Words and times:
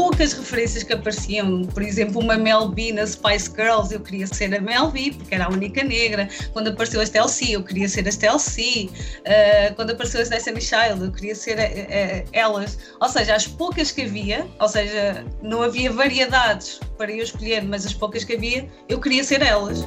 poucas 0.00 0.32
referências 0.32 0.82
que 0.82 0.94
apareciam, 0.94 1.62
por 1.62 1.82
exemplo, 1.82 2.22
uma 2.22 2.34
Mel 2.34 2.68
B 2.68 2.90
na 2.90 3.06
Spice 3.06 3.50
Girls, 3.54 3.92
eu 3.92 4.00
queria 4.00 4.26
ser 4.26 4.54
a 4.54 4.58
Mel 4.58 4.90
B, 4.90 5.12
porque 5.14 5.34
era 5.34 5.44
a 5.44 5.50
única 5.50 5.84
negra. 5.84 6.26
Quando 6.54 6.68
apareceu 6.68 7.02
a 7.02 7.06
Stell 7.06 7.28
C, 7.28 7.50
eu 7.50 7.62
queria 7.62 7.86
ser 7.86 8.08
a 8.08 8.10
Stell 8.10 8.38
C. 8.38 8.88
Uh, 8.88 9.74
quando 9.74 9.90
apareceu 9.90 10.22
a 10.22 10.24
Destiny 10.24 10.58
Child, 10.58 11.04
eu 11.04 11.12
queria 11.12 11.34
ser 11.34 11.60
a, 11.60 11.64
a, 11.64 12.24
elas. 12.32 12.78
Ou 12.98 13.08
seja, 13.10 13.34
as 13.34 13.46
poucas 13.46 13.92
que 13.92 14.00
havia, 14.00 14.46
ou 14.58 14.68
seja, 14.68 15.22
não 15.42 15.62
havia 15.62 15.92
variedades 15.92 16.80
para 16.96 17.12
eu 17.12 17.22
escolher, 17.22 17.62
mas 17.62 17.84
as 17.84 17.92
poucas 17.92 18.24
que 18.24 18.32
havia, 18.32 18.66
eu 18.88 18.98
queria 18.98 19.22
ser 19.22 19.42
elas. 19.42 19.84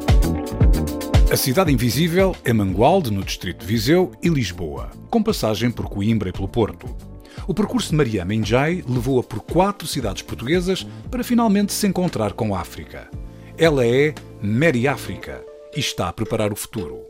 A 1.32 1.36
Cidade 1.36 1.72
Invisível 1.72 2.36
é 2.46 2.54
Mangualde, 2.54 3.10
no 3.10 3.24
distrito 3.24 3.62
de 3.62 3.66
Viseu, 3.66 4.12
e 4.22 4.30
Lisboa, 4.30 4.92
com 5.10 5.24
passagem 5.24 5.72
por 5.72 5.90
Coimbra 5.90 6.30
e 6.30 6.32
pelo 6.32 6.48
Porto. 6.48 7.13
O 7.46 7.54
percurso 7.54 7.90
de 7.90 7.96
Mariama 7.96 8.34
Njai 8.36 8.84
levou-a 8.88 9.24
por 9.24 9.42
quatro 9.42 9.86
cidades 9.86 10.22
portuguesas 10.22 10.88
para 11.12 11.26
finalmente 11.26 11.74
se 11.74 11.86
encontrar 11.86 12.32
com 12.32 12.56
a 12.56 12.62
África. 12.62 13.10
Ela 13.58 13.86
é 13.86 14.16
Mary 14.42 14.88
África 14.88 15.44
e 15.76 15.80
está 15.80 16.08
a 16.08 16.14
preparar 16.14 16.54
o 16.54 16.56
futuro. 16.56 17.02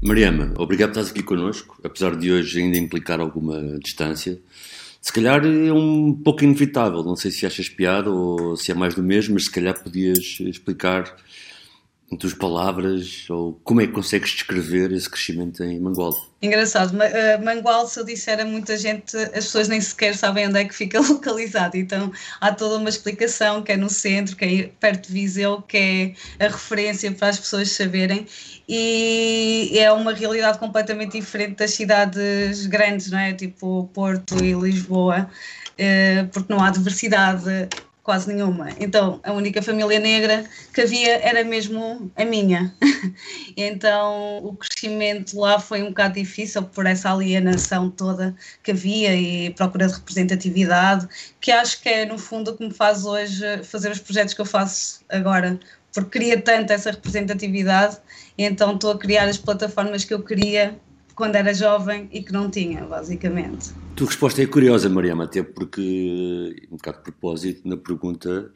Mariama, 0.00 0.54
obrigado 0.58 0.92
por 0.92 1.00
estás 1.00 1.10
aqui 1.10 1.24
connosco, 1.24 1.76
apesar 1.82 2.14
de 2.14 2.30
hoje 2.30 2.60
ainda 2.60 2.78
implicar 2.78 3.20
alguma 3.20 3.78
distância. 3.80 4.40
Se 5.00 5.12
calhar 5.12 5.44
é 5.44 5.72
um 5.72 6.12
pouco 6.12 6.44
inevitável, 6.44 7.02
não 7.02 7.16
sei 7.16 7.32
se 7.32 7.44
achas 7.44 7.68
piada 7.68 8.10
ou 8.10 8.56
se 8.56 8.70
é 8.70 8.74
mais 8.74 8.94
do 8.94 9.02
mesmo, 9.02 9.34
mas 9.34 9.46
se 9.46 9.50
calhar 9.50 9.82
podias 9.82 10.38
explicar 10.40 11.16
em 12.12 12.16
tuas 12.16 12.34
palavras, 12.34 13.24
ou 13.30 13.58
como 13.64 13.80
é 13.80 13.86
que 13.86 13.92
consegues 13.92 14.32
descrever 14.32 14.92
esse 14.92 15.08
crescimento 15.08 15.64
em 15.64 15.80
Mangualde? 15.80 16.18
Engraçado, 16.42 17.00
eh, 17.00 17.38
Mangualde, 17.38 17.90
se 17.90 18.00
eu 18.00 18.04
disser 18.04 18.38
a 18.38 18.44
muita 18.44 18.76
gente, 18.76 19.16
as 19.16 19.44
pessoas 19.46 19.66
nem 19.66 19.80
sequer 19.80 20.14
sabem 20.14 20.46
onde 20.46 20.58
é 20.58 20.64
que 20.64 20.74
fica 20.74 21.00
localizado, 21.08 21.76
então 21.76 22.12
há 22.38 22.52
toda 22.52 22.76
uma 22.76 22.90
explicação 22.90 23.62
que 23.62 23.72
é 23.72 23.76
no 23.78 23.88
centro, 23.88 24.36
que 24.36 24.44
é 24.44 24.70
perto 24.78 25.06
de 25.06 25.12
Viseu, 25.14 25.62
que 25.62 26.14
é 26.38 26.44
a 26.44 26.48
referência 26.48 27.10
para 27.12 27.28
as 27.28 27.38
pessoas 27.38 27.70
saberem, 27.70 28.26
e 28.68 29.72
é 29.78 29.90
uma 29.90 30.12
realidade 30.12 30.58
completamente 30.58 31.18
diferente 31.18 31.56
das 31.56 31.70
cidades 31.70 32.66
grandes, 32.66 33.10
não 33.10 33.18
é? 33.18 33.32
Tipo 33.32 33.88
Porto 33.94 34.44
e 34.44 34.52
Lisboa, 34.52 35.30
eh, 35.78 36.24
porque 36.32 36.52
não 36.52 36.62
há 36.62 36.70
diversidade 36.70 37.68
quase 38.02 38.32
nenhuma. 38.32 38.70
Então, 38.80 39.20
a 39.22 39.32
única 39.32 39.62
família 39.62 40.00
negra 40.00 40.44
que 40.74 40.80
havia 40.80 41.18
era 41.18 41.44
mesmo 41.44 42.10
a 42.16 42.24
minha. 42.24 42.74
então, 43.56 44.38
o 44.44 44.56
crescimento 44.56 45.38
lá 45.38 45.60
foi 45.60 45.82
um 45.82 45.88
bocado 45.88 46.14
difícil 46.14 46.62
por 46.64 46.86
essa 46.86 47.12
alienação 47.12 47.90
toda 47.90 48.34
que 48.62 48.72
havia 48.72 49.14
e 49.14 49.50
procura 49.50 49.86
de 49.86 49.94
representatividade, 49.94 51.08
que 51.40 51.52
acho 51.52 51.80
que 51.80 51.88
é, 51.88 52.04
no 52.04 52.18
fundo, 52.18 52.50
o 52.50 52.56
que 52.56 52.66
me 52.66 52.74
faz 52.74 53.04
hoje 53.04 53.62
fazer 53.62 53.90
os 53.90 54.00
projetos 54.00 54.34
que 54.34 54.40
eu 54.40 54.46
faço 54.46 55.00
agora, 55.08 55.58
porque 55.94 56.18
queria 56.18 56.40
tanto 56.40 56.72
essa 56.72 56.90
representatividade, 56.90 57.98
então 58.36 58.74
estou 58.74 58.92
a 58.92 58.98
criar 58.98 59.28
as 59.28 59.38
plataformas 59.38 60.04
que 60.04 60.14
eu 60.14 60.22
queria 60.22 60.76
quando 61.14 61.36
era 61.36 61.52
jovem 61.52 62.08
e 62.12 62.22
que 62.22 62.32
não 62.32 62.50
tinha, 62.50 62.84
basicamente. 62.84 63.70
A 63.92 63.94
tua 63.94 64.06
resposta 64.06 64.42
é 64.42 64.46
curiosa, 64.46 64.88
Mariama, 64.88 65.24
até 65.24 65.42
porque, 65.42 66.66
um 66.70 66.76
bocado 66.76 66.98
de 66.98 67.02
propósito, 67.04 67.68
na 67.68 67.76
pergunta 67.76 68.52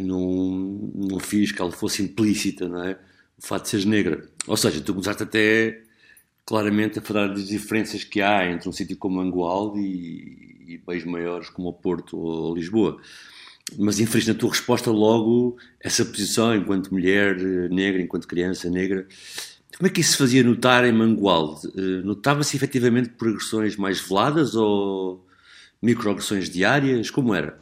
não, 0.00 0.90
não 0.94 1.20
fiz 1.20 1.52
que 1.52 1.60
ela 1.60 1.72
fosse 1.72 2.02
implícita, 2.02 2.68
não 2.68 2.82
é? 2.82 2.98
O 3.38 3.46
fato 3.46 3.64
de 3.64 3.68
seres 3.70 3.84
negra. 3.84 4.28
Ou 4.46 4.56
seja, 4.56 4.80
tu 4.80 4.92
começaste 4.92 5.22
até 5.22 5.82
claramente 6.44 6.98
a 6.98 7.02
falar 7.02 7.28
das 7.28 7.48
diferenças 7.48 8.04
que 8.04 8.20
há 8.20 8.50
entre 8.50 8.68
um 8.68 8.72
sítio 8.72 8.96
como 8.96 9.20
Angualde 9.20 9.80
e, 9.80 10.74
e 10.74 10.78
países 10.78 11.06
maiores 11.06 11.50
como 11.50 11.68
o 11.68 11.72
Porto 11.72 12.18
ou 12.18 12.54
Lisboa. 12.54 12.98
Mas 13.78 14.00
inferiste 14.00 14.32
na 14.32 14.38
tua 14.38 14.50
resposta 14.50 14.90
logo 14.90 15.56
essa 15.80 16.04
posição 16.04 16.54
enquanto 16.54 16.92
mulher 16.92 17.38
negra, 17.70 18.02
enquanto 18.02 18.26
criança 18.26 18.68
negra. 18.68 19.06
Como 19.82 19.90
é 19.90 19.94
que 19.94 20.00
isso 20.00 20.12
se 20.12 20.18
fazia 20.18 20.44
notar 20.44 20.84
em 20.84 20.92
Mangualde? 20.92 21.66
Uh, 21.66 22.06
Notava-se 22.06 22.56
efetivamente 22.56 23.08
progressões 23.18 23.76
mais 23.76 24.00
veladas 24.00 24.54
ou 24.54 25.26
microagressões 25.82 26.48
diárias? 26.48 27.10
Como 27.10 27.34
era? 27.34 27.58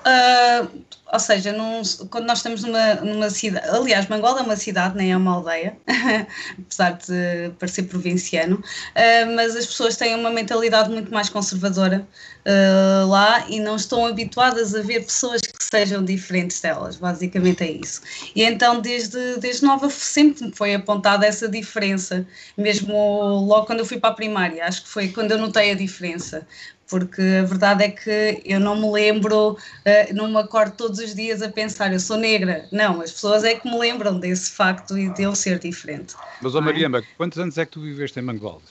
Uh, 0.00 0.84
ou 1.12 1.18
seja, 1.18 1.52
num, 1.52 1.82
quando 2.08 2.26
nós 2.26 2.38
estamos 2.38 2.62
numa, 2.62 2.94
numa 2.94 3.30
cidade, 3.30 3.68
aliás, 3.68 4.06
Mangualde 4.08 4.40
é 4.40 4.42
uma 4.42 4.56
cidade, 4.56 4.96
nem 4.96 5.12
é 5.12 5.16
uma 5.16 5.34
aldeia, 5.34 5.76
apesar 6.58 6.92
de 6.92 7.50
parecer 7.58 7.82
provinciano, 7.84 8.56
uh, 8.56 9.34
mas 9.34 9.56
as 9.56 9.66
pessoas 9.66 9.96
têm 9.96 10.14
uma 10.14 10.30
mentalidade 10.30 10.88
muito 10.88 11.12
mais 11.12 11.28
conservadora 11.28 12.06
uh, 12.46 13.08
lá 13.08 13.44
e 13.48 13.58
não 13.58 13.76
estão 13.76 14.06
habituadas 14.06 14.74
a 14.74 14.82
ver 14.82 15.04
pessoas 15.04 15.40
que 15.40 15.62
sejam 15.62 16.04
diferentes 16.04 16.60
delas, 16.60 16.96
basicamente 16.96 17.64
é 17.64 17.72
isso. 17.72 18.00
E 18.34 18.42
então, 18.42 18.80
desde, 18.80 19.36
desde 19.38 19.64
nova, 19.64 19.90
sempre 19.90 20.46
me 20.46 20.52
foi 20.52 20.74
apontada 20.74 21.26
essa 21.26 21.48
diferença, 21.48 22.26
mesmo 22.56 22.94
logo 22.94 23.66
quando 23.66 23.80
eu 23.80 23.86
fui 23.86 23.98
para 23.98 24.10
a 24.10 24.14
primária, 24.14 24.64
acho 24.64 24.84
que 24.84 24.88
foi 24.88 25.08
quando 25.08 25.32
eu 25.32 25.38
notei 25.38 25.72
a 25.72 25.74
diferença 25.74 26.46
porque 26.90 27.22
a 27.40 27.44
verdade 27.44 27.84
é 27.84 27.88
que 27.88 28.42
eu 28.44 28.58
não 28.58 28.74
me 28.74 28.90
lembro, 28.90 29.52
uh, 29.52 30.14
não 30.14 30.28
me 30.28 30.38
acordo 30.38 30.76
todos 30.76 30.98
os 30.98 31.14
dias 31.14 31.40
a 31.40 31.48
pensar 31.48 31.92
eu 31.92 32.00
sou 32.00 32.16
negra. 32.16 32.66
Não, 32.72 33.00
as 33.00 33.12
pessoas 33.12 33.44
é 33.44 33.54
que 33.54 33.70
me 33.70 33.78
lembram 33.78 34.18
desse 34.18 34.50
facto 34.50 34.98
e 34.98 35.08
de 35.08 35.22
eu 35.22 35.34
ser 35.34 35.60
diferente. 35.60 36.16
Mas, 36.42 36.54
oh 36.54 36.60
Mariana, 36.60 36.98
é? 36.98 37.02
quantos 37.16 37.38
anos 37.38 37.56
é 37.56 37.64
que 37.64 37.72
tu 37.72 37.80
viveste 37.80 38.18
em 38.18 38.22
Mangualde? 38.22 38.64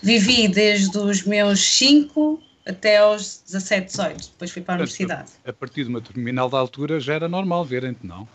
Vivi 0.00 0.46
desde 0.46 0.96
os 0.96 1.24
meus 1.24 1.60
5 1.60 2.40
até 2.66 2.98
aos 2.98 3.42
17, 3.46 3.86
18, 3.88 4.30
depois 4.30 4.50
fui 4.50 4.62
para 4.62 4.74
a 4.74 4.78
Portanto, 4.78 4.94
universidade. 4.94 5.30
A 5.44 5.52
partir 5.52 5.84
de 5.84 5.90
uma 5.90 6.00
determinada 6.00 6.56
altura 6.56 7.00
já 7.00 7.14
era 7.14 7.28
normal 7.28 7.64
verem-te, 7.64 8.06
não? 8.06 8.28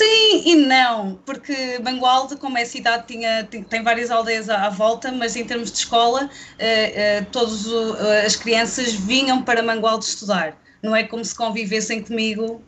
Sim 0.00 0.42
e 0.44 0.54
não, 0.54 1.16
porque 1.26 1.78
Mangualde, 1.82 2.36
como 2.36 2.56
é 2.56 2.64
cidade, 2.64 3.06
tinha, 3.06 3.44
tem 3.44 3.82
várias 3.82 4.10
aldeias 4.10 4.48
à, 4.48 4.68
volta, 4.68 5.10
mas 5.10 5.34
em 5.34 5.44
termos 5.44 5.72
de 5.72 5.78
escola, 5.78 6.24
uh, 6.24 6.28
uh, 6.28 7.26
todas 7.32 7.66
uh, 7.66 7.96
as 8.24 8.36
crianças 8.36 8.92
vinham 8.92 9.42
para 9.42 9.62
Mangualde 9.62 10.04
estudar. 10.04 10.56
Não 10.82 10.94
é 10.94 11.02
como 11.02 11.24
se 11.24 11.34
convivessem 11.34 12.02
comigo 12.02 12.62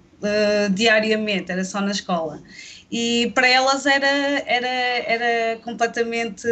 diariamente, 0.75 1.51
era 1.51 1.65
só 1.65 1.81
na 1.81 1.93
escola. 1.93 2.43
E 2.91 3.31
para 3.35 3.47
elas 3.47 3.87
era, 3.87 4.07
era, 4.07 4.67
era 4.67 5.61
completamente 5.61 6.47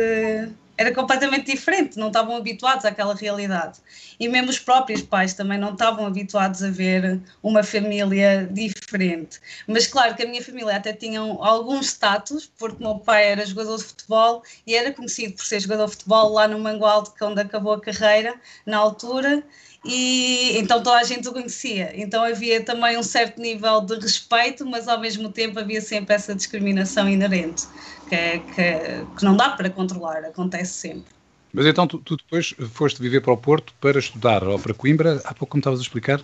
era 0.79 0.95
completamente 0.95 1.51
diferente, 1.51 1.99
não 1.99 2.07
estavam 2.07 2.37
habituados 2.37 2.85
àquela 2.85 3.13
realidade. 3.13 3.81
E 4.19 4.29
mesmo 4.29 4.49
os 4.49 4.61
próprios 4.61 5.03
pais 5.03 5.35
também 5.35 5.59
não 5.59 5.73
estavam 5.73 6.07
habituados 6.07 6.63
a 6.63 6.71
ver 6.71 7.21
uma 7.43 7.65
família 7.65 8.49
diferente. 8.51 9.41
Mas 9.67 9.89
claro 9.89 10.15
que 10.15 10.23
a 10.23 10.29
minha 10.29 10.43
família 10.43 10.77
até 10.77 10.93
tinha 10.93 11.19
algum 11.19 11.81
status, 11.81 12.49
porque 12.57 12.83
meu 12.83 12.95
pai 13.01 13.33
era 13.33 13.45
jogador 13.45 13.77
de 13.77 13.85
futebol 13.85 14.43
e 14.65 14.77
era 14.77 14.93
conhecido 14.93 15.35
por 15.35 15.45
ser 15.45 15.59
jogador 15.59 15.87
de 15.87 15.93
futebol 15.93 16.33
lá 16.33 16.47
no 16.47 16.61
Mangualde, 16.61 17.11
onde 17.21 17.41
acabou 17.41 17.73
a 17.73 17.81
carreira, 17.81 18.37
na 18.65 18.79
altura, 18.79 19.43
e 19.85 20.59
então 20.59 20.81
toda 20.81 20.99
a 20.99 21.05
gente 21.05 21.29
o 21.29 21.33
conhecia. 21.33 21.93
Então 21.95 22.23
havia 22.23 22.63
também 22.63 22.97
um 22.97 23.03
certo 23.03 23.41
nível 23.41 23.81
de 23.81 23.97
respeito, 23.97 24.65
mas 24.65 24.87
ao 24.87 25.01
mesmo 25.01 25.29
tempo 25.29 25.59
havia 25.59 25.81
sempre 25.81 26.15
essa 26.15 26.35
discriminação 26.35 27.09
inerente 27.09 27.67
que, 28.09 28.39
que, 28.55 29.07
que 29.17 29.25
não 29.25 29.37
dá 29.37 29.51
para 29.51 29.71
controlar, 29.71 30.25
acontece 30.25 30.73
sempre. 30.73 31.19
Mas 31.53 31.67
então 31.67 31.87
tu, 31.87 31.99
tu, 31.99 32.17
depois 32.17 32.55
foste 32.73 33.01
viver 33.01 33.21
para 33.21 33.33
o 33.33 33.37
Porto 33.37 33.73
para 33.81 33.99
estudar 33.99 34.45
ou 34.45 34.59
para 34.59 34.75
Coimbra, 34.75 35.21
há 35.25 35.35
pouco 35.35 35.53
como 35.53 35.61
estavas 35.61 35.81
a 35.81 35.83
explicar? 35.83 36.21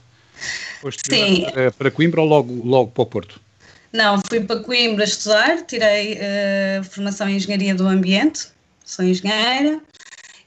Foste 0.80 1.02
Sim. 1.08 1.46
Para, 1.50 1.72
para 1.72 1.90
Coimbra 1.90 2.20
ou 2.20 2.26
logo, 2.26 2.66
logo 2.66 2.90
para 2.90 3.02
o 3.02 3.06
Porto? 3.06 3.40
Não, 3.92 4.20
fui 4.28 4.40
para 4.40 4.60
Coimbra 4.60 5.04
estudar, 5.04 5.62
tirei 5.62 6.14
uh, 6.14 6.84
formação 6.84 7.28
em 7.28 7.36
Engenharia 7.36 7.74
do 7.74 7.86
Ambiente, 7.86 8.48
sou 8.84 9.04
engenheira, 9.04 9.80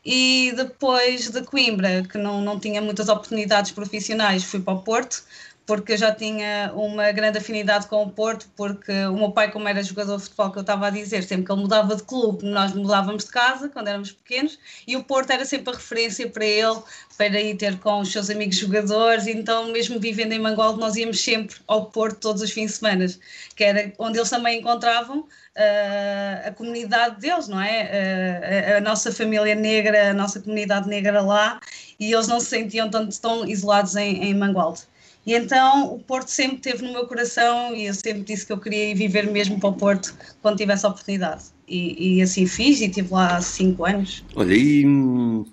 e 0.06 0.54
depois 0.56 1.30
de 1.30 1.42
Coimbra, 1.44 2.04
que 2.04 2.18
não, 2.18 2.42
não 2.42 2.60
tinha 2.60 2.82
muitas 2.82 3.08
oportunidades 3.10 3.72
profissionais, 3.72 4.44
fui 4.44 4.60
para 4.60 4.74
o 4.74 4.82
Porto, 4.82 5.24
porque 5.68 5.94
eu 5.94 5.98
já 5.98 6.16
tinha 6.16 6.72
uma 6.74 7.12
grande 7.12 7.40
afinidade 7.40 7.88
com 7.88 8.02
o 8.02 8.10
Porto, 8.10 8.48
porque 8.56 8.92
o 9.08 9.16
meu 9.16 9.32
pai, 9.32 9.52
como 9.52 9.68
era 9.68 9.84
jogador 9.84 10.16
de 10.16 10.24
futebol, 10.24 10.50
que 10.50 10.58
eu 10.60 10.62
estava 10.62 10.88
a 10.88 10.90
dizer, 10.90 11.24
sempre 11.24 11.46
que 11.46 11.52
ele 11.52 11.62
mudava 11.62 11.94
de 11.94 12.04
clube, 12.04 12.46
nós 12.46 12.74
mudávamos 12.74 13.26
de 13.26 13.32
casa 13.32 13.68
quando 13.68 13.90
éramos 13.90 14.14
pequenos, 14.14 14.58
e 14.88 14.96
o 14.96 15.04
Porto 15.04 15.32
era 15.32 15.44
sempre 15.44 15.74
a 15.74 15.76
referência 15.76 16.30
para 16.30 16.46
ele, 16.46 16.80
para 17.18 17.42
ir 17.42 17.58
ter 17.58 17.78
com 17.80 18.00
os 18.00 18.10
seus 18.10 18.30
amigos 18.30 18.56
jogadores, 18.56 19.28
então 19.28 19.68
mesmo 19.68 20.00
vivendo 20.00 20.32
em 20.32 20.40
Mangualde, 20.40 20.80
nós 20.80 20.96
íamos 20.96 21.20
sempre 21.20 21.58
ao 21.68 21.88
Porto 21.88 22.18
todos 22.22 22.42
os 22.42 22.50
fins 22.52 22.72
de 22.72 22.78
semana, 22.78 23.06
que 23.54 23.64
era 23.64 23.92
onde 24.00 24.18
eles 24.20 24.30
também 24.30 24.60
encontravam 24.60 25.20
uh, 25.20 26.48
a 26.48 26.52
comunidade 26.52 27.20
deles, 27.20 27.50
não 27.50 27.62
é? 27.62 27.84
Uh, 27.84 28.74
a, 28.74 28.78
a, 28.78 28.82
nossa 28.82 29.12
família 29.12 29.54
negra, 29.54 30.12
a 30.12 30.14
nossa 30.14 30.40
comunidade 30.40 30.88
negra 30.88 31.20
lá, 31.22 31.60
e 32.00 32.14
eles 32.14 32.28
não 32.30 32.40
se 32.40 32.46
sentiam 32.46 32.90
tanto 32.90 33.20
tão 33.20 33.46
isolados 33.46 33.98
em, 33.98 34.24
em 34.24 34.34
Mangualde. 34.34 34.84
E 35.28 35.34
então 35.34 35.94
o 35.94 36.00
Porto 36.00 36.30
sempre 36.30 36.60
teve 36.60 36.86
no 36.86 36.94
meu 36.94 37.06
coração 37.06 37.76
e 37.76 37.88
eu 37.88 37.94
sempre 37.94 38.22
disse 38.22 38.46
que 38.46 38.54
eu 38.54 38.58
queria 38.58 38.92
ir 38.92 38.96
viver 38.96 39.30
mesmo 39.30 39.60
para 39.60 39.68
o 39.68 39.74
Porto 39.74 40.16
quando 40.42 40.56
tivesse 40.56 40.86
a 40.86 40.90
oportunidade. 40.90 41.44
E, 41.68 42.16
e 42.16 42.22
assim 42.22 42.48
fiz 42.48 42.80
e 42.80 42.86
estive 42.86 43.14
lá 43.14 43.36
há 43.36 43.42
cinco 43.42 43.86
anos. 43.86 44.24
Olha, 44.34 44.54
e 44.54 44.88
hum, 44.88 45.46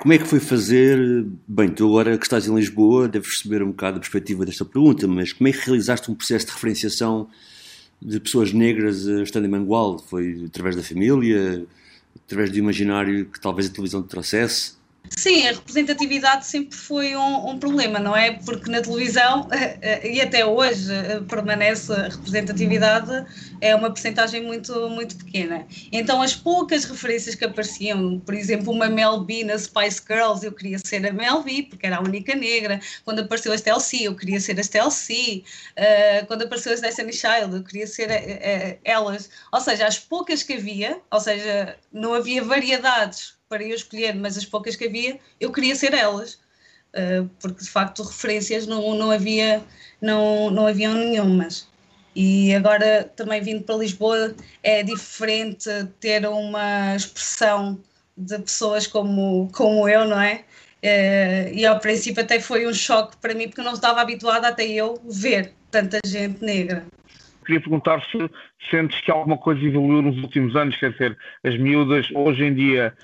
como 0.00 0.12
é 0.12 0.18
que 0.18 0.26
foi 0.26 0.38
fazer? 0.38 1.26
Bem, 1.48 1.70
tu 1.70 1.86
agora 1.86 2.18
que 2.18 2.26
estás 2.26 2.46
em 2.46 2.54
Lisboa 2.54 3.08
deves 3.08 3.28
perceber 3.28 3.62
um 3.62 3.68
bocado 3.68 3.96
a 3.96 4.00
perspectiva 4.00 4.44
desta 4.44 4.66
pergunta, 4.66 5.08
mas 5.08 5.32
como 5.32 5.48
é 5.48 5.52
que 5.52 5.64
realizaste 5.64 6.10
um 6.10 6.14
processo 6.14 6.44
de 6.44 6.52
referenciação 6.52 7.26
de 8.02 8.20
pessoas 8.20 8.52
negras 8.52 9.08
eh, 9.08 9.22
estando 9.22 9.46
em 9.46 9.50
Mangualde? 9.50 10.02
Foi 10.06 10.44
através 10.46 10.76
da 10.76 10.82
família? 10.82 11.64
Através 12.26 12.50
do 12.50 12.58
imaginário 12.58 13.24
que 13.24 13.40
talvez 13.40 13.66
a 13.66 13.72
televisão 13.72 14.02
te 14.02 14.10
trouxesse? 14.10 14.74
Sim, 15.10 15.46
a 15.46 15.52
representatividade 15.52 16.46
sempre 16.46 16.76
foi 16.76 17.14
um, 17.14 17.50
um, 17.50 17.58
problema, 17.58 17.98
não 17.98 18.16
é? 18.16 18.32
Porque 18.32 18.70
na 18.70 18.80
televisão, 18.80 19.48
e 20.02 20.20
até 20.20 20.44
hoje 20.44 20.88
permanece 21.28 21.92
a 21.92 22.08
representatividade, 22.08 23.26
é 23.60 23.74
uma 23.74 23.92
percentagem 23.92 24.42
muito, 24.42 24.88
muito 24.90 25.16
pequena. 25.16 25.66
Então, 25.92 26.22
as 26.22 26.34
poucas 26.34 26.84
referências 26.84 27.34
que 27.34 27.44
apareciam, 27.44 28.18
por 28.20 28.34
exemplo, 28.34 28.72
uma 28.72 28.88
Mel 28.88 29.20
B 29.20 29.44
na 29.44 29.58
Spice 29.58 30.02
Girls, 30.06 30.44
eu 30.44 30.52
queria 30.52 30.78
ser 30.78 31.06
a 31.06 31.12
Mel 31.12 31.42
B, 31.42 31.66
porque 31.68 31.86
era 31.86 31.98
a 31.98 32.00
única 32.00 32.34
negra. 32.34 32.80
Quando 33.04 33.20
apareceu 33.20 33.52
a 33.52 33.58
Stell 33.58 33.80
C, 33.80 33.98
eu 34.02 34.16
queria 34.16 34.40
ser 34.40 34.58
a 34.58 34.62
Stell 34.62 34.90
C. 34.90 35.44
Uh, 35.78 36.26
quando 36.26 36.42
apareceu 36.42 36.72
a 36.72 36.76
Destiny 36.76 37.12
Child, 37.12 37.56
eu 37.56 37.62
queria 37.62 37.86
ser 37.86 38.10
a, 38.10 38.16
a, 38.16 38.76
elas. 38.84 39.30
Ou 39.52 39.60
seja, 39.60 39.86
as 39.86 39.98
poucas 39.98 40.42
que 40.42 40.54
havia, 40.54 40.98
ou 41.10 41.20
seja, 41.20 41.76
não 41.92 42.14
havia 42.14 42.42
variedades 42.42 43.34
para 43.48 43.62
eu 43.62 43.74
escolher, 43.74 44.14
mas 44.14 44.36
as 44.36 44.44
poucas 44.44 44.76
que 44.76 44.86
havia, 44.86 45.18
eu 45.40 45.52
queria 45.52 45.74
ser 45.74 45.94
elas, 45.94 46.34
uh, 46.94 47.28
porque 47.40 47.62
de 47.62 47.70
facto 47.70 48.02
referências 48.02 48.66
não, 48.66 48.94
não 48.94 49.10
havia, 49.10 49.62
não, 50.00 50.50
não 50.50 50.66
haviam 50.66 50.94
nenhumas. 50.94 51.68
E 52.16 52.54
agora 52.54 53.04
também 53.16 53.42
vindo 53.42 53.64
para 53.64 53.76
Lisboa 53.76 54.34
é 54.62 54.82
diferente 54.82 55.68
ter 55.98 56.26
uma 56.26 56.94
expressão 56.94 57.80
de 58.16 58.38
pessoas 58.38 58.86
como, 58.86 59.50
como 59.52 59.88
eu, 59.88 60.04
não 60.04 60.20
é? 60.20 60.44
Uh, 60.82 61.54
e 61.54 61.66
ao 61.66 61.80
princípio 61.80 62.22
até 62.22 62.38
foi 62.38 62.66
um 62.66 62.74
choque 62.74 63.16
para 63.16 63.34
mim 63.34 63.48
porque 63.48 63.62
não 63.62 63.72
estava 63.72 64.00
habituada 64.00 64.48
até 64.48 64.66
eu 64.66 65.00
ver 65.08 65.54
tanta 65.70 65.98
gente 66.06 66.44
negra 66.44 66.86
queria 67.44 67.60
perguntar 67.60 68.02
se 68.10 68.18
sentes 68.70 69.00
que 69.00 69.10
alguma 69.10 69.36
coisa 69.36 69.62
evoluiu 69.62 70.02
nos 70.02 70.16
últimos 70.18 70.56
anos, 70.56 70.76
quer 70.76 70.92
dizer, 70.92 71.16
as 71.44 71.56
miúdas 71.58 72.08
hoje 72.14 72.44
em 72.44 72.54
dia 72.54 72.94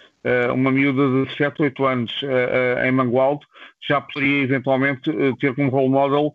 uma 0.52 0.70
miúda 0.70 1.24
de 1.24 1.36
7, 1.36 1.62
8 1.62 1.86
anos 1.86 2.20
eh, 2.22 2.76
eh, 2.78 2.88
em 2.88 2.92
Mangualde 2.92 3.44
já 3.88 4.00
poderia 4.00 4.42
eventualmente 4.42 5.10
ter 5.40 5.54
como 5.54 5.70
role 5.70 5.88
model 5.88 6.34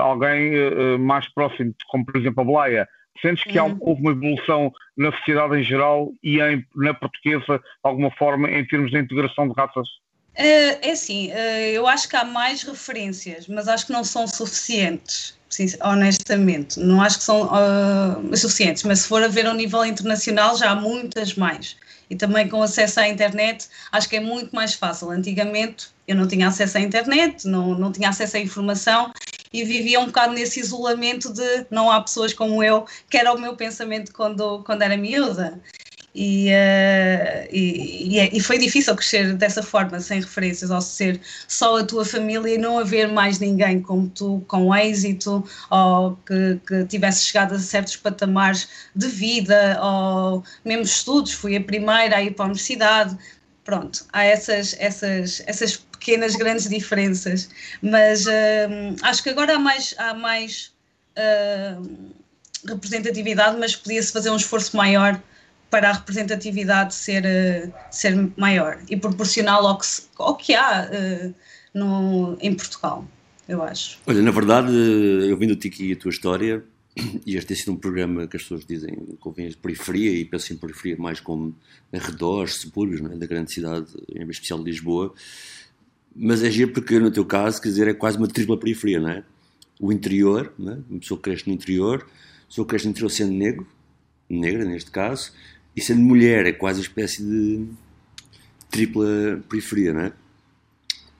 alguém 0.00 0.98
mais 0.98 1.28
próximo, 1.32 1.72
como 1.88 2.04
por 2.04 2.16
exemplo 2.16 2.40
a 2.40 2.44
Blaia. 2.44 2.88
Sentes 3.22 3.44
que 3.44 3.58
uhum. 3.58 3.76
houve 3.80 4.02
uma 4.02 4.10
evolução 4.10 4.72
na 4.96 5.12
sociedade 5.12 5.58
em 5.58 5.62
geral 5.62 6.12
e 6.24 6.40
em, 6.40 6.66
na 6.74 6.92
portuguesa, 6.92 7.58
de 7.58 7.62
alguma 7.84 8.10
forma, 8.10 8.50
em 8.50 8.66
termos 8.66 8.90
de 8.90 8.98
integração 8.98 9.48
de 9.48 9.54
raças? 9.56 9.86
é 10.34 10.90
assim, 10.90 11.30
eu 11.72 11.86
acho 11.86 12.08
que 12.08 12.16
há 12.16 12.24
mais 12.24 12.62
referências, 12.64 13.46
mas 13.46 13.68
acho 13.68 13.86
que 13.86 13.92
não 13.92 14.02
são 14.02 14.26
suficientes, 14.26 15.38
honestamente. 15.82 16.78
Não 16.80 17.00
acho 17.00 17.18
que 17.18 17.24
são 17.24 17.42
uh, 17.46 18.36
suficientes, 18.36 18.82
mas 18.82 19.00
se 19.00 19.08
for 19.08 19.22
a 19.22 19.28
ver 19.28 19.46
ao 19.46 19.54
nível 19.54 19.84
internacional, 19.84 20.56
já 20.58 20.72
há 20.72 20.74
muitas 20.74 21.34
mais 21.34 21.76
e 22.08 22.16
também 22.16 22.48
com 22.48 22.62
acesso 22.62 23.00
à 23.00 23.08
internet, 23.08 23.68
acho 23.90 24.08
que 24.08 24.16
é 24.16 24.20
muito 24.20 24.54
mais 24.54 24.74
fácil. 24.74 25.10
Antigamente 25.10 25.88
eu 26.06 26.14
não 26.14 26.28
tinha 26.28 26.48
acesso 26.48 26.78
à 26.78 26.80
internet, 26.80 27.46
não, 27.46 27.74
não 27.74 27.90
tinha 27.90 28.08
acesso 28.08 28.36
à 28.36 28.40
informação 28.40 29.12
e 29.52 29.64
vivia 29.64 29.98
um 30.00 30.06
bocado 30.06 30.34
nesse 30.34 30.60
isolamento 30.60 31.32
de 31.32 31.66
não 31.70 31.90
há 31.90 32.00
pessoas 32.00 32.32
como 32.32 32.62
eu, 32.62 32.86
que 33.08 33.16
era 33.16 33.32
o 33.32 33.40
meu 33.40 33.56
pensamento 33.56 34.12
quando, 34.12 34.62
quando 34.64 34.82
era 34.82 34.96
miúda. 34.96 35.60
E, 36.18 36.48
uh, 36.48 37.46
e, 37.52 38.18
é, 38.18 38.34
e, 38.34 38.40
foi 38.40 38.56
difícil 38.56 38.96
crescer 38.96 39.34
dessa 39.34 39.62
forma, 39.62 40.00
sem 40.00 40.18
referências, 40.18 40.70
ou 40.70 40.80
ser 40.80 41.20
só 41.46 41.76
a 41.78 41.84
tua 41.84 42.06
família 42.06 42.54
e 42.54 42.56
não 42.56 42.78
haver 42.78 43.06
mais 43.06 43.38
ninguém 43.38 43.82
como 43.82 44.08
tu, 44.08 44.42
com 44.48 44.74
êxito, 44.74 45.46
ou 45.70 46.16
que, 46.24 46.58
que 46.66 46.86
tivesse 46.86 47.26
chegado 47.26 47.54
a 47.54 47.58
certos 47.58 47.96
patamares 47.96 48.66
de 48.94 49.08
vida, 49.08 49.78
ou 49.82 50.42
mesmo 50.64 50.84
estudos. 50.84 51.32
Fui 51.32 51.54
a 51.54 51.60
primeira 51.60 52.16
a 52.16 52.22
ir 52.22 52.30
para 52.30 52.46
a 52.46 52.48
universidade. 52.48 53.18
Pronto, 53.62 54.06
há 54.10 54.24
essas, 54.24 54.74
essas, 54.78 55.42
essas 55.46 55.76
pequenas, 55.76 56.34
grandes 56.34 56.66
diferenças, 56.66 57.50
mas 57.82 58.24
uh, 58.24 58.96
acho 59.02 59.22
que 59.22 59.28
agora 59.28 59.56
há 59.56 59.58
mais. 59.58 59.94
Há 59.98 60.14
mais 60.14 60.72
uh, 61.18 62.16
representatividade, 62.66 63.58
mas 63.58 63.76
podia-se 63.76 64.10
fazer 64.10 64.30
um 64.30 64.36
esforço 64.36 64.76
maior 64.76 65.20
para 65.70 65.90
a 65.90 65.92
representatividade 65.92 66.94
ser, 66.94 67.24
uh, 67.24 67.72
ser 67.90 68.32
maior 68.36 68.78
e 68.88 68.96
proporcional 68.96 69.66
ao 69.66 69.78
que, 69.78 69.86
ao 70.18 70.36
que 70.36 70.54
há 70.54 70.88
uh, 70.90 71.34
no, 71.74 72.38
em 72.40 72.54
Portugal, 72.54 73.06
eu 73.48 73.62
acho. 73.62 73.98
Olha, 74.06 74.22
na 74.22 74.30
verdade, 74.30 74.72
eh, 74.72 75.30
eu 75.30 75.36
vindo-te 75.36 75.68
aqui 75.68 75.92
a 75.92 75.96
tua 75.96 76.10
história, 76.10 76.64
e 77.26 77.36
este 77.36 77.48
tem 77.48 77.56
sido 77.56 77.72
um 77.72 77.76
programa 77.76 78.26
que 78.26 78.36
as 78.36 78.42
pessoas 78.42 78.64
dizem 78.64 78.96
convém 79.20 79.48
de 79.48 79.56
periferia, 79.56 80.10
e 80.10 80.24
penso 80.24 80.52
em 80.52 80.56
periferia 80.56 80.96
mais 80.96 81.20
como 81.20 81.54
arredores, 81.92 82.54
subúrbios 82.54 83.00
é? 83.02 83.16
da 83.16 83.26
grande 83.26 83.52
cidade, 83.52 83.86
em 84.14 84.28
especial 84.30 84.58
de 84.58 84.64
Lisboa, 84.64 85.12
mas 86.14 86.42
é 86.42 86.50
giro 86.50 86.72
porque 86.72 86.98
no 86.98 87.10
teu 87.10 87.24
caso, 87.26 87.60
quer 87.60 87.68
dizer, 87.68 87.88
é 87.88 87.94
quase 87.94 88.16
uma 88.16 88.26
tripla 88.26 88.58
periferia, 88.58 88.98
não 88.98 89.10
é? 89.10 89.22
O 89.78 89.92
interior, 89.92 90.52
não 90.58 90.72
é? 90.72 90.78
uma 90.88 91.00
pessoa 91.00 91.18
que 91.18 91.24
cresce 91.24 91.46
no 91.46 91.52
interior, 91.52 92.06
a 92.44 92.48
pessoa 92.48 92.64
que 92.64 92.70
cresce 92.70 92.86
no 92.86 92.92
interior 92.92 93.10
sendo 93.10 93.32
negro, 93.32 93.66
negra 94.28 94.64
neste 94.64 94.90
caso, 94.90 95.32
e 95.76 95.80
sendo 95.80 96.00
mulher 96.00 96.46
é 96.46 96.52
quase 96.52 96.80
uma 96.80 96.86
espécie 96.86 97.22
de 97.22 97.66
tripla 98.70 99.42
periferia, 99.48 99.92
não 99.92 100.00
é? 100.00 100.12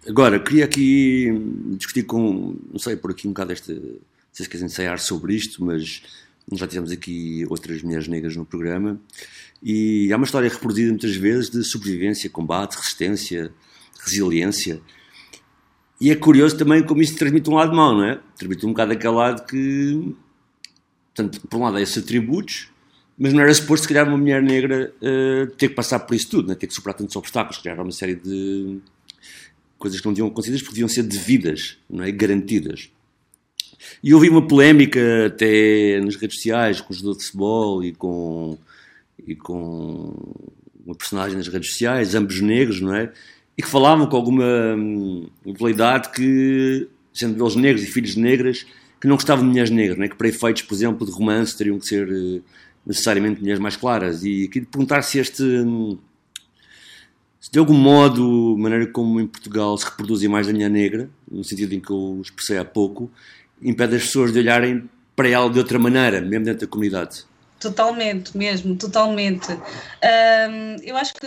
Agora, 0.08 0.38
queria 0.38 0.64
aqui 0.64 1.32
discutir 1.76 2.04
com, 2.04 2.56
não 2.70 2.78
sei, 2.78 2.96
por 2.96 3.10
aqui 3.10 3.26
um 3.26 3.32
bocado 3.32 3.52
esta, 3.52 3.72
não 3.72 3.98
sei 4.32 4.44
se 4.44 4.48
queres 4.48 4.64
ensaiar 4.64 4.98
sobre 4.98 5.34
isto, 5.34 5.64
mas 5.64 6.02
já 6.52 6.66
tivemos 6.66 6.92
aqui 6.92 7.44
outras 7.50 7.82
mulheres 7.82 8.06
negras 8.06 8.36
no 8.36 8.46
programa 8.46 9.00
e 9.60 10.12
há 10.12 10.16
uma 10.16 10.24
história 10.24 10.48
reproduzida 10.48 10.90
muitas 10.90 11.16
vezes 11.16 11.50
de 11.50 11.64
sobrevivência, 11.64 12.30
combate, 12.30 12.76
resistência, 12.76 13.52
resiliência. 13.98 14.80
E 16.00 16.10
é 16.10 16.14
curioso 16.14 16.56
também 16.56 16.84
como 16.84 17.02
isso 17.02 17.16
transmite 17.16 17.50
um 17.50 17.54
lado 17.54 17.74
mau, 17.74 17.94
não 17.94 18.04
é? 18.04 18.20
Transmite 18.36 18.64
um 18.64 18.68
bocado 18.68 18.92
aquele 18.92 19.14
lado 19.14 19.44
que, 19.44 20.14
portanto, 21.14 21.40
por 21.48 21.56
um 21.58 21.62
lado, 21.64 21.78
há 21.78 21.82
esses 21.82 21.98
atributos, 21.98 22.70
mas 23.18 23.32
não 23.32 23.40
era 23.40 23.52
suposto, 23.54 23.82
se 23.82 23.88
calhar, 23.88 24.06
uma 24.06 24.18
mulher 24.18 24.42
negra 24.42 24.92
uh, 25.00 25.46
ter 25.52 25.68
que 25.68 25.74
passar 25.74 26.00
por 26.00 26.14
isso 26.14 26.28
tudo, 26.28 26.48
né? 26.48 26.54
ter 26.54 26.66
que 26.66 26.74
superar 26.74 26.94
tantos 26.94 27.16
obstáculos, 27.16 27.58
criar 27.58 27.80
uma 27.80 27.92
série 27.92 28.14
de 28.14 28.78
coisas 29.78 30.00
que 30.00 30.06
não 30.06 30.12
deviam 30.12 30.28
acontecidas 30.28 30.60
porque 30.60 30.74
deviam 30.74 30.88
ser 30.88 31.02
devidas, 31.02 31.78
não 31.88 32.04
é? 32.04 32.10
garantidas. 32.10 32.90
E 34.02 34.12
houve 34.12 34.28
uma 34.28 34.46
polémica 34.46 35.26
até 35.26 36.00
nas 36.00 36.16
redes 36.16 36.36
sociais 36.36 36.80
com 36.80 36.92
o 36.92 36.96
jogador 36.96 37.18
de 37.18 37.24
futebol 37.24 37.84
e 37.84 37.92
com, 37.92 38.58
e 39.26 39.34
com 39.34 40.14
uma 40.84 40.94
personagem 40.94 41.36
nas 41.36 41.48
redes 41.48 41.70
sociais, 41.70 42.14
ambos 42.14 42.40
negros, 42.40 42.80
não 42.80 42.94
é? 42.94 43.12
E 43.56 43.62
que 43.62 43.68
falavam 43.68 44.06
com 44.06 44.16
alguma 44.16 44.74
hum, 44.76 45.28
validade 45.58 46.10
que, 46.10 46.86
sendo 47.14 47.42
eles 47.42 47.56
negros 47.56 47.82
e 47.82 47.86
filhos 47.86 48.14
negras, 48.14 48.66
que 49.00 49.08
não 49.08 49.16
gostavam 49.16 49.44
de 49.44 49.50
mulheres 49.50 49.70
negras, 49.70 49.96
não 49.96 50.04
é? 50.04 50.08
que 50.08 50.16
para 50.16 50.28
efeitos, 50.28 50.62
por 50.62 50.74
exemplo, 50.74 51.06
de 51.06 51.12
romance 51.12 51.56
teriam 51.56 51.78
que 51.78 51.86
ser 51.86 52.08
uh, 52.08 52.42
necessariamente 52.86 53.40
mulheres 53.40 53.60
mais 53.60 53.76
claras. 53.76 54.24
E 54.24 54.48
queria 54.48 54.68
perguntar 54.70 55.02
se 55.02 55.18
este. 55.18 55.42
Se 57.40 57.50
de 57.50 57.58
algum 57.58 57.74
modo, 57.74 58.56
maneira 58.58 58.86
como 58.86 59.20
em 59.20 59.26
Portugal 59.26 59.76
se 59.76 59.84
reproduz 59.84 60.22
a 60.22 60.24
imagem 60.24 60.52
da 60.52 60.58
mulher 60.58 60.70
negra, 60.70 61.10
no 61.30 61.44
sentido 61.44 61.74
em 61.74 61.80
que 61.80 61.90
eu 61.90 62.20
expressei 62.22 62.58
há 62.58 62.64
pouco, 62.64 63.10
impede 63.62 63.96
as 63.96 64.04
pessoas 64.04 64.32
de 64.32 64.38
olharem 64.38 64.88
para 65.14 65.28
ela 65.28 65.48
de 65.48 65.58
outra 65.58 65.78
maneira, 65.78 66.20
mesmo 66.20 66.44
dentro 66.44 66.66
da 66.66 66.70
comunidade. 66.70 67.24
Totalmente, 67.58 68.36
mesmo, 68.36 68.76
totalmente. 68.76 69.50
Um, 69.52 70.76
eu 70.82 70.96
acho 70.96 71.14
que 71.14 71.26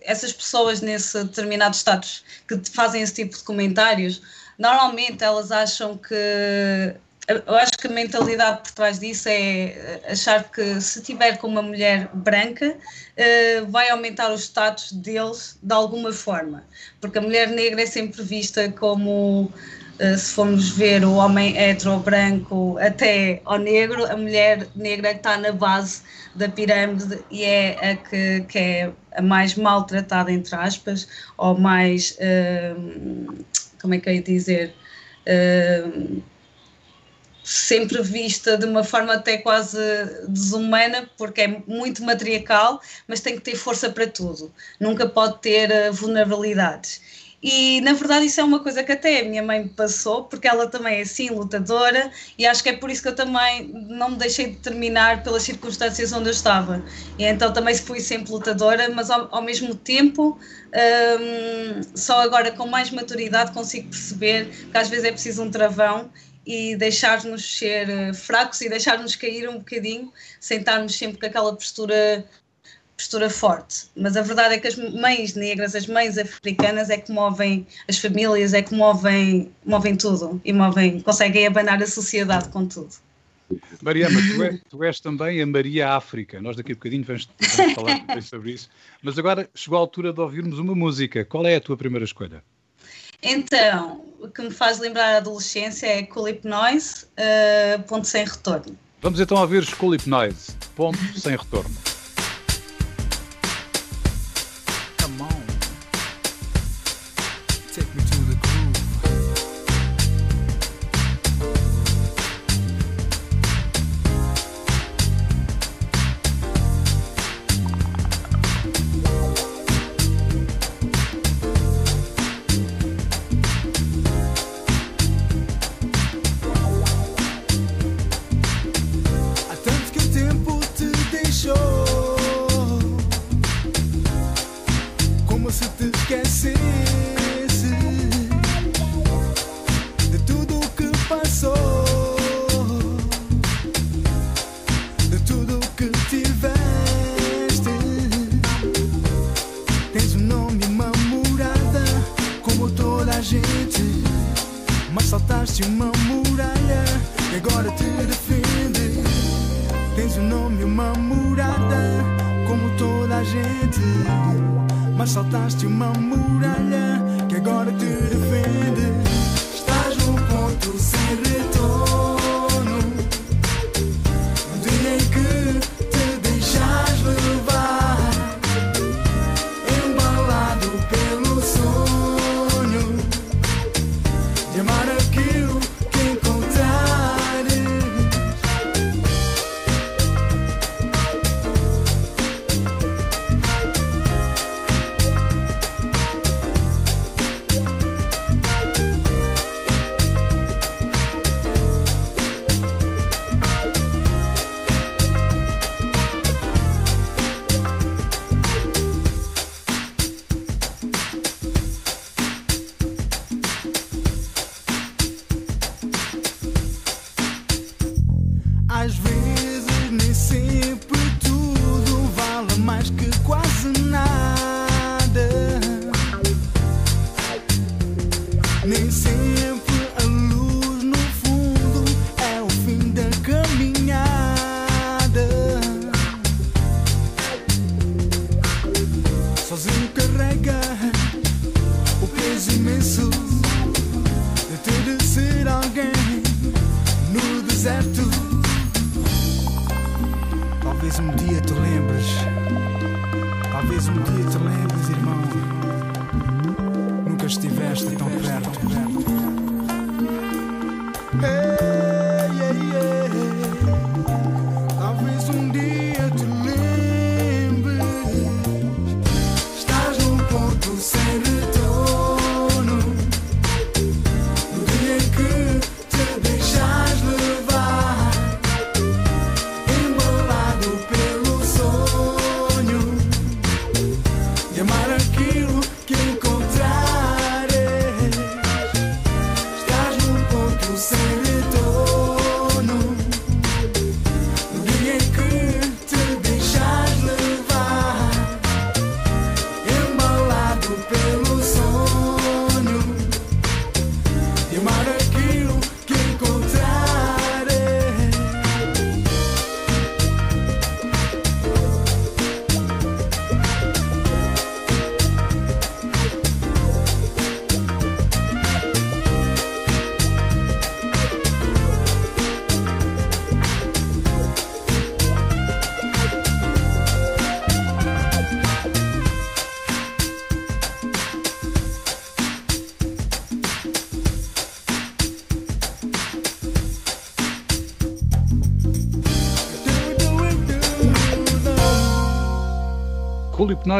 essas 0.00 0.32
pessoas 0.32 0.80
nesse 0.80 1.22
determinado 1.22 1.74
status 1.76 2.24
que 2.48 2.60
fazem 2.70 3.02
esse 3.02 3.14
tipo 3.14 3.36
de 3.36 3.44
comentários 3.44 4.22
normalmente 4.58 5.22
elas 5.22 5.52
acham 5.52 5.96
que 5.96 6.94
eu 7.28 7.56
acho 7.56 7.72
que 7.72 7.88
a 7.88 7.90
mentalidade 7.90 8.62
por 8.62 8.70
trás 8.72 9.00
disso 9.00 9.28
é 9.28 10.00
achar 10.08 10.44
que 10.44 10.80
se 10.80 11.02
tiver 11.02 11.38
com 11.38 11.48
uma 11.48 11.62
mulher 11.62 12.08
branca 12.14 12.76
vai 13.68 13.88
aumentar 13.90 14.30
o 14.30 14.38
status 14.38 14.92
deles 14.92 15.58
de 15.60 15.74
alguma 15.74 16.12
forma, 16.12 16.64
porque 17.00 17.18
a 17.18 17.20
mulher 17.20 17.48
negra 17.48 17.82
é 17.82 17.86
sempre 17.86 18.22
vista 18.22 18.70
como 18.70 19.50
eh, 19.98 20.16
se 20.16 20.34
formos 20.34 20.68
ver 20.70 21.04
o 21.04 21.14
homem 21.14 21.56
hetero 21.56 21.98
branco 21.98 22.76
até 22.78 23.40
ao 23.44 23.58
negro, 23.58 24.04
a 24.04 24.16
mulher 24.16 24.68
negra 24.76 25.12
está 25.12 25.38
na 25.38 25.52
base 25.52 26.02
da 26.34 26.48
pirâmide 26.48 27.18
e 27.30 27.42
é 27.44 27.90
a 27.90 27.96
que, 27.96 28.40
que 28.42 28.58
é 28.58 28.92
a 29.16 29.22
mais 29.22 29.54
maltratada, 29.54 30.30
entre 30.30 30.54
aspas, 30.54 31.08
ou 31.38 31.58
mais, 31.58 32.16
como 33.80 33.94
é 33.94 33.98
que 33.98 34.08
eu 34.10 34.14
ia 34.14 34.22
dizer, 34.22 34.74
sempre 37.46 38.02
vista 38.02 38.58
de 38.58 38.66
uma 38.66 38.82
forma 38.82 39.12
até 39.12 39.38
quase 39.38 39.78
desumana, 40.28 41.08
porque 41.16 41.42
é 41.42 41.62
muito 41.64 42.02
matriarcal, 42.02 42.80
mas 43.06 43.20
tem 43.20 43.36
que 43.36 43.40
ter 43.40 43.54
força 43.54 43.88
para 43.88 44.08
tudo, 44.08 44.52
nunca 44.80 45.08
pode 45.08 45.38
ter 45.38 45.70
uh, 45.70 45.92
vulnerabilidades. 45.92 47.00
E 47.40 47.80
na 47.82 47.92
verdade 47.92 48.26
isso 48.26 48.40
é 48.40 48.44
uma 48.44 48.58
coisa 48.58 48.82
que 48.82 48.90
até 48.90 49.20
a 49.20 49.24
minha 49.24 49.42
mãe 49.44 49.68
passou, 49.68 50.24
porque 50.24 50.48
ela 50.48 50.66
também 50.66 50.98
é 50.98 51.02
assim 51.02 51.30
lutadora, 51.30 52.10
e 52.36 52.44
acho 52.44 52.64
que 52.64 52.70
é 52.70 52.76
por 52.76 52.90
isso 52.90 53.00
que 53.00 53.08
eu 53.08 53.14
também 53.14 53.70
não 53.72 54.10
me 54.10 54.16
deixei 54.16 54.50
de 54.50 54.56
terminar 54.56 55.22
pelas 55.22 55.44
circunstâncias 55.44 56.12
onde 56.12 56.28
eu 56.28 56.32
estava. 56.32 56.84
E 57.16 57.24
então 57.24 57.52
também 57.52 57.76
fui 57.76 58.00
sempre 58.00 58.32
lutadora, 58.32 58.88
mas 58.88 59.08
ao, 59.08 59.28
ao 59.32 59.42
mesmo 59.42 59.72
tempo, 59.76 60.36
hum, 61.20 61.80
só 61.94 62.22
agora 62.22 62.50
com 62.50 62.66
mais 62.66 62.90
maturidade 62.90 63.52
consigo 63.52 63.90
perceber 63.90 64.48
que 64.72 64.76
às 64.76 64.88
vezes 64.88 65.04
é 65.04 65.12
preciso 65.12 65.44
um 65.44 65.50
travão 65.50 66.10
e 66.46 66.76
deixar-nos 66.76 67.58
ser 67.58 67.90
eh, 67.90 68.12
fracos 68.12 68.60
e 68.60 68.68
deixar-nos 68.68 69.16
cair 69.16 69.48
um 69.48 69.58
bocadinho, 69.58 70.12
sentarmos 70.40 70.96
sempre 70.96 71.18
com 71.18 71.26
aquela 71.26 71.52
postura 71.54 72.24
postura 72.96 73.28
forte, 73.28 73.88
mas 73.94 74.16
a 74.16 74.22
verdade 74.22 74.54
é 74.54 74.58
que 74.58 74.66
as 74.66 74.76
mães 74.76 75.34
negras, 75.34 75.74
as 75.74 75.86
mães 75.86 76.16
africanas 76.16 76.88
é 76.88 76.96
que 76.96 77.12
movem 77.12 77.66
as 77.86 77.98
famílias, 77.98 78.54
é 78.54 78.62
que 78.62 78.74
movem, 78.74 79.52
movem 79.66 79.94
tudo 79.94 80.40
e 80.42 80.50
movem, 80.50 81.00
conseguem 81.00 81.46
abanar 81.46 81.82
a 81.82 81.86
sociedade 81.86 82.48
com 82.48 82.66
tudo. 82.66 82.94
Mariana, 83.82 84.18
tu, 84.34 84.42
é, 84.42 84.58
tu 84.68 84.82
és 84.82 84.98
também 84.98 85.40
a 85.40 85.46
Maria 85.46 85.90
África. 85.90 86.40
Nós 86.40 86.56
daqui 86.56 86.72
a 86.72 86.74
bocadinho 86.74 87.04
vamos, 87.04 87.28
vamos 87.56 87.74
falar 87.74 88.22
sobre 88.22 88.52
isso. 88.52 88.68
Mas 89.02 89.18
agora 89.18 89.48
chegou 89.54 89.76
a 89.76 89.80
altura 89.80 90.12
de 90.12 90.20
ouvirmos 90.20 90.58
uma 90.58 90.74
música. 90.74 91.24
Qual 91.24 91.46
é 91.46 91.54
a 91.54 91.60
tua 91.60 91.76
primeira 91.76 92.04
escolha? 92.04 92.42
Então, 93.22 94.04
o 94.20 94.28
que 94.28 94.42
me 94.42 94.50
faz 94.50 94.78
lembrar 94.78 95.14
a 95.14 95.16
adolescência 95.18 95.86
é 95.86 96.02
Cool 96.02 96.38
Noise, 96.44 97.04
uh, 97.04 97.82
ponto 97.84 98.06
sem 98.06 98.24
retorno. 98.24 98.76
Vamos 99.00 99.20
então 99.20 99.38
ouvir 99.38 99.66
Cool 99.76 99.96
Noise, 100.06 100.52
ponto 100.74 100.98
sem 101.18 101.36
retorno. 101.36 101.95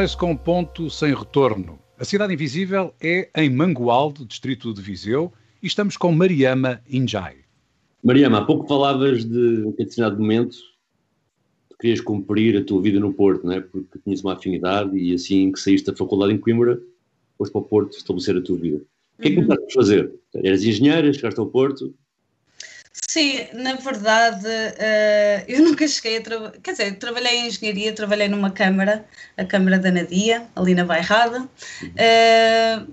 Hipnose 0.07 0.17
com 0.17 0.37
ponto 0.37 0.89
sem 0.89 1.13
retorno. 1.13 1.81
A 1.99 2.05
Cidade 2.05 2.33
Invisível 2.33 2.95
é 3.01 3.29
em 3.35 3.51
Mangualde, 3.51 4.25
distrito 4.25 4.73
de 4.73 4.81
Viseu, 4.81 5.33
e 5.61 5.67
estamos 5.67 5.97
com 5.97 6.13
Mariama 6.13 6.81
Injai. 6.89 7.39
Mariama, 8.05 8.39
há 8.39 8.45
pouco 8.45 8.69
falavas 8.69 9.25
de 9.25 9.65
um 9.67 9.73
determinado 9.73 10.21
momento 10.21 10.57
que 11.71 11.77
querias 11.81 12.01
cumprir 12.01 12.57
a 12.57 12.63
tua 12.63 12.81
vida 12.81 13.01
no 13.01 13.13
Porto, 13.13 13.45
não 13.45 13.55
é? 13.55 13.61
Porque 13.61 13.99
tinhas 14.05 14.21
uma 14.21 14.35
afinidade 14.35 14.97
e 14.97 15.13
assim 15.13 15.51
que 15.51 15.59
saíste 15.59 15.91
da 15.91 15.97
faculdade 15.97 16.35
em 16.35 16.39
Coimbra, 16.39 16.81
foste 17.37 17.51
para 17.51 17.63
o 17.63 17.65
Porto 17.65 17.97
estabelecer 17.97 18.37
a 18.37 18.43
tua 18.43 18.59
vida. 18.59 18.83
O 19.19 19.23
que 19.23 19.29
é 19.29 19.31
que 19.33 19.39
uhum. 19.39 19.47
começaste 19.47 19.73
a 19.73 19.75
fazer? 19.75 20.15
Eras 20.37 20.63
engenheira, 20.63 21.13
chegaste 21.13 21.41
ao 21.41 21.47
Porto, 21.47 21.93
Sim, 23.09 23.47
na 23.53 23.75
verdade, 23.77 24.47
uh, 24.47 25.45
eu 25.49 25.61
nunca 25.65 25.87
cheguei 25.87 26.19
a 26.19 26.23
trabalhar. 26.23 26.53
Quer 26.63 26.71
dizer, 26.73 26.99
trabalhei 26.99 27.37
em 27.41 27.47
engenharia, 27.49 27.95
trabalhei 27.95 28.29
numa 28.29 28.51
câmara, 28.51 29.07
a 29.37 29.45
Câmara 29.45 29.79
da 29.79 29.91
Nadia, 29.91 30.49
ali 30.57 30.75
na 30.75 30.85
Bairrada, 30.85 31.43
uh, 31.43 31.49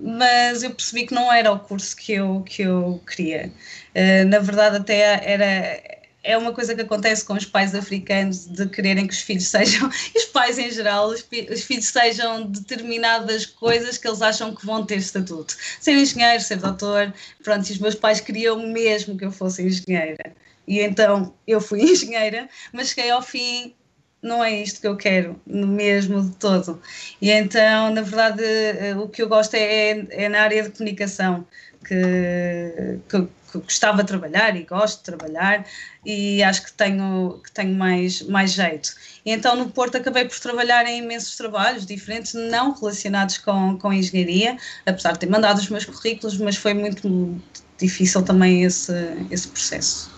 mas 0.00 0.62
eu 0.62 0.74
percebi 0.74 1.06
que 1.06 1.14
não 1.14 1.32
era 1.32 1.50
o 1.52 1.58
curso 1.60 1.96
que 1.96 2.12
eu, 2.12 2.42
que 2.42 2.62
eu 2.62 3.02
queria. 3.06 3.52
Uh, 3.94 4.26
na 4.28 4.38
verdade, 4.38 4.76
até 4.76 5.00
era 5.30 5.93
é 6.24 6.38
uma 6.38 6.52
coisa 6.52 6.74
que 6.74 6.80
acontece 6.80 7.22
com 7.24 7.34
os 7.34 7.44
pais 7.44 7.74
africanos 7.74 8.46
de 8.46 8.66
quererem 8.66 9.06
que 9.06 9.12
os 9.12 9.20
filhos 9.20 9.46
sejam, 9.46 9.88
os 10.16 10.24
pais 10.24 10.58
em 10.58 10.70
geral, 10.70 11.08
os, 11.08 11.24
os, 11.50 11.62
filhos 11.62 11.84
sejam 11.84 12.46
determinadas 12.46 13.44
coisas 13.44 13.98
que 13.98 14.08
eles 14.08 14.22
acham 14.22 14.54
que 14.54 14.64
vão 14.64 14.84
ter 14.84 14.96
estatuto. 14.96 15.54
Ser 15.78 15.92
engenheiro, 15.92 16.42
ser 16.42 16.56
doutor, 16.56 17.12
pronto, 17.42 17.68
e 17.68 17.72
os 17.72 17.78
meus 17.78 17.94
pais 17.94 18.20
queriam 18.20 18.66
mesmo 18.66 19.18
que 19.18 19.24
eu 19.24 19.30
fosse 19.30 19.62
engenheira. 19.62 20.34
E 20.66 20.80
então 20.80 21.34
eu 21.46 21.60
fui 21.60 21.82
engenheira, 21.92 22.48
mas 22.72 22.88
cheguei 22.88 23.10
ao 23.10 23.20
fim, 23.20 23.74
não 24.22 24.42
é 24.42 24.62
isto 24.62 24.80
que 24.80 24.86
eu 24.86 24.96
quero, 24.96 25.38
mesmo 25.46 26.22
de 26.22 26.34
todo. 26.36 26.80
E 27.20 27.30
então, 27.30 27.92
na 27.92 28.00
verdade, 28.00 28.42
eh, 28.42 28.96
o 28.96 29.06
que 29.08 29.22
eu 29.22 29.28
gosto 29.28 29.54
é, 29.54 30.06
é 30.08 30.28
na 30.30 30.40
área 30.40 30.62
de 30.62 30.70
comunicação, 30.70 31.46
que, 31.86 32.98
que 33.10 33.28
gostava 33.58 34.02
de 34.02 34.08
trabalhar 34.08 34.56
e 34.56 34.64
gosto 34.64 34.98
de 34.98 35.04
trabalhar 35.04 35.66
e 36.04 36.42
acho 36.42 36.64
que 36.64 36.72
tenho, 36.72 37.40
que 37.42 37.52
tenho 37.52 37.74
mais, 37.74 38.22
mais 38.22 38.52
jeito. 38.52 38.90
E 39.24 39.30
então 39.30 39.56
no 39.56 39.70
Porto 39.70 39.96
acabei 39.96 40.24
por 40.24 40.38
trabalhar 40.38 40.86
em 40.86 41.02
imensos 41.02 41.36
trabalhos 41.36 41.86
diferentes, 41.86 42.34
não 42.34 42.72
relacionados 42.72 43.38
com, 43.38 43.78
com 43.78 43.92
engenharia, 43.92 44.56
apesar 44.86 45.12
de 45.12 45.20
ter 45.20 45.28
mandado 45.28 45.58
os 45.58 45.68
meus 45.68 45.84
currículos, 45.84 46.38
mas 46.38 46.56
foi 46.56 46.74
muito 46.74 47.40
difícil 47.78 48.22
também 48.22 48.64
esse, 48.64 48.92
esse 49.30 49.48
processo. 49.48 50.12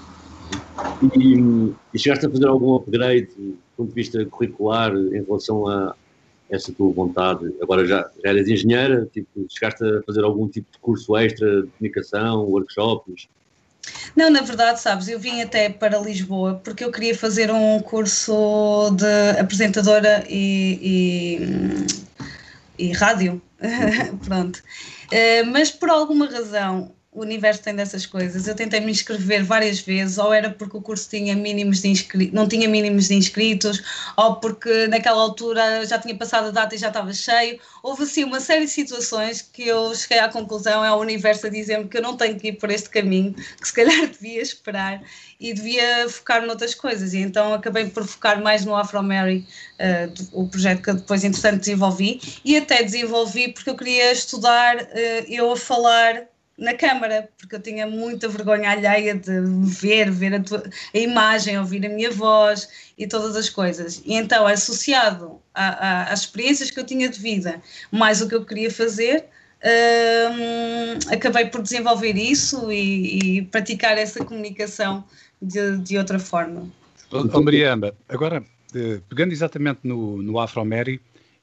E, 1.17 1.75
e 1.95 1.99
chegaste 1.99 2.27
a 2.27 2.31
fazer 2.31 2.47
algum 2.47 2.75
upgrade 2.75 3.29
do 3.37 3.59
ponto 3.77 3.89
de 3.89 3.95
vista 3.95 4.25
curricular 4.27 4.93
em 4.95 5.23
relação 5.25 5.69
a, 5.69 5.95
essa 6.51 6.73
tua 6.73 6.93
vontade? 6.93 7.53
Agora 7.61 7.87
já, 7.87 8.09
já 8.23 8.31
eras 8.31 8.49
engenheira, 8.49 9.07
tipo, 9.13 9.47
chegaste 9.49 9.85
a 9.85 10.03
fazer 10.03 10.25
algum 10.25 10.49
tipo 10.49 10.67
de 10.73 10.79
curso 10.79 11.17
extra 11.17 11.63
de 11.63 11.69
comunicação, 11.69 12.45
workshops? 12.45 13.29
Não, 14.17 14.31
na 14.31 14.41
verdade, 14.41 14.81
sabes, 14.81 15.09
eu 15.09 15.19
vim 15.19 15.43
até 15.43 15.69
para 15.69 15.99
Lisboa 15.99 16.61
porque 16.65 16.85
eu 16.85 16.91
queria 16.91 17.17
fazer 17.17 17.51
um 17.51 17.81
curso 17.81 18.91
de 18.97 19.39
apresentadora 19.39 20.25
e, 20.29 21.39
e, 22.79 22.87
e 22.87 22.93
rádio. 22.93 23.41
Pronto. 24.25 24.63
Uh, 25.07 25.47
mas 25.53 25.71
por 25.71 25.89
alguma 25.89 26.27
razão 26.27 26.96
o 27.17 27.23
universo 27.23 27.63
tem 27.63 27.75
dessas 27.75 28.05
coisas. 28.05 28.47
Eu 28.47 28.55
tentei 28.55 28.79
me 28.79 28.91
inscrever 28.91 29.43
várias 29.43 29.81
vezes, 29.81 30.19
ou 30.19 30.35
era 30.35 30.51
porque 30.51 30.77
o 30.77 30.83
curso 30.83 31.09
tinha 31.09 31.35
mínimos 31.35 31.81
de 31.81 31.89
inscri... 31.89 32.31
não 32.31 32.47
tinha 32.47 32.69
mínimos 32.69 33.09
de 33.09 33.15
inscritos, 33.15 33.83
ou 34.19 34.37
porque 34.37 34.87
naquela 34.87 35.23
altura 35.23 35.87
já 35.87 35.99
tinha 35.99 36.15
passado 36.15 36.49
a 36.49 36.51
data 36.51 36.75
e 36.75 36.79
já 36.79 36.89
estava 36.89 37.11
cheio. 37.15 37.59
Houve 37.83 38.03
assim 38.03 38.23
uma 38.23 38.39
série 38.39 38.67
de 38.67 38.71
situações 38.71 39.41
que 39.41 39.67
eu 39.67 39.95
cheguei 39.95 40.19
à 40.19 40.29
conclusão, 40.29 40.85
é 40.85 40.93
o 40.93 40.97
universo 40.97 41.47
a 41.47 41.49
dizer-me 41.49 41.89
que 41.89 41.97
eu 41.97 42.03
não 42.03 42.19
tenho 42.19 42.39
que 42.39 42.49
ir 42.49 42.53
por 42.53 42.71
este 42.71 42.91
caminho, 42.91 43.33
que 43.33 43.67
se 43.67 43.73
calhar 43.73 44.07
devia 44.13 44.43
esperar 44.43 45.03
e 45.41 45.55
devia 45.55 46.07
focar 46.11 46.45
noutras 46.45 46.75
coisas. 46.75 47.15
E 47.15 47.21
então 47.21 47.55
acabei 47.55 47.87
por 47.87 48.07
focar 48.07 48.43
mais 48.43 48.63
no 48.67 48.77
Afro 48.77 49.03
Mary, 49.03 49.47
uh, 49.81 50.39
o 50.39 50.47
projeto 50.47 50.83
que 50.83 50.93
depois, 50.93 51.25
entretanto, 51.25 51.61
desenvolvi, 51.61 52.21
e 52.45 52.59
até 52.59 52.83
desenvolvi 52.83 53.49
porque 53.55 53.71
eu 53.71 53.77
queria 53.77 54.13
estudar, 54.13 54.77
uh, 54.77 54.89
eu 55.29 55.51
a 55.51 55.57
falar 55.57 56.27
na 56.59 56.75
câmara, 56.75 57.29
porque 57.37 57.55
eu 57.55 57.61
tinha 57.61 57.87
muita 57.87 58.29
vergonha 58.29 58.71
alheia 58.71 59.15
de 59.15 59.41
ver, 59.65 60.11
ver 60.11 60.35
a, 60.35 60.43
tua, 60.43 60.63
a, 60.95 60.99
imagem, 60.99 61.59
ouvir 61.59 61.85
a 61.85 61.89
minha 61.89 62.11
voz 62.11 62.69
e 62.97 63.07
todas 63.07 63.37
as 63.37 63.51
coisas. 63.51 64.03
E 64.05 64.15
então, 64.15 64.47
associado 64.47 65.39
a, 65.55 65.67
a, 65.67 66.03
às 66.13 66.21
experiências 66.21 66.71
que 66.71 66.81
eu 66.81 66.85
tinha 66.85 67.09
de 67.09 67.21
vida, 67.21 67.61
mais 67.91 68.23
o 68.23 68.29
que 68.29 68.35
eu 68.35 68.45
queria 68.45 68.71
fazer, 68.71 69.25
hum, 70.33 71.13
acabei 71.13 71.47
por 71.47 71.63
desenvolver 71.63 72.17
isso 72.17 72.73
e, 72.73 73.39
e 73.39 73.43
praticar 73.43 73.99
essa 73.99 74.25
comunicação 74.25 75.05
de, 75.41 75.79
de 75.79 75.99
outra 75.99 76.19
forma. 76.19 76.71
Oh, 77.11 77.43
Mariamba, 77.43 77.95
agora, 78.09 78.43
eh, 78.75 79.01
pegando 79.09 79.33
exatamente 79.33 79.81
no, 79.85 80.23
no 80.23 80.41
Afro 80.41 80.65
Mary, 80.65 81.01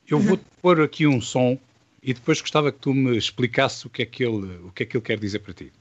eu 0.10 0.20
vou 0.20 0.36
uhum. 0.36 0.44
pôr 0.62 0.82
aqui 0.82 1.08
um 1.08 1.22
som 1.22 1.58
e 2.04 2.14
depois 2.14 2.42
gostava 2.42 2.72
que 2.72 2.80
tu 2.80 2.94
me 2.94 3.18
explicasse 3.18 3.88
o 3.88 3.90
que 3.90 4.02
é 4.02 4.06
que 4.06 4.24
ele, 4.24 4.60
o 4.66 4.72
que 4.72 4.84
é 4.84 4.86
que 4.86 4.98
ele 4.98 5.04
quer 5.04 5.18
dizer 5.18 5.40
para 5.40 5.54
ti. 5.54 5.72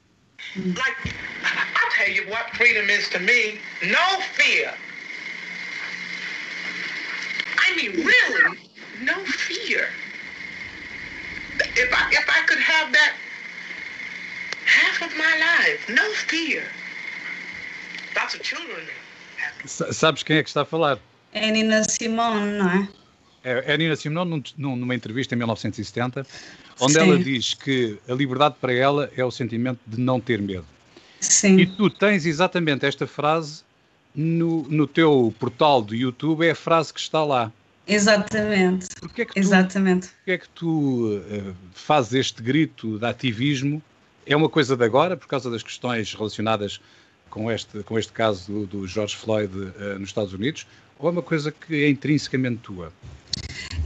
Like, 0.55 1.13
I'll 1.43 1.91
tell 1.95 2.09
you 2.09 2.27
what 2.29 2.49
freedom 2.55 2.89
is 2.89 3.09
to 3.09 3.19
me. 3.19 3.59
No 3.83 4.21
fear. 4.35 4.73
I 7.59 7.75
mean, 7.75 8.05
really, 8.05 8.57
no 9.01 9.25
fear. 9.25 9.89
If 11.59 11.93
I, 11.93 12.09
if 12.11 12.29
I 12.29 12.45
could 12.47 12.59
have 12.59 12.91
that 12.93 13.13
half 14.65 15.01
of 15.01 15.15
my 15.17 15.37
life, 15.37 15.87
no 15.89 16.09
fear. 16.13 16.63
That's 18.13 18.33
what 18.33 18.43
children 18.43 18.87
Sabes 19.65 20.23
quem 20.23 20.37
é 20.37 20.43
que 20.43 20.49
está 20.49 20.61
a 20.61 20.65
falar? 20.65 20.99
É 21.33 21.49
Nina 21.51 21.83
Simone, 21.83 22.51
não 22.57 22.69
é? 22.69 23.02
É, 23.43 23.73
é 23.73 23.77
Nina 23.77 23.95
Simone 23.95 24.43
num, 24.57 24.75
numa 24.75 24.95
entrevista 24.95 25.35
em 25.35 25.37
1970, 25.37 26.25
onde 26.79 26.93
Sim. 26.93 26.99
ela 26.99 27.19
diz 27.19 27.53
que 27.53 27.97
a 28.07 28.13
liberdade 28.13 28.55
para 28.59 28.73
ela 28.73 29.11
é 29.15 29.23
o 29.23 29.31
sentimento 29.31 29.79
de 29.85 29.99
não 29.99 30.19
ter 30.19 30.41
medo. 30.41 30.65
Sim. 31.19 31.57
E 31.57 31.65
tu 31.65 31.89
tens 31.89 32.25
exatamente 32.25 32.85
esta 32.85 33.07
frase 33.07 33.63
no, 34.15 34.63
no 34.63 34.87
teu 34.87 35.33
portal 35.39 35.81
do 35.81 35.95
YouTube, 35.95 36.45
é 36.45 36.51
a 36.51 36.55
frase 36.55 36.93
que 36.93 36.99
está 36.99 37.23
lá. 37.23 37.51
Exatamente. 37.87 38.87
Porquê 38.99 39.23
é 39.23 39.25
que 39.25 39.33
tu, 39.33 39.39
Exatamente. 39.39 40.07
Porquê 40.07 40.31
é 40.31 40.37
que 40.37 40.49
tu 40.49 41.17
uh, 41.17 41.55
fazes 41.73 42.13
este 42.13 42.41
grito 42.41 42.97
de 42.97 43.05
ativismo? 43.05 43.81
É 44.25 44.35
uma 44.35 44.47
coisa 44.47 44.77
de 44.77 44.85
agora, 44.85 45.17
por 45.17 45.27
causa 45.27 45.49
das 45.49 45.61
questões 45.61 46.13
relacionadas 46.13 46.79
com 47.29 47.51
este, 47.51 47.83
com 47.83 47.99
este 47.99 48.13
caso 48.13 48.51
do, 48.51 48.65
do 48.65 48.87
George 48.87 49.15
Floyd 49.15 49.53
uh, 49.53 49.99
nos 49.99 50.09
Estados 50.09 50.33
Unidos, 50.33 50.65
ou 50.97 51.09
é 51.09 51.11
uma 51.11 51.21
coisa 51.21 51.51
que 51.51 51.83
é 51.83 51.89
intrinsecamente 51.89 52.57
tua? 52.57 52.93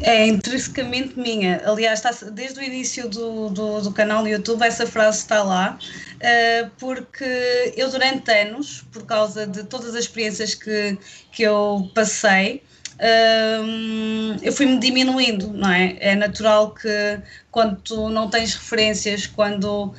É 0.01 0.27
intrinsecamente 0.27 1.17
minha. 1.19 1.61
Aliás, 1.65 2.03
está, 2.03 2.29
desde 2.29 2.59
o 2.59 2.63
início 2.63 3.09
do, 3.09 3.49
do, 3.49 3.81
do, 3.81 3.91
canal 3.91 4.21
do 4.21 4.29
YouTube, 4.29 4.63
essa 4.63 4.85
frase 4.85 5.19
está 5.19 5.41
lá, 5.41 5.77
uh, 6.15 6.69
porque 6.77 7.73
eu, 7.75 7.89
durante 7.89 8.31
anos, 8.31 8.85
por 8.91 9.05
causa 9.05 9.47
de 9.47 9.63
todas 9.63 9.95
as 9.95 10.03
experiências 10.03 10.53
que, 10.53 10.97
que 11.31 11.41
eu 11.41 11.89
passei, 11.95 12.61
uh, 12.97 14.37
eu 14.43 14.53
fui-me 14.53 14.77
diminuindo, 14.77 15.51
não 15.51 15.71
é? 15.71 15.97
É 15.99 16.15
natural 16.15 16.75
que 16.75 17.19
quando 17.49 17.81
tu 17.81 18.09
não 18.09 18.29
tens 18.29 18.53
referências, 18.53 19.25
quando 19.25 19.95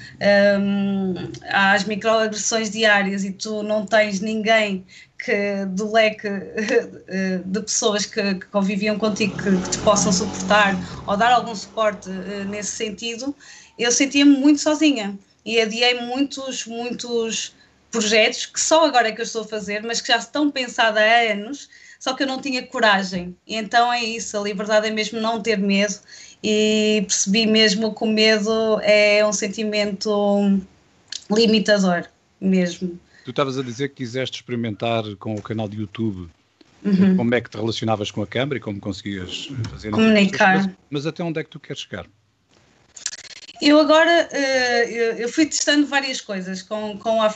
um, 0.60 1.14
há 1.50 1.72
as 1.72 1.82
microagressões 1.82 2.70
diárias 2.70 3.24
e 3.24 3.32
tu 3.32 3.64
não 3.64 3.84
tens 3.84 4.20
ninguém 4.20 4.86
que, 5.18 5.64
do 5.66 5.92
leque 5.92 6.28
eh, 7.08 7.40
de 7.44 7.60
pessoas 7.60 8.06
que, 8.06 8.36
que 8.36 8.46
conviviam 8.46 8.98
contigo 8.98 9.36
que, 9.36 9.58
que, 9.58 9.70
te 9.70 9.78
possam 9.80 10.12
suportar 10.12 10.78
ou 11.06 11.16
dar 11.16 11.32
algum 11.32 11.54
suporte 11.54 12.08
eh, 12.08 12.44
nesse 12.44 12.72
sentido, 12.72 13.34
eu 13.78 13.90
sentia-me 13.90 14.36
muito 14.36 14.60
sozinha 14.60 15.18
e 15.44 15.60
adiei 15.60 16.00
muitos, 16.00 16.66
muitos 16.66 17.54
projetos 17.90 18.46
que 18.46 18.60
só 18.60 18.86
agora 18.86 19.08
é 19.08 19.12
que 19.12 19.20
eu 19.20 19.24
estou 19.24 19.42
a 19.42 19.48
fazer, 19.48 19.82
mas 19.82 20.00
que 20.00 20.08
já 20.08 20.18
estão 20.18 20.50
pensados 20.50 21.00
há 21.00 21.32
anos, 21.32 21.68
só 21.98 22.14
que 22.14 22.22
eu 22.22 22.26
não 22.26 22.40
tinha 22.40 22.64
coragem. 22.66 23.36
E 23.46 23.56
então 23.56 23.92
é 23.92 24.04
isso, 24.04 24.36
a 24.36 24.42
liberdade 24.42 24.86
é 24.86 24.90
mesmo 24.90 25.20
não 25.20 25.42
ter 25.42 25.58
medo 25.58 25.94
e 26.42 27.04
percebi 27.06 27.46
mesmo 27.46 27.94
que 27.94 28.04
o 28.04 28.06
medo 28.06 28.80
é 28.82 29.26
um 29.26 29.32
sentimento 29.32 30.60
limitador 31.30 32.04
mesmo. 32.40 32.98
Tu 33.28 33.32
estavas 33.32 33.58
a 33.58 33.62
dizer 33.62 33.90
que 33.90 33.96
quiseste 33.96 34.36
experimentar 34.36 35.04
com 35.16 35.34
o 35.34 35.42
canal 35.42 35.68
de 35.68 35.76
YouTube 35.76 36.30
uhum. 36.82 37.14
como 37.14 37.34
é 37.34 37.42
que 37.42 37.50
te 37.50 37.58
relacionavas 37.58 38.10
com 38.10 38.22
a 38.22 38.26
câmara 38.26 38.56
e 38.56 38.60
como 38.60 38.80
conseguias 38.80 39.52
fazer 39.68 39.90
comunicar. 39.90 40.64
Mas, 40.64 40.76
mas 40.88 41.06
até 41.06 41.22
onde 41.22 41.38
é 41.38 41.44
que 41.44 41.50
tu 41.50 41.60
queres 41.60 41.82
chegar? 41.82 42.06
Eu 43.60 43.80
agora 43.80 44.28
uh, 44.32 44.90
eu 45.18 45.28
fui 45.28 45.46
testando 45.46 45.86
várias 45.86 46.20
coisas 46.20 46.62
com, 46.62 46.96
com 46.98 47.20
o. 47.20 47.28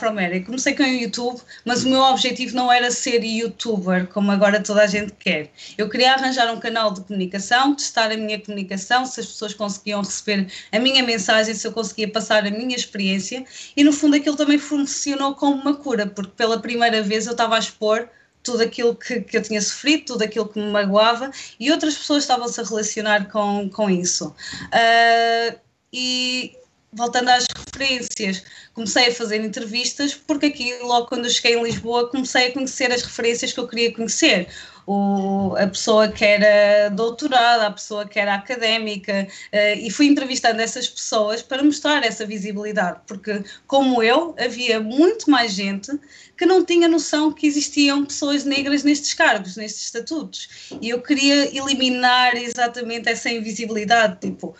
Comecei 0.45 0.73
com 0.73 0.83
o 0.83 0.87
YouTube, 0.87 1.41
mas 1.65 1.83
o 1.83 1.89
meu 1.89 2.01
objetivo 2.01 2.55
não 2.55 2.71
era 2.71 2.89
ser 2.91 3.23
youtuber, 3.23 4.07
como 4.07 4.31
agora 4.31 4.61
toda 4.61 4.83
a 4.83 4.87
gente 4.87 5.13
quer. 5.13 5.51
Eu 5.77 5.89
queria 5.89 6.13
arranjar 6.13 6.51
um 6.53 6.59
canal 6.59 6.93
de 6.93 7.01
comunicação, 7.01 7.75
testar 7.75 8.11
a 8.11 8.17
minha 8.17 8.39
comunicação, 8.39 9.05
se 9.05 9.19
as 9.19 9.25
pessoas 9.27 9.53
conseguiam 9.53 10.01
receber 10.01 10.47
a 10.71 10.79
minha 10.79 11.03
mensagem, 11.03 11.53
se 11.53 11.67
eu 11.67 11.73
conseguia 11.73 12.09
passar 12.09 12.45
a 12.45 12.51
minha 12.51 12.75
experiência, 12.75 13.45
e 13.75 13.83
no 13.83 13.91
fundo 13.91 14.15
aquilo 14.15 14.35
também 14.35 14.57
funcionou 14.57 15.35
como 15.35 15.61
uma 15.61 15.75
cura, 15.75 16.07
porque 16.07 16.31
pela 16.35 16.59
primeira 16.59 17.01
vez 17.01 17.25
eu 17.25 17.33
estava 17.33 17.55
a 17.55 17.59
expor 17.59 18.07
tudo 18.43 18.61
aquilo 18.61 18.93
que, 18.93 19.21
que 19.21 19.37
eu 19.37 19.41
tinha 19.41 19.61
sofrido, 19.61 20.05
tudo 20.05 20.23
aquilo 20.23 20.47
que 20.47 20.59
me 20.59 20.69
magoava, 20.69 21.31
e 21.59 21.71
outras 21.71 21.95
pessoas 21.95 22.23
estavam-se 22.23 22.59
a 22.59 22.63
relacionar 22.63 23.29
com, 23.29 23.69
com 23.69 23.89
isso. 23.89 24.35
Uh, 24.65 25.62
e 25.93 26.57
voltando 26.93 27.29
às 27.29 27.45
referências, 27.55 28.43
comecei 28.73 29.07
a 29.07 29.13
fazer 29.13 29.43
entrevistas 29.43 30.13
porque 30.13 30.47
aqui, 30.47 30.73
logo 30.81 31.07
quando 31.07 31.29
cheguei 31.29 31.57
em 31.57 31.63
Lisboa, 31.63 32.09
comecei 32.09 32.47
a 32.47 32.51
conhecer 32.51 32.91
as 32.91 33.01
referências 33.01 33.51
que 33.51 33.59
eu 33.59 33.67
queria 33.67 33.93
conhecer. 33.93 34.47
O, 34.85 35.55
a 35.57 35.65
pessoa 35.65 36.09
que 36.09 36.25
era 36.25 36.89
doutorada, 36.89 37.67
a 37.67 37.71
pessoa 37.71 38.05
que 38.05 38.19
era 38.19 38.35
académica, 38.35 39.25
uh, 39.53 39.77
e 39.79 39.89
fui 39.89 40.07
entrevistando 40.07 40.61
essas 40.61 40.89
pessoas 40.89 41.41
para 41.41 41.63
mostrar 41.63 42.03
essa 42.03 42.25
visibilidade, 42.25 42.99
porque, 43.07 43.45
como 43.65 44.03
eu, 44.03 44.35
havia 44.37 44.81
muito 44.81 45.31
mais 45.31 45.53
gente 45.53 45.89
que 46.37 46.45
não 46.45 46.65
tinha 46.65 46.89
noção 46.89 47.31
que 47.31 47.47
existiam 47.47 48.03
pessoas 48.03 48.43
negras 48.43 48.83
nestes 48.83 49.13
cargos, 49.13 49.55
nestes 49.55 49.83
estatutos. 49.83 50.49
E 50.81 50.89
eu 50.89 51.01
queria 51.01 51.57
eliminar 51.57 52.35
exatamente 52.35 53.07
essa 53.07 53.29
invisibilidade, 53.29 54.19
tipo, 54.19 54.53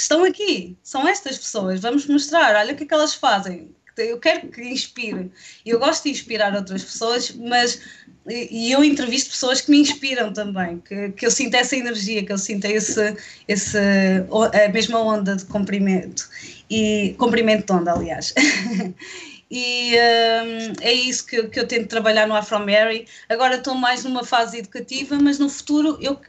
estão 0.00 0.24
aqui, 0.24 0.76
são 0.82 1.06
estas 1.06 1.38
pessoas, 1.38 1.80
vamos 1.80 2.06
mostrar, 2.06 2.56
olha 2.56 2.72
o 2.72 2.76
que 2.76 2.84
é 2.84 2.86
que 2.86 2.94
elas 2.94 3.14
fazem. 3.14 3.70
Eu 3.96 4.20
quero 4.20 4.46
que 4.46 4.62
inspire. 4.62 5.28
Eu 5.66 5.80
gosto 5.80 6.04
de 6.04 6.10
inspirar 6.10 6.54
outras 6.54 6.84
pessoas, 6.84 7.32
mas 7.32 7.80
e 8.30 8.70
eu 8.70 8.84
entrevisto 8.84 9.30
pessoas 9.30 9.60
que 9.60 9.70
me 9.70 9.78
inspiram 9.80 10.32
também, 10.32 10.80
que, 10.86 11.10
que 11.12 11.26
eu 11.26 11.30
sinto 11.30 11.54
essa 11.54 11.74
energia, 11.74 12.24
que 12.24 12.32
eu 12.32 12.38
sinto 12.38 12.66
esse, 12.66 13.16
esse, 13.46 13.78
a 13.78 14.68
mesma 14.68 15.00
onda 15.00 15.34
de 15.34 15.44
comprimento, 15.46 16.28
e 16.70 17.14
comprimento 17.18 17.66
de 17.66 17.72
onda, 17.72 17.92
aliás. 17.92 18.34
e 19.50 19.94
um, 19.94 20.72
é 20.82 20.92
isso 20.92 21.26
que, 21.26 21.42
que 21.48 21.58
eu 21.58 21.66
tento 21.66 21.88
trabalhar 21.88 22.26
no 22.26 22.34
Afro 22.34 22.58
Mary. 22.58 23.06
Agora 23.28 23.56
estou 23.56 23.74
mais 23.74 24.04
numa 24.04 24.22
fase 24.22 24.58
educativa, 24.58 25.18
mas 25.20 25.38
no 25.38 25.48
futuro, 25.48 25.98
eu, 26.02 26.20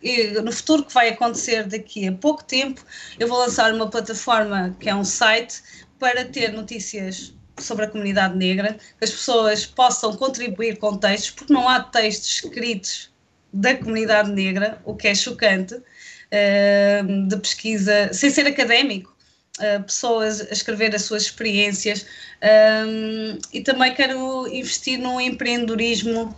no 0.42 0.52
futuro 0.52 0.86
que 0.86 0.94
vai 0.94 1.10
acontecer 1.10 1.64
daqui 1.64 2.08
a 2.08 2.14
pouco 2.14 2.44
tempo, 2.44 2.82
eu 3.20 3.28
vou 3.28 3.40
lançar 3.40 3.74
uma 3.74 3.90
plataforma 3.90 4.76
que 4.80 4.90
é 4.90 4.96
um 4.96 5.04
site 5.04 5.62
para 6.00 6.24
ter 6.24 6.54
notícias 6.54 7.34
sobre 7.58 7.86
a 7.86 7.90
comunidade 7.90 8.38
negra, 8.38 8.78
que 8.98 9.04
as 9.04 9.12
pessoas 9.12 9.66
possam 9.66 10.16
contribuir 10.16 10.78
com 10.78 10.96
textos, 10.96 11.32
porque 11.32 11.52
não 11.52 11.68
há 11.68 11.82
textos 11.82 12.36
escritos 12.36 13.12
da 13.52 13.76
comunidade 13.76 14.32
negra, 14.32 14.82
o 14.86 14.96
que 14.96 15.10
é 15.10 15.16
chocante, 15.16 15.76
uh, 15.76 17.28
de 17.28 17.38
pesquisa, 17.38 18.14
sem 18.14 18.30
ser 18.30 18.48
académico 18.48 19.19
uh, 19.60 19.84
pessoas 19.84 20.42
a 20.42 20.54
escrever 20.54 20.94
as 20.96 21.04
suas 21.04 21.24
experiências 21.24 22.06
um, 22.42 23.38
e 23.54 23.62
também 23.62 23.94
quero 23.94 24.48
investir 24.48 25.00
no 25.00 25.20
empreendedorismo 25.20 26.36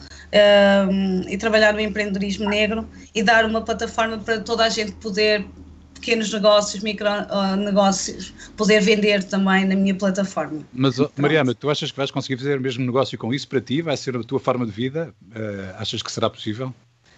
um, 0.90 1.30
e 1.30 1.38
trabalhar 1.38 1.74
no 1.74 1.80
empreendedorismo 1.80 2.50
negro 2.50 2.88
e 3.14 3.22
dar 3.24 3.46
uma 3.46 3.62
plataforma 3.62 4.18
para 4.18 4.40
toda 4.40 4.66
a 4.66 4.70
gente 4.70 4.94
poder 4.94 5.46
pequenos 5.94 6.34
negócios, 6.34 6.84
micronegócios, 6.84 8.34
poder 8.58 8.82
vender 8.82 9.24
também 9.24 9.66
na 9.66 9.76
minha 9.76 9.94
plataforma. 9.94 10.62
Mas, 10.74 10.96
Mariana, 11.16 11.54
tu 11.54 11.70
achas 11.70 11.92
que 11.92 11.98
vais 11.98 12.10
conseguir 12.10 12.38
fazer 12.38 12.58
o 12.58 12.62
mesmo 12.62 12.84
negócio 12.84 13.18
com 13.20 13.32
isso 13.32 13.48
para 13.48 13.62
ti? 13.62 13.84
Vai 13.84 13.96
ser 13.96 14.18
a 14.18 14.24
tua 14.24 14.40
forma 14.40 14.66
de 14.66 14.72
vida? 14.72 15.14
Uh, 15.22 15.76
achas 15.78 16.02
que 16.02 16.12
será 16.12 16.28
possível? 16.28 16.74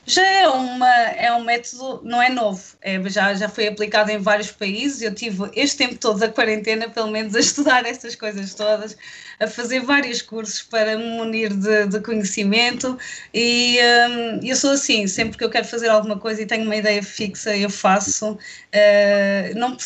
Já 0.06 0.26
é, 0.26 0.48
uma, 0.50 0.90
é 0.90 1.34
um 1.34 1.44
método, 1.46 2.02
não 2.04 2.22
é 2.22 2.30
novo, 2.30 2.62
é, 2.82 3.02
já, 3.10 3.34
já 3.34 3.48
foi 3.48 3.68
aplicado 3.68 4.12
em 4.12 4.18
vários 4.18 4.52
países. 4.52 5.02
Eu 5.02 5.16
tive 5.16 5.50
este 5.56 5.78
tempo 5.78 5.96
todo 5.96 6.20
da 6.20 6.28
quarentena, 6.28 6.90
pelo 6.90 7.10
menos, 7.10 7.34
a 7.36 7.40
estudar 7.40 7.86
estas 7.88 8.14
coisas 8.14 8.54
todas, 8.54 8.98
a 9.40 9.48
fazer 9.48 9.80
vários 9.80 10.22
cursos 10.22 10.62
para 10.62 10.98
me 10.98 11.06
munir 11.06 11.54
de, 11.54 11.88
de 11.88 12.02
conhecimento. 12.02 12.98
E 13.34 13.78
um, 14.10 14.46
eu 14.46 14.56
sou 14.58 14.72
assim, 14.72 15.08
sempre 15.08 15.38
que 15.38 15.44
eu 15.44 15.50
quero 15.50 15.66
fazer 15.66 15.88
alguma 15.88 16.20
coisa 16.20 16.42
e 16.42 16.46
tenho 16.46 16.66
uma 16.66 16.76
ideia 16.76 17.02
fixa, 17.02 17.56
eu 17.56 17.70
faço. 17.70 18.34
Uh, 18.34 19.58
não, 19.58 19.78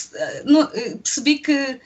não, 0.45 0.67
percebi 1.03 1.37
que 1.37 1.79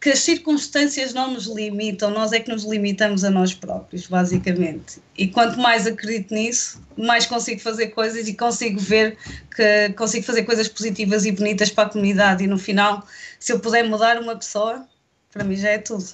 que 0.00 0.10
as 0.10 0.20
circunstâncias 0.20 1.12
não 1.12 1.32
nos 1.32 1.46
limitam, 1.46 2.10
nós 2.10 2.32
é 2.32 2.38
que 2.38 2.50
nos 2.50 2.64
limitamos 2.64 3.24
a 3.24 3.30
nós 3.30 3.52
próprios, 3.52 4.06
basicamente. 4.06 5.00
E 5.16 5.26
quanto 5.26 5.58
mais 5.58 5.88
acredito 5.88 6.32
nisso, 6.32 6.80
mais 6.96 7.26
consigo 7.26 7.60
fazer 7.60 7.88
coisas 7.88 8.28
e 8.28 8.34
consigo 8.34 8.78
ver 8.78 9.18
que 9.54 9.92
consigo 9.94 10.24
fazer 10.24 10.44
coisas 10.44 10.68
positivas 10.68 11.24
e 11.24 11.32
bonitas 11.32 11.70
para 11.70 11.88
a 11.88 11.90
comunidade. 11.90 12.44
E 12.44 12.46
no 12.46 12.58
final, 12.58 13.04
se 13.40 13.52
eu 13.52 13.58
puder 13.58 13.82
mudar 13.88 14.22
uma 14.22 14.36
pessoa, 14.36 14.86
para 15.32 15.42
mim 15.42 15.56
já 15.56 15.70
é 15.70 15.78
tudo. 15.78 16.04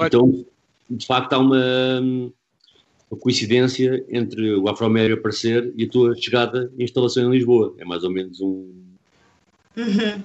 Então, 0.00 0.44
de 0.90 1.06
facto, 1.06 1.34
há 1.34 1.38
uma, 1.38 2.00
uma 3.08 3.20
coincidência 3.20 4.04
entre 4.08 4.56
o 4.56 4.68
Afromério 4.68 5.14
aparecer 5.14 5.72
e 5.76 5.84
a 5.84 5.88
tua 5.88 6.16
chegada 6.16 6.72
e 6.76 6.82
instalação 6.82 7.32
em 7.32 7.36
Lisboa. 7.36 7.76
É 7.78 7.84
mais 7.84 8.02
ou 8.02 8.10
menos 8.10 8.40
um. 8.40 8.72
Uhum. 9.76 10.22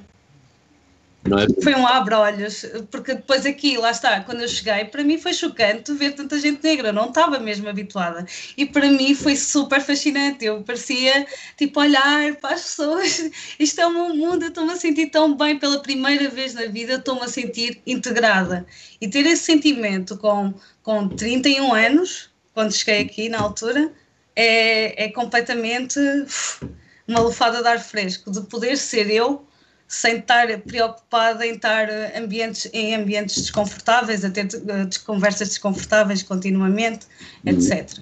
É? 1.26 1.62
Foi 1.64 1.74
um 1.74 1.88
abre-olhos, 1.88 2.66
porque 2.92 3.14
depois 3.14 3.46
aqui, 3.46 3.78
lá 3.78 3.92
está, 3.92 4.20
quando 4.22 4.42
eu 4.42 4.48
cheguei, 4.48 4.84
para 4.86 5.04
mim 5.04 5.18
foi 5.18 5.34
chocante 5.34 5.94
ver 5.94 6.12
tanta 6.12 6.38
gente 6.38 6.62
negra, 6.62 6.92
não 6.92 7.08
estava 7.08 7.40
mesmo 7.40 7.70
habituada. 7.70 8.26
E 8.58 8.66
para 8.66 8.90
mim 8.90 9.16
foi 9.16 9.38
super 9.38 9.82
fascinante, 9.82 10.44
eu 10.44 10.62
parecia 10.64 11.26
tipo 11.58 11.80
olhar 11.80 12.36
para 12.36 12.56
as 12.56 12.64
pessoas, 12.64 13.32
isto 13.58 13.80
é 13.80 13.88
o 13.88 13.92
meu 13.92 14.14
mundo, 14.14 14.44
eu 14.44 14.50
estou-me 14.50 14.74
a 14.74 14.76
sentir 14.76 15.08
tão 15.08 15.36
bem 15.36 15.58
pela 15.58 15.82
primeira 15.82 16.30
vez 16.30 16.54
na 16.54 16.66
vida, 16.66 16.96
estou-me 16.96 17.22
a 17.22 17.28
sentir 17.30 17.82
integrada. 17.88 18.66
E 19.00 19.08
ter 19.08 19.26
esse 19.26 19.44
sentimento 19.44 20.18
com, 20.18 20.54
com 20.82 21.08
31 21.08 21.74
anos, 21.74 22.30
quando 22.54 22.74
cheguei 22.74 23.02
aqui 23.02 23.30
na 23.30 23.40
altura, 23.40 23.94
é, 24.36 25.06
é 25.06 25.10
completamente 25.10 25.98
uf, 26.26 26.66
uma 27.08 27.22
lufada 27.22 27.62
de 27.62 27.68
ar 27.68 27.80
fresco, 27.80 28.30
de 28.30 28.42
poder 28.42 28.78
ser 28.78 29.10
eu 29.10 29.48
sem 29.94 30.18
estar 30.18 30.48
preocupada 30.62 31.46
em 31.46 31.54
estar 31.54 31.88
ambientes, 32.18 32.68
em 32.74 32.96
ambientes 32.96 33.36
desconfortáveis, 33.36 34.26
a 34.26 34.32
ter 34.32 34.46
uh, 34.46 35.06
conversas 35.06 35.50
desconfortáveis 35.50 36.24
continuamente, 36.24 37.06
etc. 37.46 38.00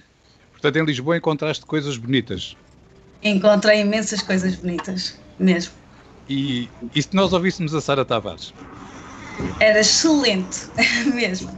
Portanto, 0.54 0.78
em 0.78 0.86
Lisboa 0.86 1.18
encontraste 1.18 1.66
coisas 1.66 1.98
bonitas? 1.98 2.56
Encontrei 3.22 3.82
imensas 3.82 4.22
coisas 4.22 4.56
bonitas, 4.56 5.20
mesmo. 5.38 5.74
E, 6.30 6.70
e 6.96 7.04
se 7.04 7.10
nós 7.14 7.34
ouvíssemos 7.34 7.76
a 7.76 7.82
Sara 7.82 8.06
Tavares? 8.06 8.54
Era 9.60 9.82
excelente, 9.82 10.70
mesmo. 11.14 11.52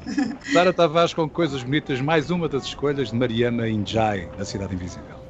Sara 0.52 0.74
Tavares 0.74 1.14
com 1.14 1.30
coisas 1.30 1.62
bonitas, 1.62 2.02
mais 2.02 2.32
uma 2.32 2.50
das 2.50 2.64
escolhas 2.64 3.12
de 3.12 3.16
Mariana 3.16 3.70
Injai, 3.70 4.28
da 4.36 4.44
Cidade 4.44 4.74
Invisível. 4.74 5.24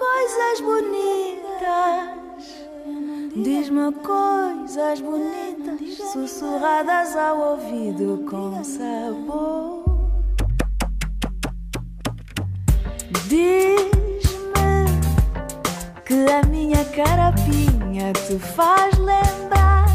Coisas 0.00 0.60
bonitas. 0.62 2.20
Diz-me 3.36 3.92
coisas 3.92 5.00
bonitas, 5.00 5.98
sussurradas 6.10 7.14
ao 7.14 7.38
ouvido 7.52 8.24
com 8.28 8.64
sabor. 8.64 9.84
Diz-me 13.28 14.86
que 16.06 16.32
a 16.32 16.42
minha 16.48 16.82
carapinha 16.86 18.12
te 18.14 18.38
faz 18.38 18.96
lembrar 18.98 19.86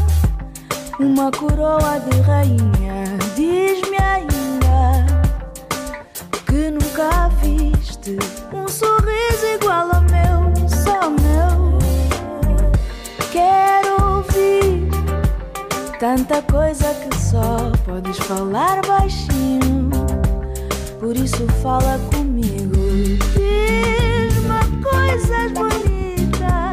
uma 1.00 1.32
coroa 1.32 1.98
de 1.98 2.20
rainha. 2.20 3.04
Diz-me 3.34 3.98
ainda 3.98 5.04
que 6.46 6.70
nunca 6.70 7.28
viste 8.06 8.42
um 8.52 8.68
sorriso 8.68 9.46
igual 9.60 9.90
ao 9.92 10.02
meu, 10.02 10.68
só 10.68 11.10
meu. 11.10 11.76
Quero 13.32 14.16
ouvir 14.16 14.88
tanta 15.98 16.40
coisa 16.42 16.94
que 16.94 17.16
só 17.18 17.72
podes 17.84 18.16
falar 18.18 18.80
baixinho. 18.86 19.90
Por 21.00 21.16
isso 21.16 21.46
fala 21.62 21.98
comigo. 22.14 22.76
Diz-me 23.34 24.82
coisas 24.82 25.52
bonitas. 25.52 26.65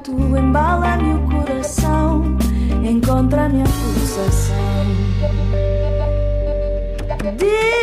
Peito, 0.00 0.12
embala-me 0.12 1.14
o 1.14 1.20
coração, 1.28 2.22
encontra-me 2.82 3.62
a 3.62 3.64
pulsação. 3.64 4.56
Diz-me 7.36 7.79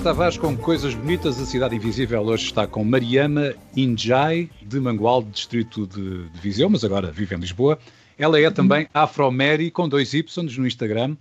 Sara 0.00 0.14
Tavares 0.14 0.38
com 0.38 0.56
Coisas 0.56 0.94
Bonitas, 0.94 1.38
a 1.38 1.44
Cidade 1.44 1.76
Invisível 1.76 2.22
hoje 2.22 2.46
está 2.46 2.66
com 2.66 2.82
Mariama 2.82 3.54
Injai, 3.76 4.48
de 4.62 4.80
Mangualde, 4.80 5.30
distrito 5.30 5.86
de, 5.86 6.26
de 6.28 6.40
Viseu, 6.40 6.70
mas 6.70 6.82
agora 6.84 7.10
vive 7.12 7.34
em 7.34 7.38
Lisboa. 7.38 7.78
Ela 8.18 8.40
é 8.40 8.50
também 8.50 8.88
Afromeri, 8.94 9.70
com 9.70 9.86
dois 9.88 10.14
Y 10.14 10.42
no 10.56 10.66
Instagram. 10.66 11.16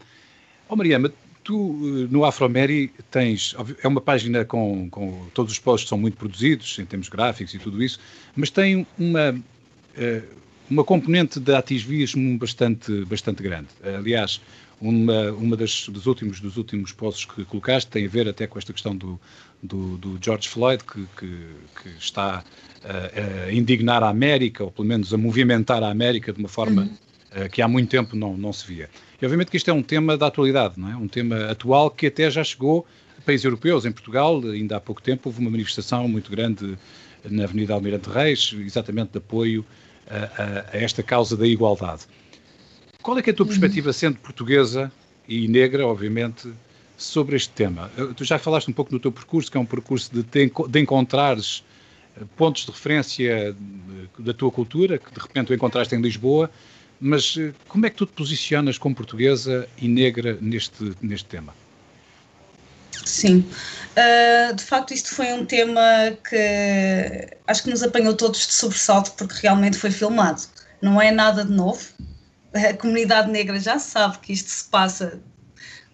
Oh 0.69 0.77
Mariama, 0.77 1.11
tu 1.43 1.77
eh, 1.81 2.07
no 2.09 2.23
Afromeri 2.23 2.91
tens, 3.11 3.53
é 3.83 3.87
uma 3.87 3.99
página 3.99 4.45
com, 4.45 4.89
com 4.89 5.27
todos 5.33 5.51
os 5.51 5.59
posts 5.59 5.89
são 5.89 5.97
muito 5.97 6.15
produzidos, 6.15 6.79
em 6.79 6.85
termos 6.85 7.09
gráficos 7.09 7.53
e 7.53 7.59
tudo 7.59 7.83
isso, 7.83 7.99
mas 8.33 8.49
tem 8.49 8.87
uma, 8.97 9.37
eh, 9.97 10.23
uma 10.69 10.85
componente 10.85 11.37
de 11.37 11.53
ativismo 11.53 12.37
bastante, 12.37 13.03
bastante 13.05 13.43
grande. 13.43 13.67
Aliás, 13.83 14.39
uma, 14.81 15.31
uma 15.31 15.57
das, 15.57 15.87
dos, 15.89 16.05
últimos, 16.05 16.39
dos 16.39 16.57
últimos 16.57 16.91
posts 16.91 17.25
que 17.25 17.43
colocaste 17.45 17.89
tem 17.89 18.05
a 18.05 18.09
ver 18.09 18.27
até 18.27 18.47
com 18.47 18.57
esta 18.57 18.71
questão 18.71 18.95
do, 18.95 19.19
do, 19.61 19.97
do 19.97 20.19
George 20.21 20.47
Floyd, 20.47 20.83
que, 20.83 21.05
que, 21.17 21.37
que 21.81 21.89
está 21.99 22.43
a, 22.83 23.47
a 23.47 23.53
indignar 23.53 24.03
a 24.03 24.09
América, 24.09 24.63
ou 24.63 24.71
pelo 24.71 24.87
menos 24.87 25.13
a 25.13 25.17
movimentar 25.17 25.83
a 25.83 25.89
América 25.89 26.31
de 26.31 26.39
uma 26.39 26.49
forma 26.49 26.89
eh, 27.31 27.47
que 27.49 27.61
há 27.61 27.67
muito 27.67 27.89
tempo 27.89 28.15
não, 28.15 28.35
não 28.37 28.51
se 28.53 28.65
via. 28.65 28.89
E 29.21 29.25
obviamente 29.25 29.51
que 29.51 29.57
isto 29.57 29.69
é 29.69 29.73
um 29.73 29.83
tema 29.83 30.17
da 30.17 30.27
atualidade, 30.27 30.79
não 30.79 30.89
é? 30.91 30.95
um 30.95 31.07
tema 31.07 31.51
atual 31.51 31.91
que 31.91 32.07
até 32.07 32.29
já 32.31 32.43
chegou 32.43 32.87
a 33.17 33.21
países 33.21 33.43
europeus. 33.43 33.85
Em 33.85 33.91
Portugal, 33.91 34.41
ainda 34.45 34.77
há 34.77 34.79
pouco 34.79 35.01
tempo, 35.01 35.29
houve 35.29 35.39
uma 35.39 35.51
manifestação 35.51 36.07
muito 36.07 36.31
grande 36.31 36.77
na 37.29 37.43
Avenida 37.43 37.73
Almirante 37.73 38.09
Reis, 38.09 38.55
exatamente 38.59 39.11
de 39.11 39.17
apoio 39.17 39.65
a, 40.09 40.15
a, 40.15 40.77
a 40.77 40.77
esta 40.77 41.03
causa 41.03 41.35
da 41.35 41.45
igualdade. 41.45 42.03
Qual 43.01 43.17
é 43.17 43.21
é 43.25 43.29
a 43.29 43.33
tua 43.33 43.45
perspectiva, 43.45 43.93
sendo 43.93 44.17
portuguesa 44.19 44.91
e 45.27 45.47
negra, 45.47 45.87
obviamente, 45.87 46.51
sobre 46.97 47.35
este 47.37 47.49
tema? 47.51 47.89
Eh, 47.97 48.13
Tu 48.15 48.25
já 48.25 48.37
falaste 48.37 48.69
um 48.69 48.73
pouco 48.73 48.91
no 48.91 48.99
teu 48.99 49.11
percurso, 49.11 49.49
que 49.49 49.57
é 49.57 49.59
um 49.59 49.65
percurso 49.65 50.13
de, 50.13 50.23
te 50.23 50.51
de 50.69 50.79
encontrares 50.79 51.63
eh, 52.17 52.23
pontos 52.35 52.65
de 52.65 52.71
referência 52.71 53.53
de- 53.53 54.23
da 54.23 54.33
tua 54.33 54.51
cultura, 54.51 54.97
que 54.97 55.11
de 55.13 55.19
repente 55.19 55.47
tu 55.47 55.53
encontraste 55.53 55.95
em 55.95 56.01
Lisboa, 56.01 56.51
mas 56.99 57.35
eh, 57.37 57.53
como 57.69 57.85
é 57.85 57.89
que 57.89 57.95
tu 57.95 58.05
te 58.05 58.11
posicionas 58.13 58.77
como 58.77 58.93
portuguesa 58.93 59.67
e 59.77 59.87
negra 59.87 60.37
neste, 60.41 60.93
neste 61.01 61.27
tema? 61.27 61.53
Sim, 63.05 63.45
Uh, 63.97 64.55
de 64.55 64.63
facto 64.63 64.93
isto 64.93 65.09
foi 65.13 65.33
um 65.33 65.45
tema 65.45 65.81
que 66.29 67.27
acho 67.47 67.63
que 67.63 67.69
nos 67.69 67.83
apanhou 67.83 68.13
todos 68.15 68.47
de 68.47 68.53
sobressalto 68.53 69.11
porque 69.17 69.35
realmente 69.41 69.77
foi 69.77 69.91
filmado. 69.91 70.41
Não 70.81 71.01
é 71.01 71.11
nada 71.11 71.43
de 71.43 71.51
novo. 71.51 71.81
A 72.53 72.73
comunidade 72.73 73.29
negra 73.31 73.59
já 73.59 73.77
sabe 73.77 74.17
que 74.19 74.33
isto 74.33 74.49
se 74.49 74.65
passa 74.65 75.19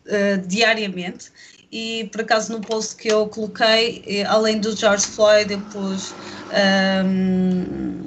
uh, 0.06 0.48
diariamente 0.48 1.32
e 1.72 2.06
por 2.12 2.22
acaso 2.22 2.54
no 2.54 2.62
post 2.62 2.96
que 2.96 3.12
eu 3.12 3.28
coloquei, 3.28 4.02
eh, 4.08 4.24
além 4.24 4.60
do 4.62 4.74
George 4.74 5.06
Floyd, 5.06 5.52
eu 5.52 5.60
pus, 5.60 6.14
um, 7.06 8.02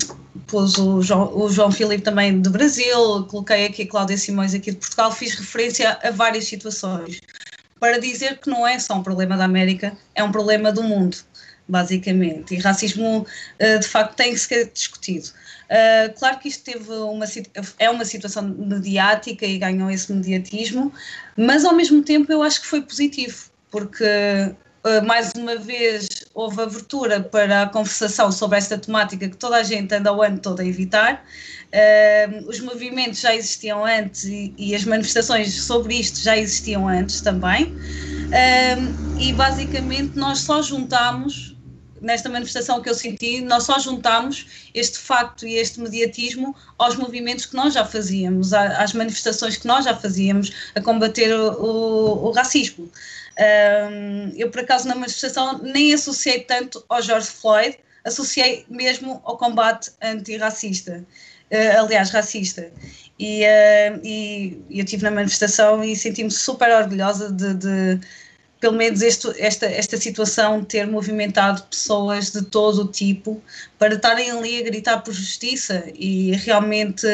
pus 0.47 0.79
o, 0.79 1.03
João, 1.03 1.37
o 1.37 1.51
João 1.51 1.71
Filipe 1.71 2.03
também 2.03 2.41
do 2.41 2.49
Brasil, 2.49 3.27
coloquei 3.29 3.67
aqui 3.67 3.83
a 3.83 3.87
Cláudia 3.87 4.17
Simões 4.17 4.55
aqui 4.55 4.71
de 4.71 4.79
Portugal, 4.79 5.13
fiz 5.13 5.35
referência 5.35 5.99
a 6.03 6.11
várias 6.11 6.45
situações 6.45 7.21
para 7.79 7.99
dizer 7.99 8.39
que 8.39 8.49
não 8.49 8.67
é 8.67 8.79
só 8.79 8.95
um 8.95 9.03
problema 9.03 9.37
da 9.37 9.45
América, 9.45 9.93
é 10.15 10.25
um 10.25 10.33
problema 10.33 10.73
do 10.73 10.83
mundo, 10.83 11.19
basicamente. 11.69 12.55
E 12.55 12.59
racismo, 12.59 13.27
uh, 13.61 13.79
de 13.79 13.87
facto, 13.87 14.17
tem 14.17 14.33
que 14.33 14.41
ser 14.41 14.71
discutido. 14.73 15.29
Uh, 15.69 16.19
claro 16.19 16.39
que 16.39 16.49
isto 16.49 16.65
teve 16.65 16.91
uma, 16.91 17.27
é 17.79 17.91
uma 17.91 18.05
situação 18.05 18.43
mediática 18.43 19.45
e 19.45 19.59
ganhou 19.59 19.91
esse 19.91 20.11
mediatismo, 20.11 20.93
mas 21.37 21.65
ao 21.65 21.75
mesmo 21.75 22.03
tempo 22.03 22.33
eu 22.33 22.43
acho 22.43 22.63
que 22.63 22.67
foi 22.67 22.81
positivo, 22.81 23.51
porque 23.71 24.05
uh, 24.05 25.07
mais 25.07 25.31
uma 25.37 25.57
vez 25.57 26.09
houve 26.33 26.63
abertura 26.63 27.21
para 27.21 27.63
a 27.65 27.69
conversação 27.69 28.33
sobre 28.33 28.57
esta 28.57 28.79
temática 28.79 29.29
que 29.29 29.37
toda 29.37 29.57
a 29.57 29.63
gente 29.63 29.95
anda 29.95 30.11
o 30.11 30.23
ano 30.23 30.39
todo 30.39 30.61
a 30.61 30.65
evitar. 30.65 31.23
Uh, 31.67 32.49
os 32.49 32.61
movimentos 32.61 33.21
já 33.21 33.35
existiam 33.35 33.85
antes 33.85 34.25
e, 34.25 34.55
e, 34.57 34.75
as 34.75 34.85
manifestações 34.85 35.53
sobre 35.53 35.97
isto 35.97 36.19
já 36.21 36.35
existiam 36.35 36.89
antes 36.89 37.21
também. 37.21 37.77
E 39.19 39.33
basicamente 39.35 40.17
nós 40.17 40.39
só 40.39 40.63
juntámos, 40.63 41.58
nesta 42.01 42.29
manifestação 42.29 42.81
que 42.83 42.89
eu 42.89 42.95
senti, 42.95 43.41
nós 43.41 43.65
só 43.65 43.79
juntámos 43.79 44.47
este 44.75 44.99
facto 44.99 45.47
e 45.47 45.55
este 45.55 45.81
mediatismo 45.81 46.55
aos 46.77 46.97
movimentos 46.97 47.47
que 47.47 47.57
nós 47.57 47.75
já 47.75 47.85
fazíamos, 47.85 48.53
às 48.53 48.93
manifestações 48.93 49.57
que 49.57 49.67
nós 49.67 49.85
já 49.85 49.97
fazíamos 49.97 50.53
a 50.75 50.81
combater 50.81 51.33
o, 51.33 51.53
o, 51.53 52.29
o 52.29 52.31
racismo. 52.33 52.85
Uh, 53.39 54.33
eu, 54.37 54.51
por 54.51 54.61
acaso, 54.61 54.89
na 54.89 54.95
manifestação 54.95 55.59
nem 55.59 55.95
associei 55.95 56.41
tanto 56.41 56.85
ao 56.89 57.01
George 57.01 57.29
Floyd, 57.29 57.79
associei 58.05 58.65
mesmo 58.69 59.21
ao 59.25 59.37
combate 59.37 59.93
antirracista. 60.03 61.05
Uh, 61.51 61.81
aliás, 61.81 62.11
racista. 62.11 62.71
E, 63.19 63.43
uh, 63.43 64.01
e, 64.05 64.63
eu 64.71 64.85
estive 64.85 65.05
na 65.05 65.11
manifestação 65.11 65.83
e 65.85 65.97
senti-me 65.97 66.31
super 66.31 66.71
orgulhosa 66.71 67.33
de, 67.33 67.55
de, 67.55 68.01
pelo 68.61 68.75
menos 68.77 69.03
este, 69.03 69.29
esta, 69.41 69.67
esta 69.67 69.97
situação 69.97 70.65
ter 70.65 70.87
movimentado 70.87 71.63
pessoas 71.65 72.31
de 72.33 72.43
todo 72.43 72.83
o 72.83 72.89
tipo 72.89 73.43
para 73.79 73.95
estarem 73.95 74.31
ali 74.31 74.61
a 74.61 74.65
gritar 74.65 74.99
por 74.99 75.13
justiça 75.13 75.85
e 75.95 76.33
realmente 76.37 77.07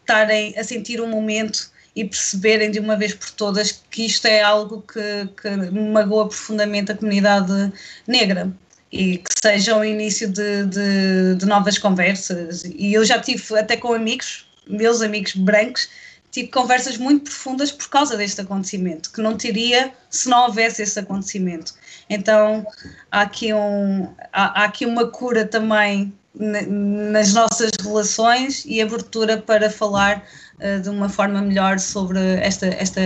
estarem 0.00 0.56
a 0.58 0.64
sentir 0.64 1.00
um 1.00 1.08
momento 1.08 1.72
e 1.96 2.04
perceberem 2.04 2.70
de 2.70 2.80
uma 2.80 2.96
vez 2.96 3.14
por 3.14 3.30
todas 3.30 3.84
que 3.90 4.06
isto 4.06 4.26
é 4.26 4.42
algo 4.42 4.82
que, 4.82 5.28
que 5.40 5.48
magoa 5.70 6.28
profundamente 6.28 6.90
a 6.90 6.96
comunidade 6.96 7.72
negra 8.06 8.52
e 8.90 9.18
que 9.18 9.30
seja 9.42 9.76
o 9.76 9.84
início 9.84 10.28
de, 10.28 10.66
de, 10.66 11.34
de 11.36 11.46
novas 11.46 11.78
conversas. 11.78 12.64
E 12.64 12.94
eu 12.94 13.04
já 13.04 13.20
tive 13.20 13.58
até 13.58 13.76
com 13.76 13.92
amigos, 13.92 14.46
meus 14.68 15.02
amigos 15.02 15.34
brancos, 15.34 15.88
tive 16.34 16.48
conversas 16.48 16.98
muito 16.98 17.30
profundas 17.30 17.70
por 17.70 17.88
causa 17.88 18.16
deste 18.16 18.40
acontecimento, 18.40 19.12
que 19.12 19.22
não 19.22 19.36
teria 19.36 19.92
se 20.10 20.28
não 20.28 20.46
houvesse 20.46 20.82
esse 20.82 20.98
acontecimento. 20.98 21.72
Então 22.10 22.66
há 23.08 23.20
aqui, 23.20 23.54
um, 23.54 24.08
há, 24.32 24.62
há 24.62 24.64
aqui 24.64 24.84
uma 24.84 25.06
cura 25.06 25.44
também 25.44 26.12
nas 26.34 27.32
nossas 27.32 27.70
relações 27.80 28.64
e 28.64 28.82
abertura 28.82 29.38
para 29.38 29.70
falar 29.70 30.26
uh, 30.58 30.80
de 30.82 30.88
uma 30.88 31.08
forma 31.08 31.40
melhor 31.40 31.78
sobre 31.78 32.18
esta, 32.18 32.66
esta, 32.66 33.00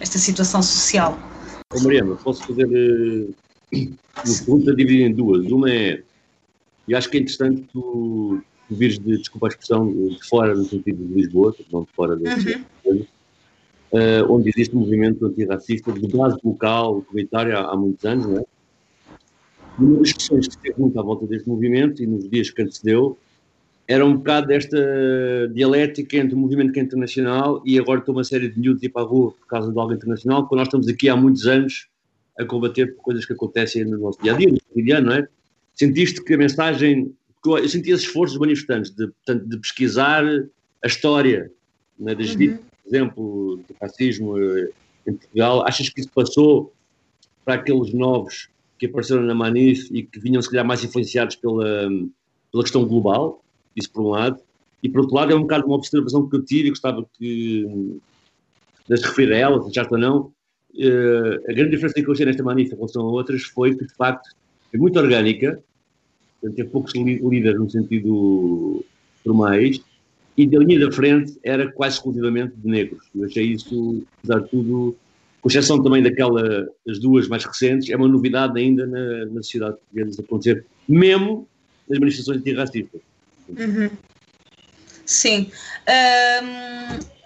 esta 0.00 0.18
situação 0.18 0.60
social. 0.60 1.16
Ô 1.72 1.80
Mariana, 1.80 2.16
posso 2.16 2.44
fazer 2.44 2.66
uh, 2.66 3.34
uma 3.72 4.36
pergunta 4.36 4.74
dividida 4.74 5.08
em 5.08 5.14
duas. 5.14 5.46
Uma 5.46 5.70
é, 5.70 6.02
e 6.88 6.94
acho 6.96 7.08
que 7.08 7.18
é 7.18 7.20
interessante 7.20 7.62
tu, 7.72 8.42
tu 8.68 8.74
vires 8.74 8.98
de, 8.98 9.18
desculpa 9.18 9.46
a 9.46 9.48
expressão, 9.48 9.90
de 9.90 10.28
fora 10.28 10.54
no 10.54 10.64
sentido 10.64 11.04
de 11.06 11.14
Lisboa, 11.14 11.54
não 11.72 11.82
de 11.82 11.92
fora 11.92 12.16
da 12.16 12.30
uhum. 12.30 13.06
uh, 13.92 14.32
onde 14.32 14.50
existe 14.50 14.76
um 14.76 14.80
movimento 14.80 15.24
antirracista 15.26 15.92
de 15.92 16.06
base 16.08 16.38
local, 16.44 17.02
comunitário 17.02 17.56
há, 17.56 17.72
há 17.72 17.76
muitos 17.76 18.04
anos, 18.04 18.26
não 18.26 18.38
é? 18.38 18.44
E 19.78 19.82
uma 19.82 19.98
das 19.98 20.12
questões 20.12 20.48
que 20.48 20.58
teve 20.58 20.80
muito 20.80 20.98
à 20.98 21.02
volta 21.02 21.26
deste 21.26 21.48
movimento 21.48 22.02
e 22.02 22.06
nos 22.06 22.28
dias 22.28 22.50
que 22.50 22.62
antecedeu 22.62 23.16
era 23.86 24.04
um 24.04 24.16
bocado 24.16 24.48
desta 24.48 24.76
dialética 25.54 26.18
entre 26.18 26.34
o 26.34 26.38
movimento 26.38 26.72
que 26.72 26.80
é 26.80 26.82
internacional 26.82 27.62
e 27.64 27.78
agora 27.78 28.00
estou 28.00 28.14
uma 28.14 28.24
série 28.24 28.48
de 28.48 28.60
miúdos 28.60 28.82
ir 28.82 28.90
para 28.90 29.02
a 29.02 29.04
rua 29.06 29.30
por 29.30 29.46
causa 29.46 29.72
de 29.72 29.78
algo 29.78 29.94
internacional, 29.94 30.46
quando 30.46 30.58
nós 30.58 30.68
estamos 30.68 30.88
aqui 30.88 31.08
há 31.08 31.16
muitos 31.16 31.46
anos 31.46 31.88
a 32.38 32.44
combater 32.44 32.94
coisas 32.96 33.24
que 33.24 33.32
acontecem 33.32 33.84
no 33.84 33.98
nosso 33.98 34.20
dia 34.22 34.34
a 34.34 34.36
dia, 34.36 34.48
no 34.48 34.60
cotidiano, 34.60 35.06
não 35.06 35.14
é? 35.14 35.28
Sentiste 35.74 36.22
que 36.22 36.34
a 36.34 36.38
mensagem. 36.38 37.14
Eu 37.56 37.68
senti 37.68 37.90
esse 37.90 38.04
esforço 38.04 38.34
dos 38.34 38.40
manifestantes 38.40 38.90
de, 38.90 39.06
de 39.06 39.58
pesquisar 39.58 40.24
a 40.82 40.86
história 40.86 41.50
né, 41.98 42.14
das 42.14 42.34
uhum. 42.34 42.56
por 42.56 42.88
exemplo, 42.88 43.56
do 43.56 43.76
racismo 43.80 44.38
eh, 44.38 44.70
em 45.06 45.14
Portugal. 45.14 45.66
Achas 45.66 45.88
que 45.88 46.00
isso 46.00 46.10
passou 46.14 46.72
para 47.44 47.54
aqueles 47.54 47.92
novos 47.92 48.48
que 48.78 48.86
apareceram 48.86 49.22
na 49.22 49.34
Manif 49.34 49.88
e 49.90 50.02
que 50.02 50.20
vinham, 50.20 50.40
se 50.40 50.50
calhar, 50.50 50.64
mais 50.64 50.84
influenciados 50.84 51.36
pela, 51.36 51.88
pela 52.52 52.62
questão 52.62 52.86
global, 52.86 53.42
isso 53.74 53.90
por 53.90 54.02
um 54.02 54.10
lado, 54.10 54.38
e 54.82 54.88
por 54.88 55.00
outro 55.00 55.16
lado 55.16 55.32
é 55.32 55.34
um 55.34 55.42
bocado 55.42 55.66
uma 55.66 55.74
observação 55.74 56.28
que 56.28 56.36
eu 56.36 56.44
tive 56.44 56.68
e 56.68 56.70
gostava 56.70 57.04
que 57.18 57.98
de 58.88 58.96
se 58.96 59.04
referir 59.04 59.34
a 59.34 59.36
ela, 59.36 59.62
se 59.62 59.74
já 59.74 59.86
ou 59.90 59.98
não, 59.98 60.20
uh, 60.20 61.50
a 61.50 61.52
grande 61.52 61.70
diferença 61.70 61.94
que 61.94 62.06
eu 62.06 62.12
achei 62.12 62.24
nesta 62.24 62.42
Manif 62.42 62.72
em 62.72 62.76
relação 62.76 63.02
a 63.02 63.10
outras 63.10 63.42
foi 63.42 63.74
que, 63.74 63.84
de 63.84 63.94
facto, 63.94 64.30
é 64.72 64.78
muito 64.78 64.98
orgânica, 64.98 65.62
teve 66.40 66.64
poucos 66.64 66.92
líderes 66.94 67.58
no 67.58 67.68
sentido 67.68 68.84
formais, 69.24 69.80
e 70.36 70.46
da 70.46 70.58
linha 70.60 70.86
da 70.86 70.92
frente 70.92 71.36
era 71.42 71.70
quase 71.72 71.96
exclusivamente 71.96 72.54
de 72.56 72.68
negros. 72.68 73.04
Eu 73.14 73.24
achei 73.24 73.44
isso, 73.44 74.04
apesar 74.18 74.40
de 74.40 74.48
tudo, 74.50 74.96
com 75.40 75.48
exceção 75.48 75.82
também 75.82 76.02
daquela, 76.02 76.68
das 76.86 76.98
duas 77.00 77.26
mais 77.26 77.44
recentes, 77.44 77.90
é 77.90 77.96
uma 77.96 78.06
novidade 78.06 78.58
ainda 78.58 78.86
na, 78.86 79.26
na 79.26 79.42
sociedade 79.42 79.76
portuguesa 79.78 80.22
acontecer, 80.22 80.64
mesmo 80.88 81.48
nas 81.88 81.98
manifestações 81.98 82.38
antirracistas. 82.38 83.00
Uhum. 83.48 83.90
Sim. 85.04 85.50
Um, 85.88 87.17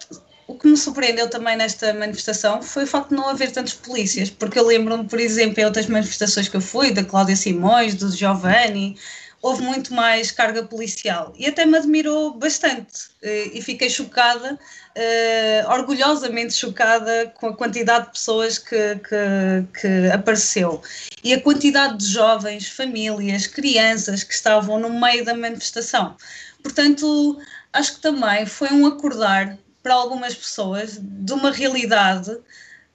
o 0.53 0.57
que 0.59 0.67
me 0.67 0.77
surpreendeu 0.77 1.27
também 1.27 1.57
nesta 1.57 1.93
manifestação 1.93 2.61
foi 2.61 2.83
o 2.83 2.87
facto 2.87 3.09
de 3.09 3.15
não 3.15 3.27
haver 3.27 3.51
tantos 3.51 3.73
polícias, 3.73 4.29
porque 4.29 4.59
eu 4.59 4.67
lembro-me, 4.67 5.05
por 5.05 5.19
exemplo, 5.19 5.59
em 5.59 5.65
outras 5.65 5.87
manifestações 5.87 6.47
que 6.47 6.55
eu 6.55 6.61
fui, 6.61 6.91
da 6.91 7.03
Cláudia 7.03 7.35
Simões, 7.35 7.95
do 7.95 8.11
Giovanni, 8.11 8.95
houve 9.41 9.63
muito 9.63 9.93
mais 9.93 10.31
carga 10.31 10.63
policial 10.63 11.33
e 11.37 11.47
até 11.47 11.65
me 11.65 11.77
admirou 11.77 12.35
bastante 12.35 13.09
eh, 13.21 13.49
e 13.53 13.61
fiquei 13.61 13.89
chocada, 13.89 14.53
uh, 14.53 15.71
orgulhosamente 15.71 16.53
chocada 16.53 17.33
com 17.35 17.47
a 17.47 17.57
quantidade 17.57 18.05
de 18.05 18.11
pessoas 18.11 18.57
que, 18.57 18.95
que, 18.95 19.81
que, 19.81 20.11
apareceu 20.13 20.81
e 21.23 21.33
a 21.33 21.41
quantidade 21.41 21.97
de 21.97 22.05
jovens, 22.05 22.69
famílias, 22.69 23.45
crianças 23.45 24.23
que 24.23 24.33
estavam 24.33 24.79
no 24.79 24.89
meio 24.89 25.25
da 25.25 25.33
manifestação. 25.33 26.15
Portanto, 26.61 27.37
acho 27.73 27.95
que 27.95 27.99
também 28.01 28.45
foi 28.45 28.69
um 28.69 28.85
acordar 28.85 29.57
para 29.83 29.93
algumas 29.93 30.33
pessoas 30.33 30.97
de 30.99 31.33
uma 31.33 31.51
realidade 31.51 32.35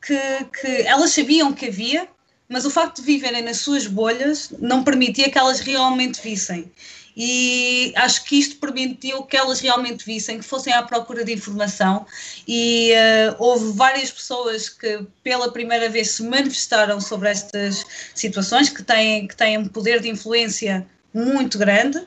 que, 0.00 0.18
que 0.60 0.82
elas 0.86 1.10
sabiam 1.10 1.52
que 1.52 1.66
havia, 1.66 2.08
mas 2.48 2.64
o 2.64 2.70
facto 2.70 2.96
de 2.96 3.02
viverem 3.02 3.42
nas 3.42 3.58
suas 3.58 3.86
bolhas 3.86 4.50
não 4.58 4.82
permitia 4.82 5.30
que 5.30 5.38
elas 5.38 5.60
realmente 5.60 6.20
vissem. 6.22 6.72
E 7.20 7.92
acho 7.96 8.24
que 8.24 8.38
isto 8.38 8.56
permitiu 8.56 9.24
que 9.24 9.36
elas 9.36 9.58
realmente 9.58 10.04
vissem, 10.06 10.38
que 10.38 10.44
fossem 10.44 10.72
à 10.72 10.84
procura 10.84 11.24
de 11.24 11.32
informação. 11.32 12.06
E 12.46 12.92
uh, 12.92 13.34
houve 13.40 13.72
várias 13.72 14.08
pessoas 14.08 14.68
que, 14.68 15.04
pela 15.24 15.50
primeira 15.52 15.88
vez, 15.88 16.10
se 16.12 16.22
manifestaram 16.22 17.00
sobre 17.00 17.28
estas 17.28 17.84
situações, 18.14 18.68
que 18.68 18.84
têm, 18.84 19.26
que 19.26 19.34
têm 19.34 19.58
um 19.58 19.66
poder 19.66 20.00
de 20.00 20.08
influência 20.08 20.86
muito 21.12 21.58
grande. 21.58 22.00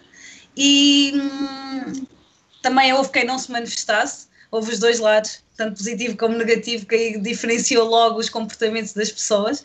E 0.55 1.11
hum, 1.13 2.07
também 2.61 2.93
houve 2.93 3.09
quem 3.09 3.25
não 3.25 3.37
se 3.37 3.51
manifestasse, 3.51 4.27
houve 4.51 4.73
os 4.73 4.79
dois 4.79 4.99
lados, 4.99 5.43
tanto 5.55 5.77
positivo 5.77 6.17
como 6.17 6.37
negativo, 6.37 6.85
que 6.85 7.17
diferenciou 7.17 7.87
logo 7.87 8.19
os 8.19 8.29
comportamentos 8.29 8.93
das 8.93 9.11
pessoas. 9.11 9.63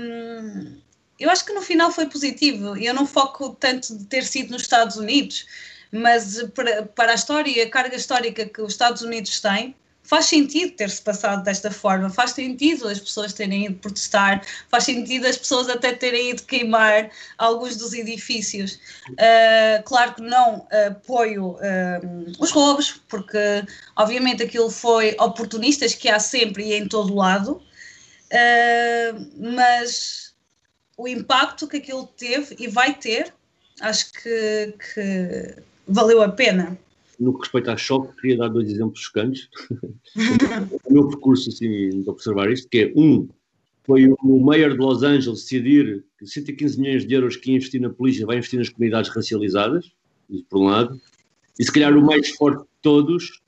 Um, 0.00 0.76
eu 1.18 1.28
acho 1.28 1.44
que 1.44 1.52
no 1.52 1.60
final 1.60 1.90
foi 1.90 2.06
positivo. 2.06 2.76
Eu 2.76 2.94
não 2.94 3.06
foco 3.06 3.50
tanto 3.58 3.96
de 3.96 4.04
ter 4.04 4.24
sido 4.24 4.52
nos 4.52 4.62
Estados 4.62 4.96
Unidos, 4.96 5.46
mas 5.90 6.42
para, 6.54 6.84
para 6.84 7.12
a 7.12 7.14
história 7.14 7.64
a 7.64 7.70
carga 7.70 7.96
histórica 7.96 8.46
que 8.46 8.62
os 8.62 8.72
Estados 8.72 9.02
Unidos 9.02 9.40
têm, 9.40 9.74
faz 10.06 10.26
sentido 10.26 10.72
ter-se 10.72 11.02
passado 11.02 11.42
desta 11.42 11.70
forma, 11.70 12.08
faz 12.08 12.30
sentido 12.30 12.88
as 12.88 13.00
pessoas 13.00 13.32
terem 13.32 13.66
ido 13.66 13.74
protestar, 13.76 14.42
faz 14.68 14.84
sentido 14.84 15.26
as 15.26 15.36
pessoas 15.36 15.68
até 15.68 15.92
terem 15.92 16.30
ido 16.30 16.42
queimar 16.44 17.10
alguns 17.36 17.76
dos 17.76 17.92
edifícios. 17.92 18.78
Uh, 19.10 19.82
claro 19.84 20.14
que 20.14 20.22
não 20.22 20.66
apoio 20.86 21.50
uh, 21.50 22.32
os 22.38 22.50
roubos, 22.52 23.02
porque 23.08 23.64
obviamente 23.96 24.42
aquilo 24.42 24.70
foi 24.70 25.16
oportunistas 25.18 25.94
que 25.94 26.08
há 26.08 26.20
sempre 26.20 26.64
e 26.64 26.74
em 26.74 26.86
todo 26.86 27.14
lado, 27.14 27.60
uh, 28.32 29.30
mas 29.36 30.34
o 30.96 31.08
impacto 31.08 31.66
que 31.66 31.78
aquilo 31.78 32.06
teve 32.06 32.56
e 32.58 32.68
vai 32.68 32.94
ter, 32.94 33.34
acho 33.80 34.12
que, 34.12 34.74
que 34.94 35.56
valeu 35.86 36.22
a 36.22 36.28
pena 36.28 36.78
no 37.18 37.32
que 37.32 37.40
respeita 37.40 37.72
a 37.72 37.76
choque, 37.76 38.14
queria 38.20 38.38
dar 38.38 38.48
dois 38.48 38.70
exemplos 38.70 39.00
chocantes. 39.00 39.48
o 40.84 40.92
meu 40.92 41.08
percurso, 41.08 41.48
assim, 41.48 42.02
de 42.02 42.08
observar 42.08 42.50
isto, 42.50 42.68
que 42.68 42.78
é, 42.78 42.92
um, 42.96 43.28
foi 43.84 44.08
o 44.08 44.40
Mayor 44.40 44.72
de 44.72 44.78
Los 44.78 45.02
Angeles 45.02 45.42
decidir 45.42 46.04
que 46.18 46.26
115 46.26 46.80
milhões 46.80 47.06
de 47.06 47.14
euros 47.14 47.36
que 47.36 47.50
ia 47.50 47.56
investir 47.56 47.80
na 47.80 47.90
polícia 47.90 48.26
vai 48.26 48.36
investir 48.36 48.58
nas 48.58 48.68
comunidades 48.68 49.10
racializadas, 49.10 49.92
isso 50.28 50.44
por 50.50 50.60
um 50.60 50.64
lado, 50.64 51.00
e 51.58 51.64
se 51.64 51.72
calhar 51.72 51.96
o 51.96 52.04
mais 52.04 52.30
forte 52.30 52.62
de 52.62 52.68
todos 52.82 53.40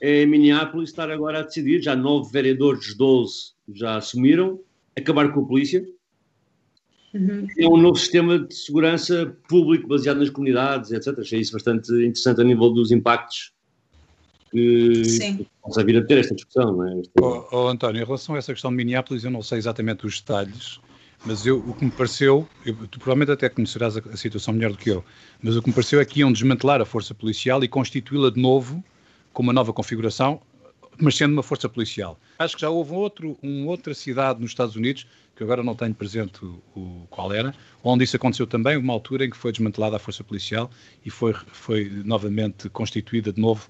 é 0.00 0.24
Minneapolis 0.26 0.90
estar 0.90 1.10
agora 1.10 1.40
a 1.40 1.42
decidir, 1.42 1.82
já 1.82 1.94
nove 1.94 2.32
vereadores 2.32 2.86
dos 2.86 2.96
12 2.96 3.52
já 3.74 3.96
assumiram, 3.96 4.60
acabar 4.96 5.32
com 5.32 5.40
a 5.40 5.46
polícia, 5.46 5.84
Uhum. 7.14 7.46
É 7.58 7.66
um 7.68 7.76
novo 7.76 7.98
sistema 7.98 8.38
de 8.38 8.54
segurança 8.54 9.36
público 9.48 9.86
baseado 9.86 10.18
nas 10.18 10.30
comunidades, 10.30 10.92
etc. 10.92 11.18
Achei 11.18 11.40
isso 11.40 11.52
bastante 11.52 11.92
interessante 11.92 12.40
a 12.40 12.44
nível 12.44 12.70
dos 12.70 12.90
impactos 12.90 13.52
que 14.50 15.04
Sim. 15.04 15.46
possa 15.62 15.82
vir 15.84 15.96
a 15.96 16.04
ter 16.04 16.18
esta 16.18 16.34
discussão. 16.34 16.76
Não 16.76 16.88
é? 16.88 17.02
Oh, 17.20 17.44
oh, 17.52 17.68
António, 17.68 18.02
em 18.02 18.04
relação 18.04 18.34
a 18.34 18.38
essa 18.38 18.52
questão 18.52 18.70
de 18.70 18.76
Minneapolis, 18.76 19.24
eu 19.24 19.30
não 19.30 19.42
sei 19.42 19.58
exatamente 19.58 20.06
os 20.06 20.20
detalhes, 20.20 20.78
mas 21.24 21.46
eu, 21.46 21.58
o 21.58 21.74
que 21.74 21.84
me 21.84 21.90
pareceu, 21.90 22.46
eu, 22.64 22.74
tu 22.88 22.98
provavelmente 22.98 23.32
até 23.32 23.48
conhecerás 23.48 23.96
a, 23.96 24.00
a, 24.00 24.16
situação 24.16 24.52
melhor 24.52 24.72
do 24.72 24.78
que 24.78 24.90
eu, 24.90 25.04
mas 25.42 25.56
o 25.56 25.62
que 25.62 25.68
me 25.68 25.74
pareceu 25.74 26.00
é 26.00 26.04
que 26.04 26.20
iam 26.20 26.30
desmantelar 26.32 26.80
a 26.80 26.84
força 26.84 27.14
policial 27.14 27.64
e 27.64 27.68
constituí-la 27.68 28.30
de 28.30 28.40
novo 28.40 28.84
com 29.32 29.42
uma 29.42 29.52
nova 29.52 29.72
configuração, 29.72 30.40
mas 30.98 31.16
sendo 31.16 31.32
uma 31.32 31.42
força 31.42 31.68
policial. 31.68 32.18
Acho 32.38 32.54
que 32.54 32.60
já 32.60 32.68
houve 32.68 32.92
outro, 32.92 33.38
uma 33.42 33.70
outra 33.70 33.94
cidade 33.94 34.40
nos 34.40 34.50
Estados 34.50 34.76
Unidos 34.76 35.06
que 35.34 35.42
agora 35.42 35.62
não 35.62 35.74
tenho 35.74 35.94
presente 35.94 36.44
o, 36.44 36.62
o, 36.76 37.06
qual 37.08 37.32
era, 37.32 37.54
onde 37.82 38.04
isso 38.04 38.16
aconteceu 38.16 38.46
também, 38.46 38.76
uma 38.76 38.92
altura 38.92 39.24
em 39.24 39.30
que 39.30 39.36
foi 39.36 39.52
desmantelada 39.52 39.96
a 39.96 39.98
força 39.98 40.22
policial 40.22 40.70
e 41.04 41.10
foi, 41.10 41.34
foi 41.52 41.90
novamente 42.04 42.68
constituída 42.68 43.32
de 43.32 43.40
novo 43.40 43.68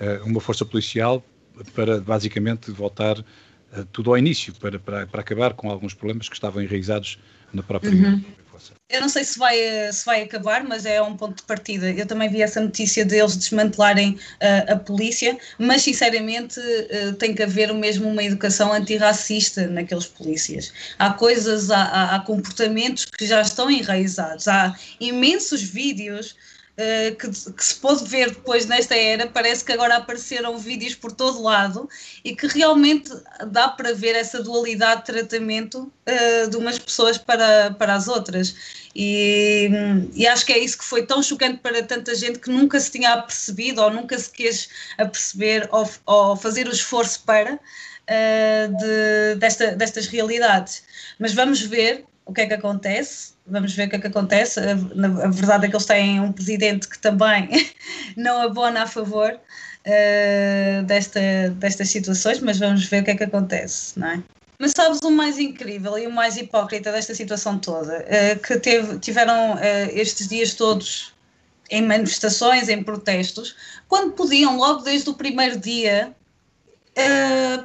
uh, 0.00 0.26
uma 0.26 0.40
força 0.40 0.64
policial 0.64 1.22
para 1.74 2.00
basicamente 2.00 2.70
voltar 2.70 3.22
eh, 3.72 3.84
tudo 3.92 4.10
ao 4.10 4.18
início, 4.18 4.54
para, 4.54 4.78
para, 4.78 5.06
para 5.06 5.20
acabar 5.20 5.54
com 5.54 5.70
alguns 5.70 5.94
problemas 5.94 6.28
que 6.28 6.34
estavam 6.34 6.62
enraizados 6.62 7.18
na 7.52 7.62
própria 7.62 7.92
Uhum. 7.92 8.22
Eu 8.88 9.00
não 9.00 9.08
sei 9.08 9.24
se 9.24 9.38
vai, 9.38 9.58
eh, 9.58 9.90
se 9.92 10.04
vai 10.04 10.22
acabar, 10.22 10.62
mas 10.64 10.84
é 10.84 11.00
um 11.00 11.16
ponto 11.16 11.36
de 11.38 11.42
partida. 11.44 11.90
Eu 11.90 12.06
também 12.06 12.28
vi 12.28 12.42
essa 12.42 12.60
notícia 12.60 13.04
deles 13.04 13.34
desmantelarem 13.36 14.18
eh, 14.40 14.66
a 14.72 14.76
polícia, 14.76 15.38
mas 15.58 15.82
sinceramente 15.82 16.60
eh, 16.90 17.12
tem 17.18 17.34
que 17.34 17.42
haver 17.42 17.72
mesmo 17.72 18.08
uma 18.08 18.22
educação 18.22 18.72
antirracista 18.72 19.66
naqueles 19.66 20.06
polícias. 20.06 20.72
Há 20.98 21.14
coisas, 21.14 21.70
há- 21.70 22.14
há 22.14 22.20
comportamentos 22.20 23.06
que 23.06 23.26
já 23.26 23.40
estão 23.40 23.70
enraizados. 23.70 24.46
Há 24.46 24.76
imensos 25.00 25.62
vídeos 25.62 26.36
eh, 26.76 27.12
que, 27.12 27.28
que 27.28 27.64
se 27.64 27.74
pôde 27.76 28.04
ver 28.08 28.30
depois 28.30 28.66
nesta 28.66 28.96
era, 28.96 29.26
parece 29.26 29.64
que 29.64 29.72
agora 29.72 29.96
apareceram 29.96 30.56
vídeos 30.58 30.94
por 30.94 31.12
todo 31.12 31.42
lado 31.42 31.88
e 32.24 32.34
que 32.34 32.46
realmente 32.46 33.10
dá 33.48 33.68
para 33.68 33.92
ver 33.94 34.14
essa 34.16 34.42
dualidade 34.42 35.00
de 35.02 35.06
tratamento 35.06 35.92
eh, 36.06 36.46
de 36.46 36.56
umas 36.56 36.78
pessoas 36.78 37.18
para, 37.18 37.72
para 37.72 37.94
as 37.94 38.08
outras. 38.08 38.54
E, 38.94 39.70
e 40.14 40.26
acho 40.26 40.44
que 40.46 40.52
é 40.52 40.58
isso 40.58 40.78
que 40.78 40.84
foi 40.84 41.06
tão 41.06 41.22
chocante 41.22 41.58
para 41.58 41.82
tanta 41.82 42.14
gente 42.14 42.38
que 42.38 42.50
nunca 42.50 42.78
se 42.80 42.90
tinha 42.90 43.12
apercebido 43.14 43.80
ou 43.82 43.90
nunca 43.90 44.18
se 44.18 44.30
quis 44.30 44.68
aperceber 44.98 45.68
ou, 45.70 45.88
ou 46.06 46.36
fazer 46.36 46.66
o 46.68 46.72
esforço 46.72 47.22
para 47.24 47.58
eh, 48.06 48.68
de- 48.68 49.36
desta- 49.38 49.74
destas 49.76 50.06
realidades. 50.06 50.82
Mas 51.18 51.32
vamos 51.34 51.60
ver 51.62 52.04
o 52.24 52.32
que 52.32 52.42
é 52.42 52.46
que 52.46 52.54
acontece. 52.54 53.31
Vamos 53.46 53.74
ver 53.74 53.86
o 53.86 53.90
que 53.90 53.96
é 53.96 54.00
que 54.00 54.06
acontece. 54.06 54.60
A, 54.60 54.72
a 54.72 55.28
verdade 55.30 55.66
é 55.66 55.68
que 55.68 55.74
eles 55.76 55.86
têm 55.86 56.20
um 56.20 56.32
presidente 56.32 56.88
que 56.88 56.98
também 56.98 57.48
não 58.16 58.40
abona 58.40 58.82
a 58.84 58.86
favor 58.86 59.38
eh, 59.84 60.82
desta, 60.86 61.20
destas 61.56 61.88
situações, 61.88 62.40
mas 62.40 62.58
vamos 62.58 62.84
ver 62.86 63.02
o 63.02 63.04
que 63.04 63.10
é 63.10 63.16
que 63.16 63.24
acontece, 63.24 63.98
não 63.98 64.08
é? 64.08 64.22
Mas 64.60 64.72
sabes 64.76 65.00
o 65.02 65.10
mais 65.10 65.38
incrível 65.40 65.98
e 65.98 66.06
o 66.06 66.12
mais 66.12 66.36
hipócrita 66.36 66.92
desta 66.92 67.14
situação 67.16 67.58
toda? 67.58 68.04
Eh, 68.06 68.36
que 68.36 68.58
teve- 68.60 68.98
tiveram 69.00 69.58
eh, 69.58 69.90
estes 69.92 70.28
dias 70.28 70.54
todos 70.54 71.12
em 71.68 71.82
manifestações, 71.82 72.68
em 72.68 72.82
protestos, 72.84 73.56
quando 73.88 74.12
podiam, 74.12 74.56
logo 74.56 74.82
desde 74.82 75.10
o 75.10 75.14
primeiro 75.14 75.58
dia, 75.58 76.14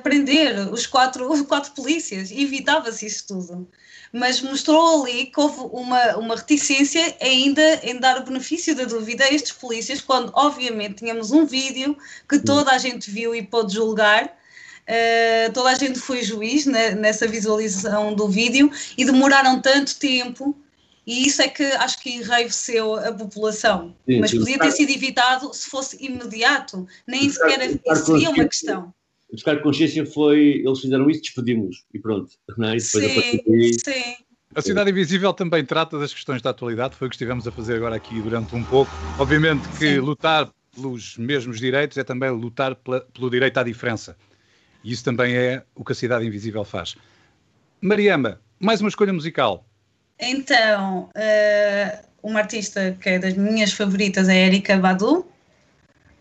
prender 0.03 0.71
os 0.71 0.85
quatro, 0.87 1.27
quatro 1.45 1.71
polícias. 1.73 2.31
Evitava-se 2.31 3.05
isso 3.05 3.27
tudo. 3.27 3.67
Mas 4.11 4.41
mostrou 4.41 5.03
ali 5.03 5.25
que 5.25 5.39
houve 5.39 5.59
uma, 5.71 6.17
uma 6.17 6.35
reticência 6.35 7.15
ainda 7.21 7.81
em 7.83 7.99
dar 7.99 8.19
o 8.19 8.23
benefício 8.23 8.75
da 8.75 8.85
dúvida 8.85 9.25
a 9.25 9.33
estes 9.33 9.51
polícias, 9.51 10.01
quando 10.01 10.31
obviamente 10.33 10.95
tínhamos 10.95 11.31
um 11.31 11.45
vídeo 11.45 11.97
que 12.27 12.39
toda 12.39 12.71
a 12.71 12.77
gente 12.77 13.11
viu 13.11 13.35
e 13.35 13.41
pôde 13.41 13.73
julgar. 13.73 14.35
Uh, 14.87 15.51
toda 15.51 15.69
a 15.69 15.75
gente 15.75 15.99
foi 15.99 16.23
juiz 16.23 16.65
ne- 16.65 16.91
nessa 16.91 17.27
visualização 17.27 18.15
do 18.15 18.29
vídeo 18.29 18.71
e 18.97 19.03
demoraram 19.03 19.61
tanto 19.61 19.97
tempo 19.97 20.55
e 21.07 21.25
isso 21.25 21.41
é 21.41 21.47
que 21.47 21.63
acho 21.63 22.01
que 22.01 22.15
enraiveceu 22.15 22.95
a 22.95 23.13
população. 23.13 23.95
Sim, 24.05 24.19
Mas 24.19 24.33
podia 24.33 24.59
ter 24.59 24.71
sido 24.71 24.91
evitado 24.91 25.53
se 25.53 25.69
fosse 25.69 25.97
imediato, 26.03 26.85
nem 27.07 27.29
sequer 27.29 27.79
seria 27.95 28.29
uma 28.29 28.45
questão. 28.45 28.93
Buscar 29.37 29.61
consciência 29.61 30.03
foi, 30.03 30.63
eles 30.65 30.79
fizeram 30.79 31.07
isso, 31.11 31.21
despedimos 31.21 31.85
e 31.93 31.99
pronto. 31.99 32.31
Não 32.57 32.69
é? 32.69 32.77
E 32.77 32.79
Sim, 32.81 33.01
daí, 33.13 33.71
sim. 33.85 34.15
A 34.55 34.61
Cidade 34.63 34.89
Invisível 34.89 35.31
também 35.31 35.63
trata 35.63 35.99
das 35.99 36.11
questões 36.11 36.41
da 36.41 36.49
atualidade, 36.49 36.95
foi 36.95 37.05
o 37.05 37.09
que 37.11 37.15
estivemos 37.15 37.47
a 37.47 37.51
fazer 37.51 37.75
agora 37.75 37.95
aqui 37.95 38.19
durante 38.19 38.55
um 38.55 38.65
pouco. 38.65 38.97
Obviamente 39.15 39.69
que 39.69 39.77
Sim. 39.77 39.99
lutar 39.99 40.49
pelos 40.73 41.17
mesmos 41.17 41.59
direitos 41.59 41.95
é 41.99 42.03
também 42.03 42.31
lutar 42.31 42.73
pela- 42.73 43.01
pelo 43.01 43.29
direito 43.29 43.59
à 43.59 43.63
diferença. 43.63 44.17
E 44.83 44.91
isso 44.91 45.03
também 45.03 45.35
é 45.37 45.63
o 45.75 45.85
que 45.85 45.91
a 45.91 45.95
Cidade 45.95 46.25
Invisível 46.25 46.65
faz. 46.65 46.95
Mariama, 47.79 48.41
mais 48.59 48.81
uma 48.81 48.89
escolha 48.89 49.13
musical. 49.13 49.69
Então, 50.19 51.11
eh, 51.13 52.03
uma 52.23 52.39
artista 52.39 52.97
que 52.99 53.09
é 53.09 53.19
das 53.19 53.35
minhas 53.35 53.71
favoritas 53.71 54.27
é 54.29 54.47
Erika 54.47 54.75
Badu, 54.77 55.27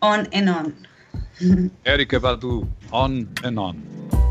On 0.02 0.18
and 0.34 0.50
On. 0.52 0.72
Erika 1.84 2.18
Badu, 2.18 2.68
On 2.92 3.28
and 3.42 3.58
On. 3.58 4.25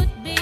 Would 0.00 0.24
be 0.24 0.39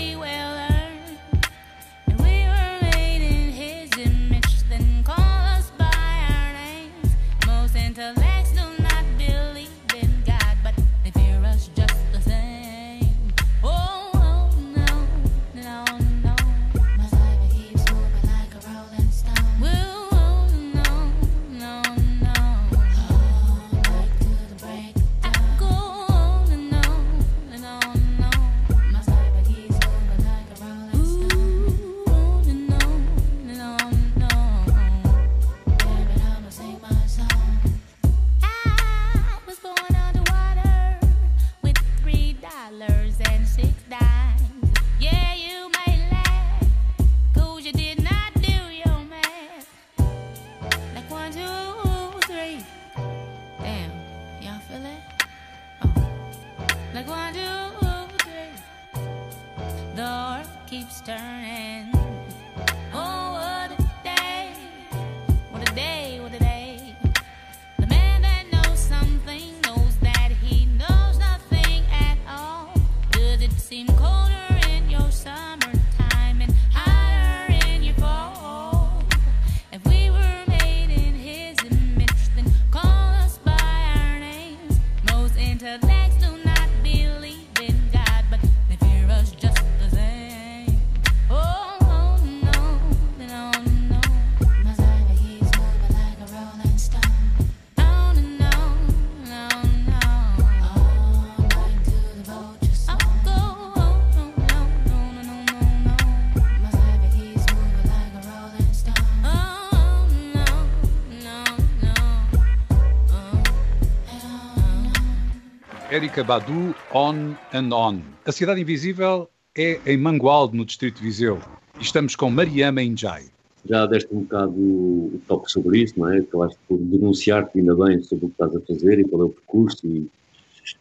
Erika 116.08 116.24
Badu, 116.24 116.74
On 116.94 117.34
and 117.52 117.70
On. 117.70 118.00
A 118.24 118.32
Cidade 118.32 118.62
Invisível 118.62 119.28
é 119.54 119.78
em 119.84 119.98
Mangualde, 119.98 120.56
no 120.56 120.64
Distrito 120.64 120.96
de 120.96 121.02
Viseu. 121.02 121.38
E 121.78 121.82
estamos 121.82 122.16
com 122.16 122.30
Mariama 122.30 122.82
Injai. 122.82 123.24
já 123.68 123.84
deste 123.84 124.08
um 124.14 124.20
bocado 124.20 124.54
o 124.56 125.20
toque 125.28 125.52
sobre 125.52 125.80
isso, 125.80 126.00
não 126.00 126.10
é? 126.10 126.20
Acabaste 126.20 126.58
por 126.66 126.78
denunciar-te 126.78 127.58
ainda 127.58 127.74
bem 127.74 128.02
sobre 128.02 128.24
o 128.24 128.28
que 128.28 128.42
estás 128.42 128.56
a 128.56 128.60
fazer 128.62 129.00
e 129.00 129.04
qual 129.04 129.20
é 129.20 129.24
o 129.26 129.28
percurso 129.28 129.86
e, 129.86 130.08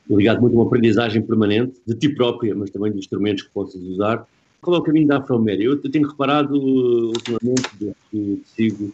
ligado 0.09 0.39
muito 0.39 0.53
a 0.53 0.61
uma 0.61 0.67
aprendizagem 0.67 1.21
permanente 1.21 1.73
de 1.85 1.95
ti 1.95 2.07
própria, 2.07 2.55
mas 2.55 2.69
também 2.69 2.93
de 2.93 2.99
instrumentos 2.99 3.43
que 3.43 3.49
possas 3.49 3.81
usar. 3.81 4.25
Qual 4.61 4.77
é 4.77 4.79
o 4.79 4.83
caminho 4.83 5.07
da 5.07 5.17
Afromédia? 5.17 5.65
Eu, 5.65 5.81
tenho 5.81 6.07
reparado 6.07 6.55
uh, 6.55 7.07
ultimamente, 7.07 7.69
desde 7.77 7.97
que 8.09 8.41
sigo, 8.45 8.93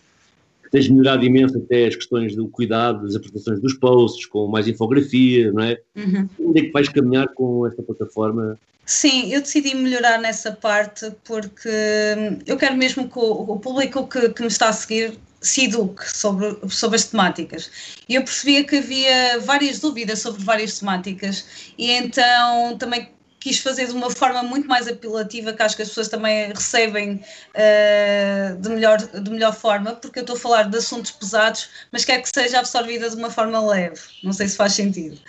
tens 0.73 0.89
melhorado 0.89 1.23
imenso 1.23 1.55
até 1.59 1.85
as 1.85 1.95
questões 1.95 2.35
do 2.35 2.47
cuidado 2.47 3.03
das 3.03 3.15
apresentações 3.15 3.61
dos 3.61 3.75
posts, 3.75 4.25
com 4.25 4.47
mais 4.47 4.67
infografia, 4.67 5.51
não 5.53 5.63
é? 5.63 5.79
Uhum. 5.95 6.27
Onde 6.39 6.59
é 6.61 6.63
que 6.63 6.71
vais 6.71 6.89
caminhar 6.89 7.27
com 7.35 7.67
esta 7.67 7.83
plataforma? 7.83 8.59
Sim, 8.83 9.31
eu 9.31 9.39
decidi 9.39 9.75
melhorar 9.75 10.19
nessa 10.19 10.51
parte 10.51 11.11
porque 11.23 11.69
hum, 11.69 12.39
eu 12.47 12.57
quero 12.57 12.75
mesmo 12.75 13.07
que 13.07 13.19
o, 13.19 13.53
o 13.53 13.59
público 13.59 14.07
que, 14.07 14.29
que 14.29 14.41
me 14.41 14.47
está 14.47 14.69
a 14.69 14.73
seguir 14.73 15.13
se 15.39 15.65
eduque 15.65 16.09
sobre, 16.09 16.57
sobre 16.67 16.95
as 16.95 17.05
temáticas. 17.05 17.69
E 18.09 18.15
eu 18.15 18.23
percebia 18.23 18.63
que 18.63 18.77
havia 18.77 19.39
várias 19.41 19.79
dúvidas 19.79 20.19
sobre 20.19 20.43
várias 20.43 20.79
temáticas 20.79 21.45
e 21.77 21.91
então 21.91 22.77
também 22.79 23.09
quis 23.43 23.59
fazer 23.59 23.87
de 23.87 23.91
uma 23.91 24.09
forma 24.09 24.41
muito 24.41 24.69
mais 24.69 24.87
apelativa 24.87 25.51
que 25.51 25.61
acho 25.61 25.75
que 25.75 25.81
as 25.81 25.89
pessoas 25.89 26.07
também 26.07 26.47
recebem 26.47 27.15
uh, 27.15 28.55
de, 28.57 28.69
melhor, 28.69 28.97
de 28.97 29.29
melhor 29.29 29.53
forma, 29.53 29.91
porque 29.95 30.19
eu 30.19 30.21
estou 30.21 30.37
a 30.37 30.39
falar 30.39 30.63
de 30.69 30.77
assuntos 30.77 31.11
pesados, 31.11 31.67
mas 31.91 32.05
quero 32.05 32.23
que 32.23 32.29
seja 32.33 32.59
absorvida 32.59 33.09
de 33.09 33.17
uma 33.17 33.29
forma 33.29 33.59
leve, 33.59 33.99
não 34.23 34.31
sei 34.31 34.47
se 34.47 34.55
faz 34.55 34.71
sentido. 34.73 35.19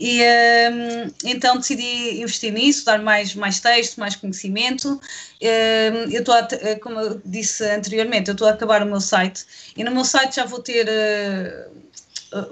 E 0.00 0.22
uh, 0.22 1.14
então 1.22 1.58
decidi 1.58 2.22
investir 2.22 2.54
nisso, 2.54 2.86
dar 2.86 3.00
mais, 3.00 3.34
mais 3.34 3.60
texto, 3.60 4.00
mais 4.00 4.16
conhecimento. 4.16 4.94
Uh, 5.42 6.10
eu 6.10 6.20
estou, 6.20 6.34
como 6.80 6.98
eu 6.98 7.20
disse 7.22 7.62
anteriormente, 7.68 8.28
eu 8.28 8.32
estou 8.32 8.48
a 8.48 8.52
acabar 8.52 8.82
o 8.82 8.86
meu 8.86 9.00
site 9.00 9.44
e 9.76 9.84
no 9.84 9.90
meu 9.90 10.06
site 10.06 10.36
já 10.36 10.46
vou 10.46 10.60
ter 10.60 10.88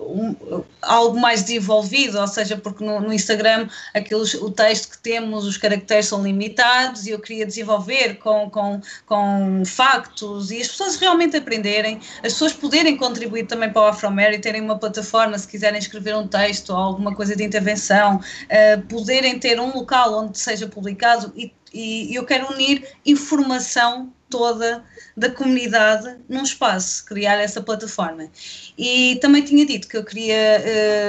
um, 0.01 0.62
algo 0.81 1.18
mais 1.18 1.43
desenvolvido, 1.43 2.18
ou 2.18 2.27
seja, 2.27 2.57
porque 2.57 2.85
no, 2.85 3.01
no 3.01 3.12
Instagram 3.12 3.68
aqueles, 3.95 4.35
o 4.35 4.51
texto 4.51 4.91
que 4.91 4.99
temos, 4.99 5.45
os 5.45 5.57
caracteres 5.57 6.07
são 6.07 6.22
limitados 6.22 7.07
e 7.07 7.11
eu 7.11 7.18
queria 7.18 7.47
desenvolver 7.47 8.14
com, 8.14 8.49
com, 8.51 8.81
com 9.07 9.62
factos 9.66 10.51
e 10.51 10.61
as 10.61 10.68
pessoas 10.68 10.97
realmente 10.97 11.37
aprenderem, 11.37 12.01
as 12.18 12.33
pessoas 12.33 12.53
poderem 12.53 12.97
contribuir 12.97 13.47
também 13.47 13.70
para 13.70 13.83
o 13.83 13.87
Afromer 13.87 14.33
e 14.33 14.39
terem 14.39 14.62
uma 14.62 14.79
plataforma 14.79 15.39
se 15.39 15.47
quiserem 15.47 15.79
escrever 15.79 16.16
um 16.16 16.27
texto 16.27 16.70
ou 16.70 16.77
alguma 16.77 17.14
coisa 17.14 17.37
de 17.37 17.45
intervenção, 17.45 18.16
uh, 18.16 18.83
poderem 18.89 19.39
ter 19.39 19.61
um 19.61 19.74
local 19.74 20.14
onde 20.20 20.39
seja 20.39 20.66
publicado 20.66 21.33
e, 21.37 21.53
e 21.72 22.14
eu 22.14 22.24
quero 22.24 22.53
unir 22.53 22.87
informação 23.05 24.12
toda 24.29 24.85
da 25.16 25.31
comunidade 25.31 26.16
num 26.29 26.43
espaço, 26.43 27.05
criar 27.05 27.37
essa 27.37 27.61
plataforma. 27.61 28.29
E 28.77 29.16
também 29.20 29.43
tinha 29.43 29.64
dito 29.64 29.89
que 29.89 29.97
eu 29.97 30.05
queria, 30.05 30.62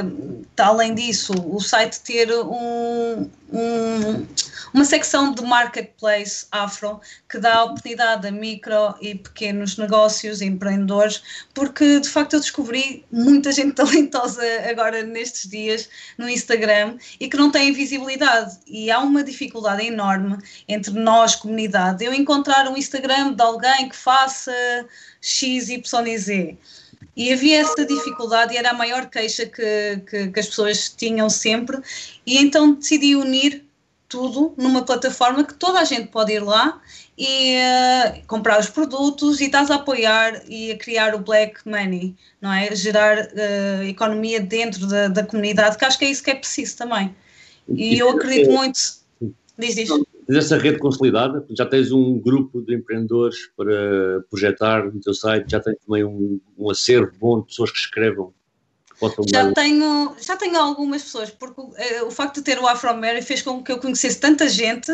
uh, 0.03 0.45
além 0.57 0.93
disso, 0.95 1.34
o 1.34 1.59
site 1.59 1.99
ter 2.01 2.32
um, 2.32 3.30
um, 3.51 4.26
uma 4.78 4.86
secção 4.86 5.34
de 5.34 5.41
marketplace 5.41 6.45
afro 6.51 7.01
que 7.28 7.39
dá 7.39 7.63
oportunidade 7.63 8.28
a 8.28 8.32
micro 8.32 8.93
e 9.01 9.15
pequenos 9.15 9.75
negócios, 9.75 10.39
empreendedores, 10.39 11.23
porque 11.51 11.99
de 11.99 12.07
facto 12.07 12.34
eu 12.34 12.39
descobri 12.39 13.03
muita 13.11 13.51
gente 13.51 13.73
talentosa 13.82 14.43
agora 14.69 15.01
nestes 15.01 15.49
dias 15.49 15.89
no 16.15 16.30
Instagram 16.30 16.99
e 17.19 17.28
que 17.28 17.36
não 17.36 17.49
tem 17.49 17.73
visibilidade. 17.73 18.59
E 18.67 18.91
há 18.91 18.99
uma 18.99 19.23
dificuldade 19.23 19.84
enorme 19.84 20.38
entre 20.67 20.93
nós, 20.93 21.36
comunidade, 21.36 22.05
eu 22.05 22.13
encontrar 22.13 22.69
um 22.69 22.78
Instagram 22.78 23.34
de 23.34 23.41
alguém 23.41 23.89
que 23.89 23.95
faça 23.95 24.53
X, 25.19 25.69
Y 25.69 26.07
e 26.07 26.17
Z. 26.19 26.57
E 27.15 27.34
havia 27.34 27.61
essa 27.61 27.84
dificuldade 27.84 28.53
e 28.53 28.57
era 28.57 28.69
a 28.69 28.73
maior 28.75 29.09
queixa 29.09 29.47
que, 29.47 30.03
que, 30.07 30.28
que 30.28 30.39
as 30.39 30.45
pessoas 30.45 30.88
tinham 30.95 31.32
sempre. 31.32 31.80
E 32.28 32.38
então 32.38 32.75
decidi 32.75 33.15
unir 33.15 33.66
tudo 34.10 34.53
numa 34.58 34.84
plataforma 34.84 35.43
que 35.43 35.53
toda 35.53 35.80
a 35.80 35.84
gente 35.84 36.08
pode 36.08 36.32
ir 36.32 36.39
lá 36.39 36.82
e 37.18 37.55
uh, 37.58 38.28
comprar 38.28 38.60
os 38.60 38.70
produtos 38.70 39.41
e 39.41 39.45
estás 39.45 39.70
a 39.70 39.76
apoiar 39.76 40.43
e 40.47 40.72
a 40.72 40.78
criar 40.78 41.16
o 41.16 41.20
black 41.20 41.60
money, 41.66 42.16
não 42.41 42.51
é? 42.51 42.74
Gerar 42.76 43.18
uh, 43.18 43.84
economia 43.84 44.39
dentro 44.39 44.88
da, 44.88 45.08
da 45.08 45.26
comunidade, 45.26 45.78
que 45.78 45.86
acho 45.86 45.97
que 45.97 46.05
é 46.05 46.10
isso 46.10 46.24
que 46.24 46.32
é 46.32 46.36
preciso 46.36 46.78
também. 46.78 47.16
E 47.70 47.99
eu 47.99 48.10
acredito 48.10 48.51
muito. 48.51 48.80
Diz, 49.58 49.76
diz. 49.76 49.89
Tens 50.28 50.38
essa 50.38 50.58
rede 50.58 50.78
consolidada? 50.78 51.45
Já 51.51 51.66
tens 51.66 51.91
um 51.91 52.20
grupo 52.20 52.62
de 52.62 52.76
empreendedores 52.76 53.49
para 53.55 54.22
projetar 54.30 54.86
no 54.86 54.99
teu 54.99 55.14
site? 55.14 55.49
Já 55.49 55.60
tens 55.60 55.78
também 55.86 56.03
um, 56.03 56.39
um 56.58 56.70
acervo 56.70 57.12
bom 57.20 57.39
de 57.39 57.47
pessoas 57.47 57.72
que 57.72 57.80
escrevam? 57.80 58.34
Já 59.28 59.54
tenho, 59.54 60.16
já 60.20 60.36
tenho 60.36 60.58
algumas 60.58 61.04
pessoas, 61.04 61.30
porque 61.30 61.62
uh, 61.62 62.08
o 62.08 62.12
facto 62.12 62.36
de 62.36 62.41
ter 62.41 62.60
o 62.60 62.68
Afro-Mary 62.68 63.22
fez 63.22 63.41
com 63.41 63.64
que 63.64 63.72
eu 63.72 63.80
conhecesse 63.80 64.20
tanta 64.20 64.50
gente 64.50 64.91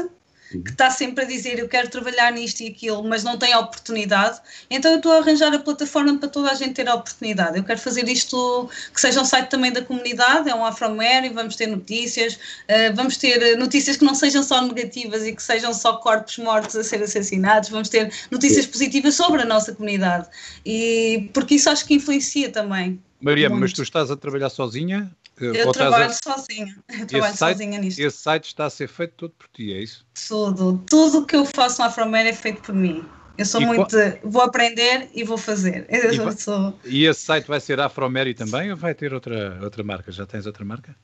que 0.62 0.72
está 0.72 0.90
sempre 0.90 1.24
a 1.24 1.28
dizer 1.28 1.60
eu 1.60 1.68
quero 1.68 1.90
trabalhar 1.90 2.32
nisto 2.32 2.62
e 2.62 2.68
aquilo, 2.68 3.04
mas 3.04 3.24
não 3.24 3.38
tem 3.38 3.54
a 3.54 3.60
oportunidade, 3.60 4.40
então 4.70 4.92
eu 4.92 4.98
estou 4.98 5.12
a 5.14 5.18
arranjar 5.18 5.54
a 5.54 5.60
plataforma 5.60 6.18
para 6.18 6.30
toda 6.30 6.52
a 6.52 6.54
gente 6.54 6.74
ter 6.74 6.88
a 6.88 6.96
oportunidade. 6.96 7.58
Eu 7.58 7.64
quero 7.64 7.80
fazer 7.80 8.08
isto 8.08 8.70
que 8.94 9.00
seja 9.00 9.22
um 9.22 9.26
site 9.26 9.50
também 9.50 9.72
da 9.72 9.82
comunidade, 9.82 10.50
é 10.50 10.56
um 10.56 10.66
Afro-Mary, 10.66 11.30
vamos 11.30 11.56
ter 11.56 11.68
notícias, 11.68 12.36
uh, 12.36 12.96
vamos 12.96 13.18
ter 13.18 13.58
notícias 13.58 13.98
que 13.98 14.06
não 14.06 14.16
sejam 14.16 14.44
só 14.44 14.62
negativas 14.62 15.26
e 15.26 15.34
que 15.34 15.42
sejam 15.42 15.74
só 15.74 15.98
corpos 15.98 16.38
mortos 16.38 16.76
a 16.76 16.84
ser 16.84 17.02
assassinados, 17.02 17.70
vamos 17.70 17.90
ter 17.90 18.12
notícias 18.30 18.66
positivas 18.66 19.16
sobre 19.16 19.42
a 19.42 19.46
nossa 19.46 19.74
comunidade, 19.74 20.28
e 20.66 21.30
porque 21.34 21.56
isso 21.56 21.70
acho 21.70 21.86
que 21.86 21.96
influencia 21.96 22.50
também. 22.50 23.00
Maria, 23.22 23.50
mas 23.50 23.72
tu 23.72 23.82
estás 23.82 24.12
a 24.12 24.18
trabalhar 24.18 24.50
sozinha? 24.50 25.10
Eu 25.40 25.72
trabalho 25.72 26.06
a... 26.06 26.10
sozinha. 26.14 26.76
Eu 27.00 27.08
trabalho 27.08 27.36
site, 27.38 27.58
sozinha 27.58 27.80
nisto. 27.80 28.00
Esse 28.00 28.18
site 28.18 28.46
está 28.48 28.66
a 28.66 28.70
ser 28.70 28.88
feito 28.88 29.14
todo 29.16 29.32
por 29.32 29.48
ti, 29.48 29.74
é 29.74 29.82
isso? 29.82 30.06
Tudo. 30.28 30.84
Tudo 30.90 31.26
que 31.26 31.36
eu 31.36 31.46
faço 31.46 31.80
na 31.82 31.88
Afromer 31.88 32.26
é 32.28 32.34
feito 32.34 32.62
por 32.62 32.76
mim. 32.76 33.04
Eu 33.38 33.46
sou 33.46 33.62
E 33.62 33.66
muito. 33.66 33.88
qual- 33.90 34.20
Vou 34.24 34.42
aprender 34.44 35.10
e 35.14 35.24
vou 35.24 35.38
fazer. 35.38 35.88
Eu 35.90 36.12
E 36.14 36.38
sou- 36.38 36.80
E 36.86 37.06
esse 37.06 37.22
site 37.22 37.48
vai 37.48 37.60
ser 37.60 37.80
Afromary 37.80 38.36
também 38.36 38.70
ou 38.72 38.78
vai 38.78 38.94
ter 38.94 39.12
outra, 39.14 39.60
outra 39.64 39.84
marca? 39.84 40.12
Já 40.12 40.26
tens 40.26 40.46
outra 40.46 40.64
marca? 40.64 40.96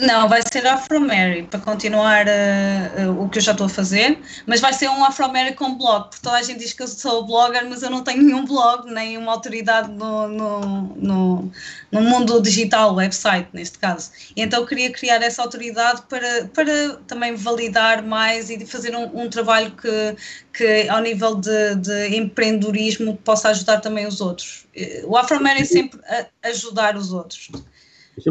Não, 0.00 0.28
vai 0.28 0.40
ser 0.42 0.64
Afro-Mary 0.64 1.42
para 1.42 1.58
continuar 1.58 2.28
eh, 2.28 2.92
eh, 2.98 3.08
o 3.08 3.28
que 3.28 3.38
eu 3.38 3.42
já 3.42 3.50
estou 3.50 3.66
a 3.66 3.68
fazer, 3.68 4.16
mas 4.46 4.60
vai 4.60 4.72
ser 4.72 4.88
um 4.88 5.04
Afro-Mary 5.04 5.56
com 5.56 5.76
blog, 5.76 6.04
porque 6.10 6.22
toda 6.22 6.36
a 6.36 6.42
gente 6.42 6.60
diz 6.60 6.72
que 6.72 6.84
eu 6.84 6.86
sou 6.86 7.26
blogger, 7.26 7.68
mas 7.68 7.82
eu 7.82 7.90
não 7.90 8.04
tenho 8.04 8.22
nenhum 8.22 8.44
blog, 8.44 8.88
nem 8.92 9.18
uma 9.18 9.32
autoridade 9.32 9.90
no, 9.90 10.28
no, 10.28 10.60
no, 10.94 11.52
no 11.90 12.00
mundo 12.00 12.40
digital, 12.40 12.94
website 12.94 13.48
neste 13.52 13.76
caso. 13.80 14.12
E 14.36 14.42
então 14.42 14.60
eu 14.60 14.66
queria 14.66 14.92
criar 14.92 15.20
essa 15.20 15.42
autoridade 15.42 16.02
para, 16.08 16.46
para 16.54 16.96
também 17.08 17.34
validar 17.34 18.00
mais 18.00 18.50
e 18.50 18.64
fazer 18.66 18.94
um, 18.94 19.24
um 19.24 19.28
trabalho 19.28 19.72
que, 19.72 20.16
que 20.52 20.88
ao 20.88 21.00
nível 21.02 21.34
de, 21.34 21.74
de 21.74 22.16
empreendedorismo 22.16 23.16
possa 23.16 23.48
ajudar 23.48 23.80
também 23.80 24.06
os 24.06 24.20
outros. 24.20 24.64
Eh, 24.76 25.02
O 25.04 25.16
Afro-Mary 25.16 25.62
é 25.62 25.64
sempre 25.64 26.00
ajudar 26.44 26.96
os 26.96 27.12
outros. 27.12 27.50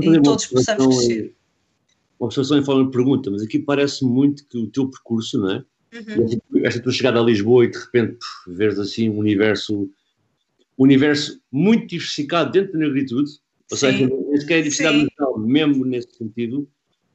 E 0.02 0.22
todos 0.22 0.46
possamos 0.46 0.96
crescer. 0.96 1.37
Observação 2.20 2.58
em 2.58 2.66
forma 2.66 2.86
de 2.86 2.92
pergunta, 2.92 3.30
mas 3.30 3.42
aqui 3.44 3.60
parece 3.60 4.04
muito 4.06 4.46
que 4.48 4.58
o 4.58 4.68
teu 4.68 4.90
percurso, 4.90 5.40
não 5.40 5.52
é? 5.52 5.64
Uhum. 5.94 6.40
Esta- 6.64 6.82
tua 6.82 6.92
chegada 6.92 7.20
a 7.20 7.24
Lisboa 7.24 7.66
e 7.66 7.72
de 7.72 7.78
repente 7.78 8.18
veres 8.48 8.78
assim 8.80 9.10
um 9.10 9.18
universo, 9.20 9.90
um 10.78 10.84
universo 10.84 11.40
muito 11.52 11.88
diversificado 11.88 12.52
dentro 12.52 12.74
da 12.74 12.80
negritude, 12.80 13.32
ou 13.72 13.78
Sim. 13.78 13.92
seja, 13.92 14.08
nem 14.08 14.38
sequer 14.40 14.56
a 14.56 14.62
diversidade 14.62 15.04
nacional, 15.04 15.40
mesmo 15.40 15.86
nesse 15.86 16.12
sentido, 16.18 16.68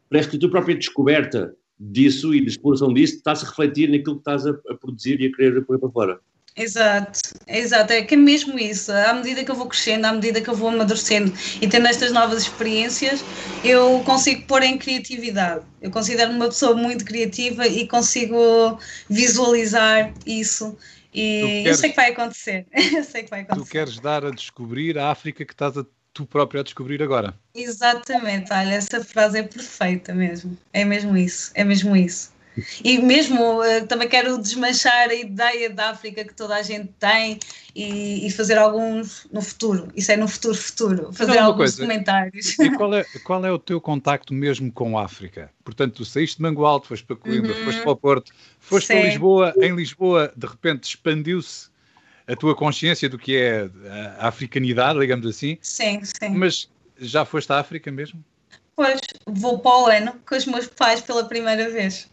parece 0.09 0.29
que 0.29 0.37
a 0.37 0.41
tua 0.41 0.51
própria 0.51 0.77
descoberta 0.77 1.55
disso 1.79 2.35
e 2.35 2.41
de 2.41 2.49
exploração 2.49 2.93
disso 2.93 3.17
está-se 3.17 3.45
a 3.45 3.49
refletir 3.49 3.89
naquilo 3.91 4.17
que 4.17 4.21
estás 4.21 4.47
a, 4.47 4.51
a 4.69 4.75
produzir 4.75 5.21
e 5.21 5.27
a 5.27 5.33
querer 5.33 5.65
pôr 5.65 5.79
para 5.79 5.91
fora. 5.91 6.21
Exato, 6.55 7.19
exato, 7.47 7.93
é 7.95 8.03
que 8.03 8.13
é 8.15 8.17
mesmo 8.17 8.59
isso. 8.59 8.93
À 8.93 9.15
medida 9.15 9.43
que 9.43 9.51
eu 9.51 9.55
vou 9.55 9.67
crescendo, 9.69 10.05
à 10.05 10.13
medida 10.13 10.41
que 10.41 10.51
eu 10.51 10.55
vou 10.55 10.69
amadurecendo 10.69 11.33
e 11.63 11.67
tendo 11.67 11.87
estas 11.87 12.13
novas 12.13 12.43
experiências, 12.43 13.25
eu 13.65 14.03
consigo 14.05 14.47
pôr 14.47 14.63
em 14.63 14.77
criatividade. 14.77 15.65
Eu 15.81 15.91
considero-me 15.91 16.37
uma 16.37 16.49
pessoa 16.49 16.75
muito 16.77 17.07
criativa 17.07 17.67
e 17.67 17.89
consigo 17.89 18.79
visualizar 19.09 20.13
isso. 20.27 20.73
Tu 20.73 21.19
E 21.19 21.41
eu 21.41 21.51
queres- 21.63 21.79
sei 21.79 21.91
que 21.91 21.97
vai 21.97 22.11
acontecer. 22.13 22.67
Eu 22.97 23.05
sei 23.05 23.23
que 23.23 23.31
vai 23.31 23.41
Tu 23.41 23.45
acontecer. 23.45 23.71
queres 23.71 23.99
dar 24.01 24.25
a 24.25 24.31
descobrir 24.31 24.99
a 24.99 25.11
África 25.11 25.45
que 25.45 25.53
estás 25.53 25.77
a 25.79 25.85
tu 26.13 26.27
próprio 26.27 26.61
a 26.61 26.65
descobrir 26.65 27.03
agora. 27.03 27.35
Exatamente, 27.55 28.53
olha, 28.53 28.75
essa 28.75 29.03
frase 29.05 29.39
é 29.39 29.43
perfeita 29.43 30.15
mesmo. 30.15 30.57
É 30.73 30.85
mesmo 30.85 31.17
isso, 31.17 31.51
é 31.55 31.65
mesmo 31.65 31.95
isso. 31.97 32.32
E 32.85 32.99
mesmo 32.99 33.63
eh, 33.63 33.81
também 33.83 34.09
quero 34.09 34.39
desmanchar 34.39 35.09
a 35.09 35.15
ideia 35.15 35.71
da 35.71 35.91
África 35.91 36.25
que 36.25 36.35
toda 36.35 36.55
a 36.57 36.63
gente 36.63 36.93
tem 36.99 37.39
e, 37.75 38.27
e 38.27 38.31
fazer 38.31 38.59
alguns 38.59 39.27
no 39.33 39.41
futuro. 39.41 39.89
Isso 39.95 40.13
é 40.13 40.17
no 40.17 40.29
futuro, 40.29 40.55
futuro. 40.55 41.13
Fazer 41.13 41.33
uma 41.33 41.47
alguns 41.47 41.57
coisa. 41.77 41.83
comentários. 41.83 42.59
E 42.59 42.71
qual 42.71 42.95
é, 42.95 43.05
qual 43.25 43.45
é 43.45 43.51
o 43.53 43.59
teu 43.59 43.81
contacto 43.81 44.35
mesmo 44.35 44.71
com 44.73 44.99
a 44.99 45.05
África? 45.05 45.51
Portanto, 45.65 45.95
tu 45.97 46.05
saíste 46.05 46.37
de 46.37 46.43
Mangualde, 46.43 46.87
foste 46.87 47.05
para 47.05 47.17
Coimbra, 47.17 47.55
Uhum. 47.55 47.65
foste 47.65 47.83
para 47.83 47.93
o 47.93 47.97
Porto, 47.97 48.33
foste 48.61 48.89
para 48.89 49.01
Sim. 49.01 49.07
Lisboa. 49.07 49.55
Em 49.61 49.75
Lisboa, 49.75 50.33
de 50.37 50.47
repente, 50.47 50.85
expandiu-se 50.85 51.71
a 52.27 52.37
tua 52.37 52.55
consciência 52.55 53.09
do 53.09 53.19
que 53.19 53.37
é 53.37 53.69
a 54.19 54.29
africanidade, 54.29 54.99
digamos 54.99 55.27
assim. 55.27 55.59
Sim, 55.61 56.01
sim. 56.05 56.31
Mas 56.31 56.69
já 56.99 57.25
foste 57.25 57.51
à 57.53 57.59
África 57.59 57.91
mesmo? 57.91 58.23
Pois, 58.83 59.01
vou 59.27 59.61
para 59.61 59.79
o 59.79 59.87
ano 59.87 60.21
com 60.29 60.35
os 60.35 60.45
meus 60.45 60.67
pais 60.67 61.01
pela 61.01 61.25
primeira 61.25 61.71
vez. 61.71 62.09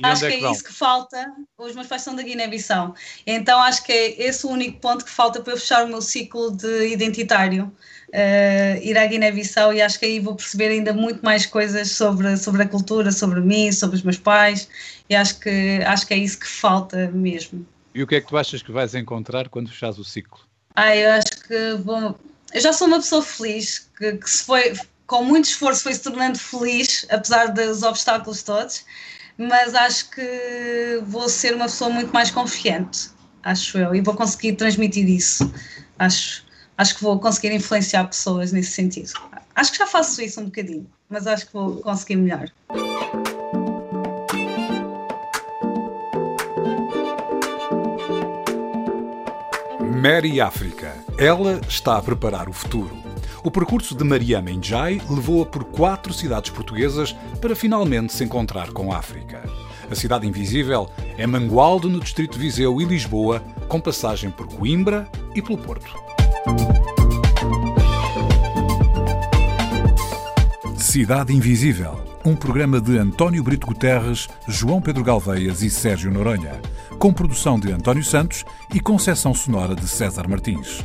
acho 0.00 0.24
onde 0.24 0.26
é 0.26 0.30
que 0.30 0.38
que 0.38 0.46
é 0.46 0.52
isso 0.52 0.62
que 0.62 0.72
falta. 0.72 1.32
Os 1.58 1.74
meus 1.74 1.88
pais 1.88 2.02
são 2.02 2.14
da 2.14 2.22
Guiné-Bissau. 2.22 2.94
Então 3.26 3.60
acho 3.60 3.82
que 3.82 3.90
é 3.90 4.22
esse 4.22 4.46
o 4.46 4.50
único 4.50 4.78
ponto 4.78 5.04
que 5.04 5.10
falta 5.10 5.40
para 5.40 5.54
eu 5.54 5.56
fechar 5.56 5.84
o 5.84 5.88
meu 5.88 6.00
ciclo 6.00 6.56
de 6.56 6.86
identitário. 6.86 7.72
eh, 8.12 8.80
ir 8.80 8.96
à 8.96 9.04
Guiné-Bissau 9.06 9.74
e 9.74 9.82
acho 9.82 9.98
que 9.98 10.06
aí 10.06 10.20
vou 10.20 10.36
perceber 10.36 10.68
ainda 10.68 10.92
muito 10.92 11.20
mais 11.24 11.44
coisas 11.46 11.90
sobre, 11.90 12.36
sobre 12.36 12.62
a 12.62 12.68
cultura, 12.68 13.10
sobre 13.10 13.40
mim, 13.40 13.72
sobre 13.72 13.96
os 13.96 14.02
meus 14.02 14.18
pais. 14.18 14.68
E 15.10 15.16
acho 15.16 15.40
que, 15.40 15.82
acho 15.84 16.06
que 16.06 16.14
é 16.14 16.16
isso 16.16 16.38
que 16.38 16.46
falta 16.46 17.08
mesmo. 17.08 17.66
E 17.92 18.04
o 18.04 18.06
que 18.06 18.14
é 18.14 18.20
que 18.20 18.28
tu 18.28 18.36
achas 18.36 18.62
que 18.62 18.70
vais 18.70 18.94
encontrar 18.94 19.48
quando 19.48 19.68
fechares 19.68 19.98
o 19.98 20.04
ciclo? 20.04 20.38
Ah, 20.76 20.94
eu 20.94 21.10
acho 21.10 21.42
que 21.48 21.74
vou. 21.82 22.16
Eu 22.54 22.60
já 22.60 22.72
sou 22.72 22.86
uma 22.86 22.98
pessoa 22.98 23.20
feliz, 23.20 23.90
que, 23.98 24.12
que 24.12 24.30
se 24.30 24.44
foi, 24.44 24.72
com 25.08 25.24
muito 25.24 25.46
esforço 25.46 25.82
foi 25.82 25.94
se 25.94 26.02
tornando 26.02 26.38
feliz, 26.38 27.06
apesar 27.10 27.46
dos 27.46 27.82
obstáculos 27.82 28.42
todos, 28.42 28.84
mas 29.38 29.74
acho 29.74 30.10
que 30.10 31.02
vou 31.06 31.28
ser 31.28 31.54
uma 31.54 31.64
pessoa 31.64 31.90
muito 31.90 32.12
mais 32.12 32.30
confiante, 32.30 33.10
acho 33.42 33.78
eu, 33.78 33.94
e 33.94 34.02
vou 34.02 34.14
conseguir 34.14 34.52
transmitir 34.52 35.08
isso. 35.08 35.50
Acho, 35.98 36.44
acho 36.76 36.94
que 36.94 37.02
vou 37.02 37.18
conseguir 37.18 37.52
influenciar 37.52 38.04
pessoas 38.04 38.52
nesse 38.52 38.72
sentido. 38.72 39.12
Acho 39.56 39.72
que 39.72 39.78
já 39.78 39.86
faço 39.86 40.20
isso 40.20 40.40
um 40.40 40.44
bocadinho, 40.44 40.86
mas 41.08 41.26
acho 41.26 41.46
que 41.46 41.52
vou 41.54 41.76
conseguir 41.76 42.16
melhor. 42.16 42.50
Mary 49.80 50.40
África. 50.40 50.94
Ela 51.18 51.60
está 51.66 51.96
a 51.96 52.02
preparar 52.02 52.48
o 52.48 52.52
futuro. 52.52 53.07
O 53.48 53.50
percurso 53.50 53.94
de 53.94 54.04
Mariama 54.04 54.50
Njai 54.50 55.00
levou-a 55.08 55.46
por 55.46 55.64
quatro 55.64 56.12
cidades 56.12 56.50
portuguesas 56.50 57.14
para 57.40 57.56
finalmente 57.56 58.12
se 58.12 58.22
encontrar 58.22 58.72
com 58.72 58.92
a 58.92 58.98
África. 58.98 59.42
A 59.90 59.94
cidade 59.94 60.26
invisível 60.26 60.86
é 61.16 61.26
Mangualde, 61.26 61.88
no 61.88 61.98
distrito 61.98 62.34
de 62.34 62.40
Viseu 62.40 62.78
e 62.78 62.84
Lisboa, 62.84 63.42
com 63.66 63.80
passagem 63.80 64.30
por 64.30 64.46
Coimbra 64.48 65.08
e 65.34 65.40
pelo 65.40 65.56
Porto. 65.56 65.96
Cidade 70.76 71.34
Invisível, 71.34 72.04
um 72.26 72.36
programa 72.36 72.82
de 72.82 72.98
António 72.98 73.42
Brito 73.42 73.66
Guterres, 73.66 74.28
João 74.46 74.82
Pedro 74.82 75.02
Galveias 75.02 75.62
e 75.62 75.70
Sérgio 75.70 76.12
Noronha, 76.12 76.60
com 76.98 77.14
produção 77.14 77.58
de 77.58 77.72
António 77.72 78.04
Santos 78.04 78.44
e 78.74 78.78
concessão 78.78 79.32
sonora 79.32 79.74
de 79.74 79.88
César 79.88 80.28
Martins. 80.28 80.84